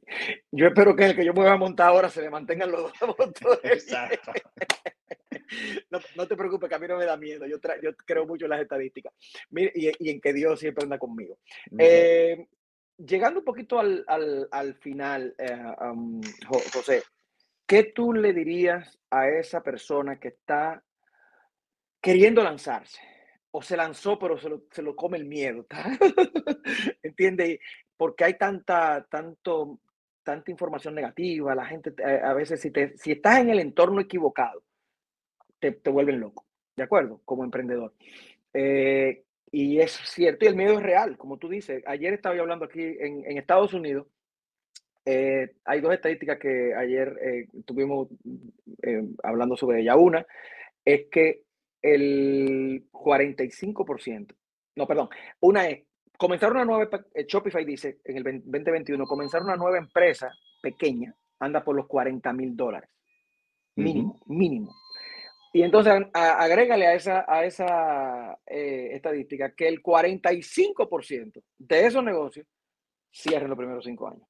Yo 0.51 0.67
espero 0.67 0.95
que 0.97 1.07
el 1.07 1.17
que 1.17 1.25
yo 1.25 1.33
me 1.33 1.43
voy 1.43 1.51
a 1.51 1.57
montar 1.57 1.89
ahora 1.89 2.09
se 2.09 2.23
le 2.23 2.31
mantengan 2.31 2.71
los 2.71 2.93
dos 2.99 3.17
motores. 3.19 3.83
Exacto. 3.85 4.33
No, 5.91 6.01
no, 6.17 6.27
te 6.27 6.35
preocupes, 6.35 6.67
que 6.67 6.75
a 6.75 6.79
mí 6.79 6.89
no 6.89 6.97
me 6.97 7.05
da 7.05 7.19
miedo. 7.19 7.45
Yo, 7.47 7.59
yo 7.83 7.95
creo 8.07 8.25
mucho 8.27 8.47
en 8.47 8.51
las 8.51 8.63
estadísticas 8.63 9.13
y, 9.51 9.91
y, 9.99 10.11
en 10.11 10.19
que 10.19 10.33
Dios 10.33 10.59
siempre 10.59 10.85
anda 10.85 10.99
conmigo. 10.99 11.39
Eh, 11.79 12.47
llegando 12.97 13.41
un 13.41 13.45
poquito 13.45 13.79
al, 13.79 14.03
al, 14.07 14.49
al 14.51 14.75
final, 14.77 15.35
eh, 15.37 15.63
um, 15.83 16.23
José, 16.73 17.03
¿qué 17.67 17.93
tú 17.95 18.15
le 18.15 18.33
dirías 18.33 18.99
a 19.11 19.29
esa 19.29 19.63
persona 19.63 20.19
que 20.19 20.29
está 20.29 20.83
queriendo 22.03 22.43
lanzarse. 22.43 23.01
O 23.53 23.63
se 23.63 23.77
lanzó, 23.77 24.19
pero 24.19 24.39
se 24.39 24.49
lo, 24.49 24.65
se 24.71 24.83
lo 24.83 24.97
come 24.97 25.19
el 25.19 25.27
miedo. 25.27 25.67
¿Entiendes? 27.03 27.61
Porque 27.97 28.25
hay 28.25 28.39
tanta, 28.39 29.07
tanto, 29.11 29.79
tanta 30.23 30.51
información 30.51 30.95
negativa, 30.95 31.55
la 31.55 31.67
gente 31.67 31.95
eh, 31.99 32.21
a 32.23 32.33
veces 32.33 32.61
si, 32.61 32.71
te, 32.71 32.97
si 32.97 33.13
estás 33.13 33.41
en 33.41 33.51
el 33.51 33.61
entorno 33.61 34.01
equivocado, 34.01 34.63
te, 35.59 35.73
te 35.73 35.91
vuelven 35.91 36.21
loco, 36.21 36.47
¿de 36.77 36.83
acuerdo? 36.83 37.21
Como 37.25 37.45
emprendedor. 37.45 37.95
Eh, 38.55 39.25
y 39.51 39.81
es 39.81 39.93
cierto, 39.93 40.45
y 40.45 40.49
el 40.49 40.57
miedo 40.57 40.75
es 40.75 40.83
real, 40.83 41.17
como 41.17 41.39
tú 41.39 41.49
dices. 41.49 41.83
Ayer 41.87 42.15
estaba 42.15 42.35
yo 42.35 42.43
hablando 42.43 42.65
aquí 42.65 42.83
en, 42.83 43.37
Estados 43.37 43.75
Unidos, 43.75 44.07
eh, 45.05 45.55
hay 45.65 45.81
dos 45.81 45.93
estadísticas 45.93 46.39
que 46.39 46.75
ayer 46.75 47.19
eh, 47.21 47.49
estuvimos 47.59 48.09
hablando 49.23 49.57
sobre 49.57 49.81
ella. 49.81 49.97
Una 49.97 50.27
es 50.85 51.07
que 51.11 51.43
el 51.83 52.89
45%. 52.91 54.35
No, 54.77 54.87
perdón. 54.87 55.09
Una 55.41 55.69
es, 55.69 55.83
comenzar 56.17 56.53
una 56.53 56.65
nueva, 56.65 56.89
eh, 57.13 57.27
Shopify 57.27 57.65
dice 57.65 57.99
en 58.05 58.17
el 58.17 58.43
2021, 58.45 59.05
comenzar 59.05 59.43
una 59.43 59.57
nueva 59.57 59.79
empresa 59.79 60.33
pequeña 60.63 61.15
anda 61.41 61.65
por 61.65 61.75
los 61.75 61.87
40 61.87 62.33
mil 62.33 62.57
dólares. 62.57 62.89
Mínimo, 63.75 64.21
mínimo. 64.27 64.73
Y 65.53 65.63
entonces 65.63 65.93
agrégale 66.15 66.87
a 66.87 66.95
esa, 66.95 67.25
a 67.29 67.45
esa 67.45 68.39
eh, 68.47 68.91
estadística 68.93 69.55
que 69.55 69.69
el 69.69 69.83
45% 69.83 71.43
de 71.59 71.87
esos 71.87 72.03
negocios 72.03 72.47
cierran 73.11 73.51
los 73.51 73.59
primeros 73.59 73.85
cinco 73.85 74.09
años. 74.09 74.27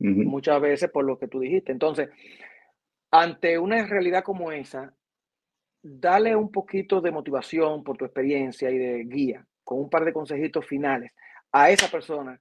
Muchas 0.00 0.60
veces 0.60 0.90
por 0.90 1.04
lo 1.04 1.18
que 1.18 1.28
tú 1.28 1.38
dijiste. 1.38 1.70
Entonces, 1.70 2.10
ante 3.10 3.58
una 3.58 3.86
realidad 3.86 4.24
como 4.24 4.50
esa, 4.50 4.92
dale 5.86 6.34
un 6.34 6.50
poquito 6.50 7.02
de 7.02 7.10
motivación 7.10 7.84
por 7.84 7.98
tu 7.98 8.06
experiencia 8.06 8.70
y 8.70 8.78
de 8.78 9.04
guía, 9.04 9.46
con 9.62 9.78
un 9.78 9.90
par 9.90 10.04
de 10.06 10.14
consejitos 10.14 10.66
finales 10.66 11.12
a 11.52 11.70
esa 11.70 11.90
persona 11.90 12.40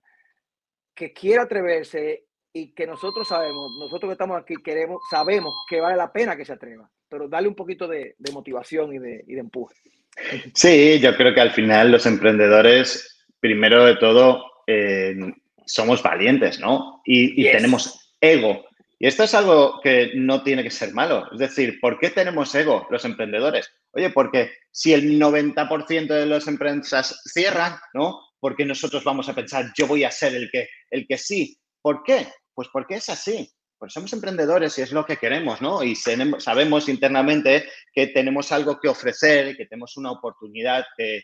que 0.96 1.12
quiera 1.12 1.44
atreverse 1.44 2.24
y 2.54 2.74
que 2.74 2.88
nosotros 2.88 3.28
sabemos, 3.28 3.72
nosotros 3.80 4.10
que 4.10 4.14
estamos 4.14 4.40
aquí 4.40 4.56
queremos, 4.64 5.02
sabemos 5.10 5.54
que 5.70 5.82
vale 5.82 5.98
la 5.98 6.12
pena 6.12 6.38
que 6.38 6.46
se 6.46 6.54
atreva, 6.54 6.90
pero 7.10 7.28
dale 7.28 7.50
un 7.50 7.56
poquito 7.56 7.88
de, 7.88 8.16
de 8.18 8.32
motivación 8.32 8.94
y 8.94 9.00
de, 9.00 9.24
y 9.28 9.34
de, 9.34 9.40
empuje. 9.42 9.76
Sí, 10.54 11.00
yo 11.00 11.16
creo 11.18 11.34
que 11.34 11.42
al 11.42 11.52
final 11.52 11.92
los 11.92 12.06
emprendedores, 12.06 13.26
primero 13.42 13.84
de 13.84 13.98
todo, 13.98 14.46
eh, 14.68 15.16
somos 15.66 16.02
valientes, 16.02 16.60
¿no? 16.60 17.02
Y, 17.04 17.42
y 17.42 17.44
yes. 17.44 17.52
tenemos 17.54 18.16
ego. 18.22 18.64
Y 19.00 19.08
esto 19.08 19.24
es 19.24 19.34
algo 19.34 19.80
que 19.82 20.12
no 20.16 20.44
tiene 20.44 20.64
que 20.64 20.72
ser 20.72 20.94
malo. 20.94 21.28
Es 21.32 21.40
decir, 21.40 21.80
¿por 21.82 22.00
qué 22.00 22.10
tenemos 22.10 22.54
ego 22.56 22.88
los 22.90 23.04
emprendedores? 23.06 23.70
Oye, 23.92 24.10
porque 24.12 24.52
si 24.72 24.94
el 24.94 25.20
90% 25.20 26.08
de 26.08 26.26
las 26.26 26.48
empresas 26.48 27.22
cierran, 27.26 27.78
¿no? 27.94 28.22
Porque 28.40 28.66
nosotros 28.66 29.04
vamos 29.04 29.30
a 29.30 29.36
pensar, 29.36 29.72
yo 29.78 29.88
voy 29.88 30.04
a 30.04 30.12
ser 30.12 30.36
el 30.36 30.50
que, 30.52 30.68
el 30.90 31.06
que 31.08 31.18
sí. 31.18 31.58
¿Por 31.82 32.04
qué? 32.04 32.28
Pues 32.54 32.70
porque 32.72 32.96
es 32.96 33.10
así. 33.10 33.52
Porque 33.78 33.92
somos 33.94 34.14
emprendedores 34.14 34.78
y 34.78 34.82
es 34.82 34.92
lo 34.92 35.06
que 35.06 35.18
queremos, 35.18 35.62
¿no? 35.62 35.84
Y 35.84 35.96
sabemos 35.96 36.88
internamente 36.88 37.68
que 37.92 38.08
tenemos 38.08 38.52
algo 38.52 38.80
que 38.80 38.88
ofrecer 38.88 39.50
y 39.50 39.58
que 39.58 39.66
tenemos 39.66 39.98
una 39.98 40.12
oportunidad 40.12 40.86
que, 40.96 41.22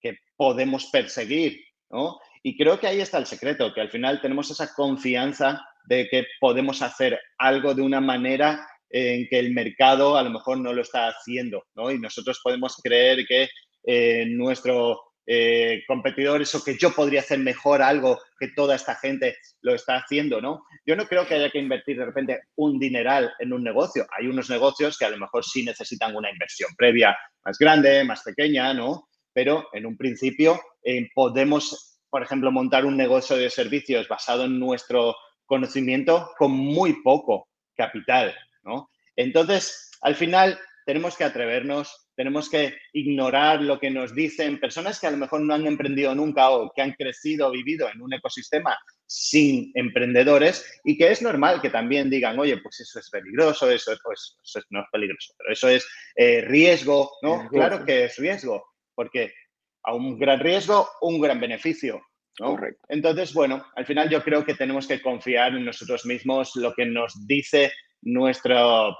que 0.00 0.18
podemos 0.36 0.86
perseguir, 0.86 1.64
¿no? 1.90 2.18
Y 2.42 2.56
creo 2.56 2.78
que 2.78 2.88
ahí 2.88 3.00
está 3.00 3.18
el 3.18 3.26
secreto, 3.26 3.72
que 3.72 3.80
al 3.80 3.90
final 3.90 4.20
tenemos 4.20 4.50
esa 4.50 4.74
confianza 4.74 5.64
de 5.84 6.08
que 6.08 6.26
podemos 6.40 6.82
hacer 6.82 7.20
algo 7.38 7.74
de 7.74 7.82
una 7.82 8.00
manera 8.00 8.66
en 8.90 9.26
que 9.28 9.38
el 9.38 9.52
mercado 9.52 10.16
a 10.16 10.22
lo 10.22 10.30
mejor 10.30 10.58
no 10.58 10.72
lo 10.72 10.82
está 10.82 11.08
haciendo, 11.08 11.64
¿no? 11.74 11.90
Y 11.90 11.98
nosotros 11.98 12.40
podemos 12.42 12.76
creer 12.82 13.26
que 13.26 13.48
eh, 13.84 14.26
nuestro 14.28 15.00
eh, 15.24 15.84
competidores 15.86 16.52
o 16.56 16.64
que 16.64 16.76
yo 16.76 16.90
podría 16.90 17.20
hacer 17.20 17.38
mejor 17.38 17.80
algo 17.80 18.18
que 18.40 18.48
toda 18.48 18.74
esta 18.74 18.96
gente 18.96 19.36
lo 19.60 19.72
está 19.72 19.96
haciendo, 19.96 20.40
¿no? 20.40 20.64
Yo 20.84 20.96
no 20.96 21.06
creo 21.06 21.26
que 21.26 21.34
haya 21.34 21.50
que 21.50 21.60
invertir 21.60 21.96
de 21.96 22.06
repente 22.06 22.40
un 22.56 22.78
dineral 22.80 23.32
en 23.38 23.52
un 23.52 23.62
negocio. 23.62 24.04
Hay 24.18 24.26
unos 24.26 24.50
negocios 24.50 24.98
que 24.98 25.04
a 25.04 25.10
lo 25.10 25.18
mejor 25.18 25.44
sí 25.44 25.64
necesitan 25.64 26.16
una 26.16 26.30
inversión 26.30 26.70
previa 26.76 27.16
más 27.44 27.56
grande, 27.56 28.02
más 28.04 28.22
pequeña, 28.22 28.74
¿no? 28.74 29.08
Pero 29.32 29.68
en 29.72 29.86
un 29.86 29.96
principio 29.96 30.60
eh, 30.82 31.08
podemos, 31.14 32.00
por 32.10 32.22
ejemplo, 32.22 32.50
montar 32.50 32.84
un 32.84 32.96
negocio 32.96 33.36
de 33.36 33.48
servicios 33.48 34.08
basado 34.08 34.44
en 34.44 34.58
nuestro 34.58 35.14
conocimiento 35.52 36.30
con 36.38 36.50
muy 36.50 37.02
poco 37.02 37.50
capital, 37.76 38.34
¿no? 38.62 38.88
Entonces, 39.16 39.90
al 40.00 40.14
final, 40.14 40.58
tenemos 40.86 41.14
que 41.14 41.24
atrevernos, 41.24 42.08
tenemos 42.16 42.48
que 42.48 42.74
ignorar 42.94 43.60
lo 43.60 43.78
que 43.78 43.90
nos 43.90 44.14
dicen 44.14 44.58
personas 44.58 44.98
que 44.98 45.08
a 45.08 45.10
lo 45.10 45.18
mejor 45.18 45.42
no 45.42 45.52
han 45.52 45.66
emprendido 45.66 46.14
nunca 46.14 46.48
o 46.48 46.72
que 46.74 46.80
han 46.80 46.92
crecido 46.92 47.48
o 47.48 47.50
vivido 47.50 47.86
en 47.90 48.00
un 48.00 48.14
ecosistema 48.14 48.78
sin 49.04 49.70
emprendedores 49.74 50.80
y 50.84 50.96
que 50.96 51.10
es 51.10 51.20
normal 51.20 51.60
que 51.60 51.68
también 51.68 52.08
digan, 52.08 52.38
oye, 52.38 52.56
pues 52.56 52.80
eso 52.80 52.98
es 52.98 53.10
peligroso, 53.10 53.70
eso, 53.70 53.92
pues, 54.02 54.38
no 54.70 54.80
es 54.80 54.86
peligroso, 54.90 55.34
pero 55.36 55.52
eso 55.52 55.68
es 55.68 55.86
eh, 56.16 56.40
riesgo, 56.40 57.10
¿no? 57.20 57.46
Claro 57.50 57.84
que 57.84 58.04
es 58.04 58.16
riesgo, 58.16 58.64
porque 58.94 59.34
a 59.82 59.92
un 59.94 60.18
gran 60.18 60.40
riesgo, 60.40 60.88
un 61.02 61.20
gran 61.20 61.38
beneficio. 61.38 62.00
¿No? 62.40 62.56
Entonces, 62.88 63.34
bueno, 63.34 63.64
al 63.76 63.86
final 63.86 64.08
yo 64.08 64.22
creo 64.22 64.44
que 64.44 64.54
tenemos 64.54 64.86
que 64.86 65.00
confiar 65.00 65.54
en 65.54 65.64
nosotros 65.64 66.06
mismos, 66.06 66.56
lo 66.56 66.72
que 66.72 66.86
nos 66.86 67.26
dice 67.26 67.72
nuestro, 68.02 68.96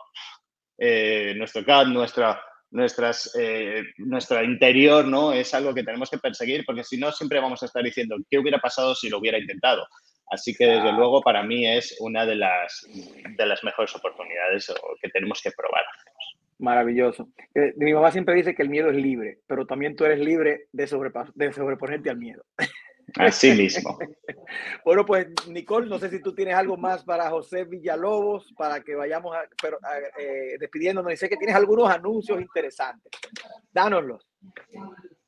eh, 0.79 1.35
nuestro 1.37 1.65
CAD, 1.65 1.87
nuestra, 1.87 2.43
nuestras, 2.71 3.35
eh, 3.39 3.83
nuestro 3.99 4.43
interior, 4.43 5.07
¿no? 5.07 5.33
Es 5.33 5.55
algo 5.55 5.75
que 5.75 5.85
tenemos 5.85 6.11
que 6.11 6.19
perseguir 6.19 6.65
porque 6.67 6.85
si 6.85 6.99
no 6.99 7.11
siempre 7.13 7.41
vamos 7.41 7.63
a 7.63 7.67
estar 7.67 7.83
diciendo 7.83 8.17
qué 8.31 8.39
hubiera 8.39 8.59
pasado 8.59 8.95
si 8.95 9.09
lo 9.09 9.19
hubiera 9.19 9.39
intentado. 9.39 9.87
Así 10.31 10.55
que 10.55 10.65
desde 10.65 10.93
luego 10.93 11.21
para 11.21 11.43
mí 11.43 11.67
es 11.67 11.97
una 12.01 12.25
de 12.25 12.37
las, 12.37 12.87
de 12.89 13.47
las 13.47 13.63
mejores 13.65 13.95
oportunidades 13.95 14.73
que 15.01 15.11
tenemos 15.11 15.43
que 15.43 15.51
probar. 15.51 15.85
Maravilloso. 16.59 17.29
Eh, 17.55 17.75
mi 17.77 17.93
mamá 17.93 18.11
siempre 18.13 18.37
dice 18.37 18.55
que 18.55 18.63
el 18.63 18.71
miedo 18.71 18.89
es 18.89 18.97
libre, 18.97 19.41
pero 19.47 19.67
también 19.67 19.97
tú 19.97 20.05
eres 20.05 20.21
libre 20.21 20.69
de, 20.73 20.85
de 21.35 21.53
sobreponerte 21.53 22.09
al 22.09 22.19
miedo. 22.19 22.45
Así 23.19 23.53
mismo. 23.53 23.99
bueno, 24.85 25.05
pues 25.05 25.27
Nicole, 25.49 25.89
no 25.89 25.99
sé 25.99 26.09
si 26.11 26.21
tú 26.21 26.35
tienes 26.35 26.55
algo 26.55 26.77
más 26.77 27.05
para 27.05 27.31
José 27.31 27.65
Villalobos, 27.65 28.53
para 28.57 28.83
que 28.83 28.95
vayamos 28.95 29.35
a, 29.35 29.43
pero, 29.61 29.79
eh, 30.19 30.57
despidiéndonos. 30.59 31.13
Y 31.13 31.17
sé 31.17 31.29
que 31.29 31.37
tienes 31.37 31.57
algunos 31.57 31.91
anuncios 31.91 32.41
interesantes. 32.41 33.11
Dánoslos. 33.73 34.27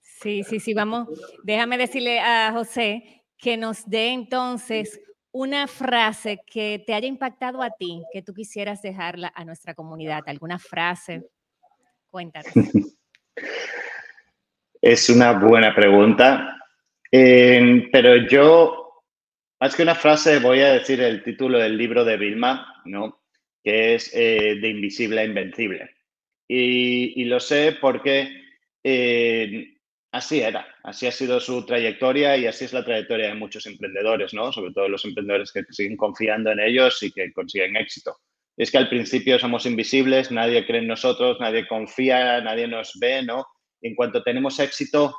Sí, 0.00 0.42
sí, 0.44 0.60
sí, 0.60 0.74
vamos. 0.74 1.08
Déjame 1.42 1.76
decirle 1.76 2.20
a 2.20 2.52
José 2.52 3.24
que 3.36 3.56
nos 3.56 3.88
dé 3.88 4.08
entonces 4.08 5.00
una 5.32 5.66
frase 5.66 6.40
que 6.46 6.82
te 6.86 6.94
haya 6.94 7.08
impactado 7.08 7.62
a 7.62 7.70
ti, 7.70 8.02
que 8.12 8.22
tú 8.22 8.32
quisieras 8.32 8.80
dejarla 8.82 9.32
a 9.34 9.44
nuestra 9.44 9.74
comunidad. 9.74 10.22
¿Alguna 10.26 10.58
frase? 10.58 11.22
Cuéntanos. 12.10 12.52
Es 14.86 15.08
una 15.08 15.32
buena 15.32 15.74
pregunta 15.74 16.58
pero 17.92 18.16
yo, 18.28 19.02
más 19.60 19.76
que 19.76 19.82
una 19.82 19.94
frase, 19.94 20.40
voy 20.40 20.60
a 20.60 20.72
decir 20.72 21.00
el 21.00 21.22
título 21.22 21.58
del 21.58 21.76
libro 21.76 22.04
de 22.04 22.16
Vilma, 22.16 22.82
¿no? 22.84 23.22
que 23.62 23.94
es 23.94 24.10
eh, 24.14 24.56
De 24.60 24.68
Invisible 24.68 25.20
a 25.20 25.24
Invencible. 25.24 25.90
Y, 26.48 27.24
lo 27.24 27.40
sé 27.40 27.76
porque 27.80 28.28
eh, 28.82 29.76
así 30.12 30.40
era, 30.40 30.66
así 30.82 31.06
ha 31.06 31.12
sido 31.12 31.40
su 31.40 31.64
trayectoria 31.64 32.36
y 32.36 32.46
así 32.46 32.66
es 32.66 32.72
la 32.72 32.84
trayectoria 32.84 33.28
de 33.28 33.34
muchos 33.34 33.66
emprendedores, 33.66 34.34
¿no? 34.34 34.52
sobre 34.52 34.72
todo 34.72 34.88
los 34.88 35.04
emprendedores 35.04 35.52
que 35.52 35.62
siguen 35.70 35.96
confiando 35.96 36.50
en 36.50 36.60
ellos 36.60 37.02
y 37.02 37.10
que 37.12 37.32
consiguen 37.32 37.76
éxito. 37.76 38.16
Es 38.56 38.70
que 38.70 38.78
al 38.78 38.88
principio 38.88 39.38
somos 39.38 39.66
invisibles, 39.66 40.30
nadie 40.30 40.66
cree 40.66 40.80
en 40.80 40.88
nosotros, 40.88 41.38
nadie 41.40 41.66
confía, 41.66 42.40
nadie 42.40 42.68
nos 42.68 42.92
ve, 43.00 43.22
¿no? 43.22 43.46
En 43.82 43.96
cuanto 43.96 44.22
tenemos 44.22 44.60
éxito, 44.60 45.12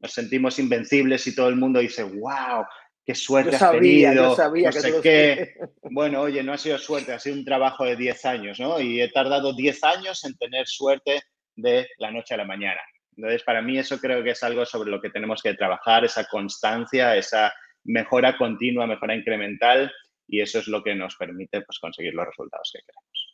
nos 0.00 0.12
sentimos 0.12 0.58
invencibles 0.58 1.26
y 1.26 1.34
todo 1.34 1.48
el 1.48 1.56
mundo 1.56 1.80
dice, 1.80 2.02
wow, 2.02 2.64
qué 3.04 3.14
suerte 3.14 3.56
has 3.56 3.70
tenido, 3.70 4.12
yo 4.12 4.36
sabía 4.36 4.70
no 4.70 4.72
sé 4.72 5.00
qué. 5.02 5.54
Bueno, 5.90 6.20
oye, 6.20 6.42
no 6.42 6.52
ha 6.52 6.58
sido 6.58 6.78
suerte, 6.78 7.12
ha 7.12 7.18
sido 7.18 7.36
un 7.36 7.44
trabajo 7.44 7.84
de 7.84 7.96
10 7.96 8.24
años, 8.26 8.60
¿no? 8.60 8.80
Y 8.80 9.00
he 9.00 9.10
tardado 9.10 9.54
10 9.54 9.82
años 9.84 10.24
en 10.24 10.36
tener 10.36 10.66
suerte 10.66 11.22
de 11.56 11.88
la 11.98 12.10
noche 12.10 12.34
a 12.34 12.36
la 12.36 12.44
mañana. 12.44 12.80
Entonces, 13.16 13.42
para 13.42 13.62
mí 13.62 13.78
eso 13.78 13.98
creo 13.98 14.22
que 14.22 14.30
es 14.30 14.42
algo 14.42 14.64
sobre 14.64 14.90
lo 14.90 15.00
que 15.00 15.10
tenemos 15.10 15.42
que 15.42 15.54
trabajar, 15.54 16.04
esa 16.04 16.24
constancia, 16.26 17.16
esa 17.16 17.52
mejora 17.84 18.36
continua, 18.36 18.86
mejora 18.86 19.16
incremental, 19.16 19.90
y 20.28 20.40
eso 20.40 20.58
es 20.58 20.68
lo 20.68 20.84
que 20.84 20.94
nos 20.94 21.16
permite 21.16 21.62
pues, 21.62 21.78
conseguir 21.80 22.14
los 22.14 22.26
resultados 22.26 22.70
que 22.72 22.80
queremos. 22.86 23.28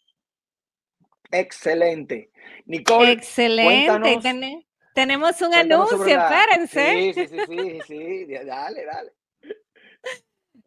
Excelente. 1.31 2.31
Nicole, 2.67 3.13
Excelente. 3.13 4.67
Tenemos 4.95 5.43
un 5.43 5.53
anuncio, 5.53 6.07
espérense. 6.07 7.13
Sí, 7.13 7.27
sí, 7.27 7.39
sí, 7.47 7.79
sí, 7.87 8.27
dale, 8.47 8.85
dale. 8.85 9.13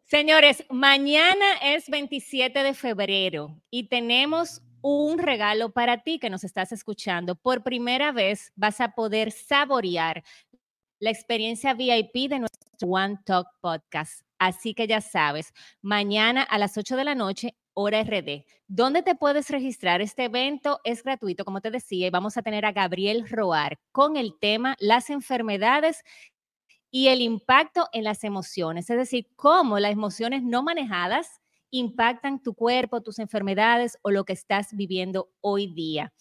Señores, 0.03 0.63
mañana 0.69 1.45
es 1.63 1.89
27 1.89 2.61
de 2.61 2.73
febrero 2.73 3.61
y 3.69 3.88
tenemos 3.88 4.61
un 4.82 5.17
regalo 5.17 5.71
para 5.71 6.03
ti 6.03 6.19
que 6.19 6.30
nos 6.30 6.43
estás 6.43 6.71
escuchando. 6.71 7.36
Por 7.36 7.63
primera 7.63 8.11
vez 8.11 8.51
vas 8.55 8.82
a 8.82 8.89
poder 8.95 9.32
saborear 9.32 10.23
la 10.99 11.09
experiencia 11.09 11.73
VIP 11.73 12.30
de 12.30 12.39
nuestro 12.39 12.88
One 12.88 13.19
Talk 13.25 13.47
Podcast. 13.61 14.21
Así 14.39 14.73
que 14.73 14.88
ya 14.88 15.01
sabes, 15.01 15.53
mañana 15.82 16.43
a 16.43 16.57
las 16.57 16.78
8 16.78 16.95
de 16.95 17.03
la 17.03 17.15
noche 17.15 17.55
Hora 17.80 18.01
RD. 18.01 18.43
¿Dónde 18.67 19.03
te 19.03 19.13
puedes 19.13 19.51
registrar? 19.51 20.01
Este 20.01 20.23
evento 20.23 20.80
es 20.84 21.03
gratuito, 21.03 21.45
como 21.45 21.61
te 21.61 21.69
decía, 21.69 22.07
y 22.07 22.09
vamos 22.09 22.36
a 22.36 22.41
tener 22.41 22.65
a 22.65 22.71
Gabriel 22.71 23.30
Roar 23.30 23.78
con 23.91 24.17
el 24.17 24.34
tema 24.39 24.75
las 24.80 25.11
enfermedades 25.11 26.03
y 26.89 27.09
el 27.09 27.21
impacto 27.21 27.88
en 27.93 28.03
las 28.03 28.23
emociones, 28.23 28.89
es 28.89 28.97
decir, 28.97 29.28
cómo 29.36 29.78
las 29.78 29.91
emociones 29.91 30.41
no 30.41 30.63
manejadas 30.63 31.39
impactan 31.69 32.41
tu 32.41 32.55
cuerpo, 32.55 33.03
tus 33.03 33.19
enfermedades 33.19 33.99
o 34.01 34.09
lo 34.09 34.25
que 34.25 34.34
estás 34.34 34.69
viviendo 34.73 35.30
hoy 35.41 35.67
día. 35.67 36.11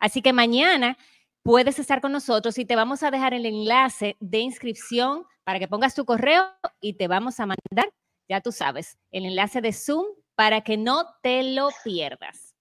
Así 0.00 0.20
que 0.20 0.32
mañana 0.32 0.98
puedes 1.44 1.78
estar 1.78 2.00
con 2.00 2.10
nosotros 2.10 2.58
y 2.58 2.64
te 2.64 2.74
vamos 2.74 3.04
a 3.04 3.12
dejar 3.12 3.34
el 3.34 3.46
enlace 3.46 4.16
de 4.18 4.38
inscripción 4.40 5.22
para 5.44 5.60
que 5.60 5.68
pongas 5.68 5.94
tu 5.94 6.04
correo 6.04 6.44
y 6.80 6.94
te 6.94 7.06
vamos 7.06 7.38
a 7.38 7.46
mandar, 7.46 7.92
ya 8.28 8.40
tú 8.40 8.50
sabes, 8.50 8.98
el 9.12 9.26
enlace 9.26 9.60
de 9.60 9.72
Zoom 9.72 10.06
para 10.34 10.62
que 10.62 10.76
no 10.76 11.16
te 11.22 11.42
lo 11.54 11.68
pierdas. 11.82 12.54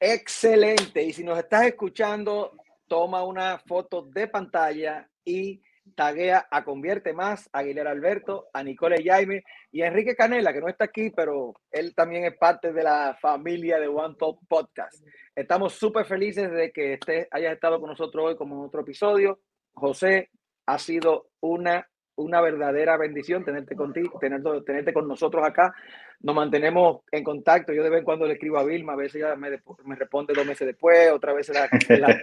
Excelente. 0.00 1.02
Y 1.02 1.12
si 1.12 1.22
nos 1.22 1.38
estás 1.38 1.66
escuchando, 1.66 2.56
toma 2.88 3.22
una 3.24 3.58
foto 3.58 4.02
de 4.02 4.26
pantalla 4.26 5.08
y 5.24 5.62
taguea 5.94 6.46
a 6.50 6.64
Convierte 6.64 7.12
Más, 7.12 7.48
Aguilera 7.52 7.90
Alberto, 7.90 8.48
a 8.52 8.62
Nicole 8.62 9.02
Jaime 9.04 9.44
y 9.70 9.82
a 9.82 9.88
Enrique 9.88 10.16
Canela, 10.16 10.52
que 10.52 10.60
no 10.60 10.68
está 10.68 10.84
aquí, 10.84 11.10
pero 11.10 11.54
él 11.70 11.94
también 11.94 12.24
es 12.24 12.36
parte 12.36 12.72
de 12.72 12.82
la 12.82 13.16
familia 13.20 13.78
de 13.78 13.88
One 13.88 14.16
Top 14.18 14.38
Podcast. 14.48 15.04
Estamos 15.34 15.74
súper 15.74 16.04
felices 16.04 16.50
de 16.50 16.72
que 16.72 16.94
estés, 16.94 17.28
hayas 17.30 17.54
estado 17.54 17.80
con 17.80 17.90
nosotros 17.90 18.24
hoy 18.26 18.36
como 18.36 18.56
en 18.56 18.66
otro 18.66 18.82
episodio. 18.82 19.40
José, 19.72 20.30
ha 20.66 20.78
sido 20.78 21.30
una 21.40 21.88
una 22.16 22.40
verdadera 22.40 22.96
bendición 22.96 23.44
tenerte 23.44 23.74
contigo, 23.74 24.18
tenerte, 24.20 24.48
tenerte 24.66 24.92
con 24.92 25.08
nosotros 25.08 25.44
acá. 25.46 25.74
Nos 26.20 26.36
mantenemos 26.36 27.00
en 27.10 27.24
contacto. 27.24 27.72
Yo 27.72 27.82
de 27.82 27.90
vez 27.90 28.00
en 28.00 28.04
cuando 28.04 28.26
le 28.26 28.34
escribo 28.34 28.58
a 28.58 28.64
Vilma, 28.64 28.92
a 28.92 28.96
veces 28.96 29.16
ella 29.16 29.34
me, 29.34 29.50
me 29.84 29.96
responde 29.96 30.34
dos 30.34 30.46
meses 30.46 30.66
después, 30.66 31.10
otra 31.10 31.32
vez 31.32 31.48
la, 31.48 31.68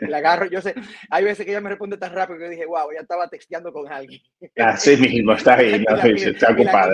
la, 0.07 0.17
agarro. 0.17 0.45
Yo 0.45 0.61
sé, 0.61 0.73
hay 1.09 1.23
veces 1.23 1.45
que 1.45 1.51
ella 1.51 1.61
me 1.61 1.69
responde 1.69 1.97
tan 1.97 2.13
rápido 2.13 2.37
que 2.37 2.45
yo 2.45 2.51
dije, 2.51 2.65
wow, 2.65 2.91
ya 2.93 3.01
estaba 3.01 3.27
texteando 3.27 3.73
con 3.73 3.91
alguien. 3.91 4.21
Así 4.57 4.95
mismo, 4.95 5.33
está 5.33 5.55
ahí, 5.55 5.83
no, 5.89 5.95
está 5.97 6.51
ocupada, 6.51 6.93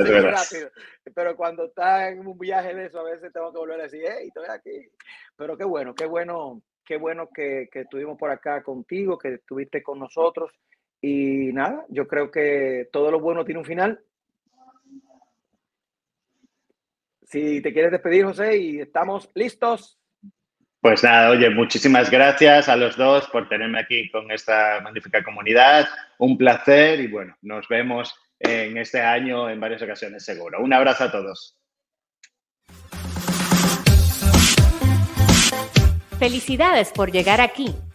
Pero 1.13 1.35
cuando 1.35 1.65
está 1.65 2.09
en 2.09 2.25
un 2.25 2.37
viaje 2.37 2.73
de 2.73 2.85
eso, 2.87 2.99
a 2.99 3.03
veces 3.03 3.31
tengo 3.31 3.51
que 3.51 3.59
volver 3.59 3.79
a 3.79 3.83
decir, 3.83 4.01
hey, 4.03 4.27
estoy 4.27 4.45
aquí. 4.49 4.89
Pero 5.35 5.57
qué 5.57 5.65
bueno, 5.65 5.93
qué 5.93 6.05
bueno, 6.05 6.61
qué 6.85 6.97
bueno 6.97 7.29
que, 7.33 7.67
que 7.71 7.81
estuvimos 7.81 8.17
por 8.17 8.31
acá 8.31 8.63
contigo, 8.63 9.17
que 9.17 9.35
estuviste 9.35 9.83
con 9.83 9.99
nosotros. 9.99 10.51
Y 11.07 11.53
nada, 11.53 11.85
yo 11.89 12.07
creo 12.07 12.31
que 12.31 12.89
todo 12.91 13.11
lo 13.11 13.19
bueno 13.19 13.45
tiene 13.45 13.59
un 13.59 13.65
final. 13.65 13.99
Si 17.21 17.61
te 17.61 17.71
quieres 17.71 17.91
despedir, 17.91 18.25
José, 18.25 18.57
y 18.57 18.79
estamos 18.79 19.29
listos. 19.35 19.99
Pues 20.81 21.03
nada, 21.03 21.29
oye, 21.29 21.51
muchísimas 21.51 22.09
gracias 22.09 22.69
a 22.69 22.75
los 22.75 22.97
dos 22.97 23.27
por 23.27 23.47
tenerme 23.47 23.79
aquí 23.81 24.09
con 24.09 24.31
esta 24.31 24.81
magnífica 24.81 25.23
comunidad. 25.23 25.87
Un 26.17 26.39
placer 26.39 26.99
y 26.99 27.05
bueno, 27.05 27.37
nos 27.43 27.67
vemos 27.67 28.15
en 28.39 28.75
este 28.79 28.99
año 28.99 29.47
en 29.47 29.59
varias 29.59 29.83
ocasiones 29.83 30.25
seguro. 30.25 30.59
Un 30.59 30.73
abrazo 30.73 31.03
a 31.03 31.11
todos. 31.11 31.55
Felicidades 36.17 36.91
por 36.91 37.11
llegar 37.11 37.41
aquí. 37.41 37.75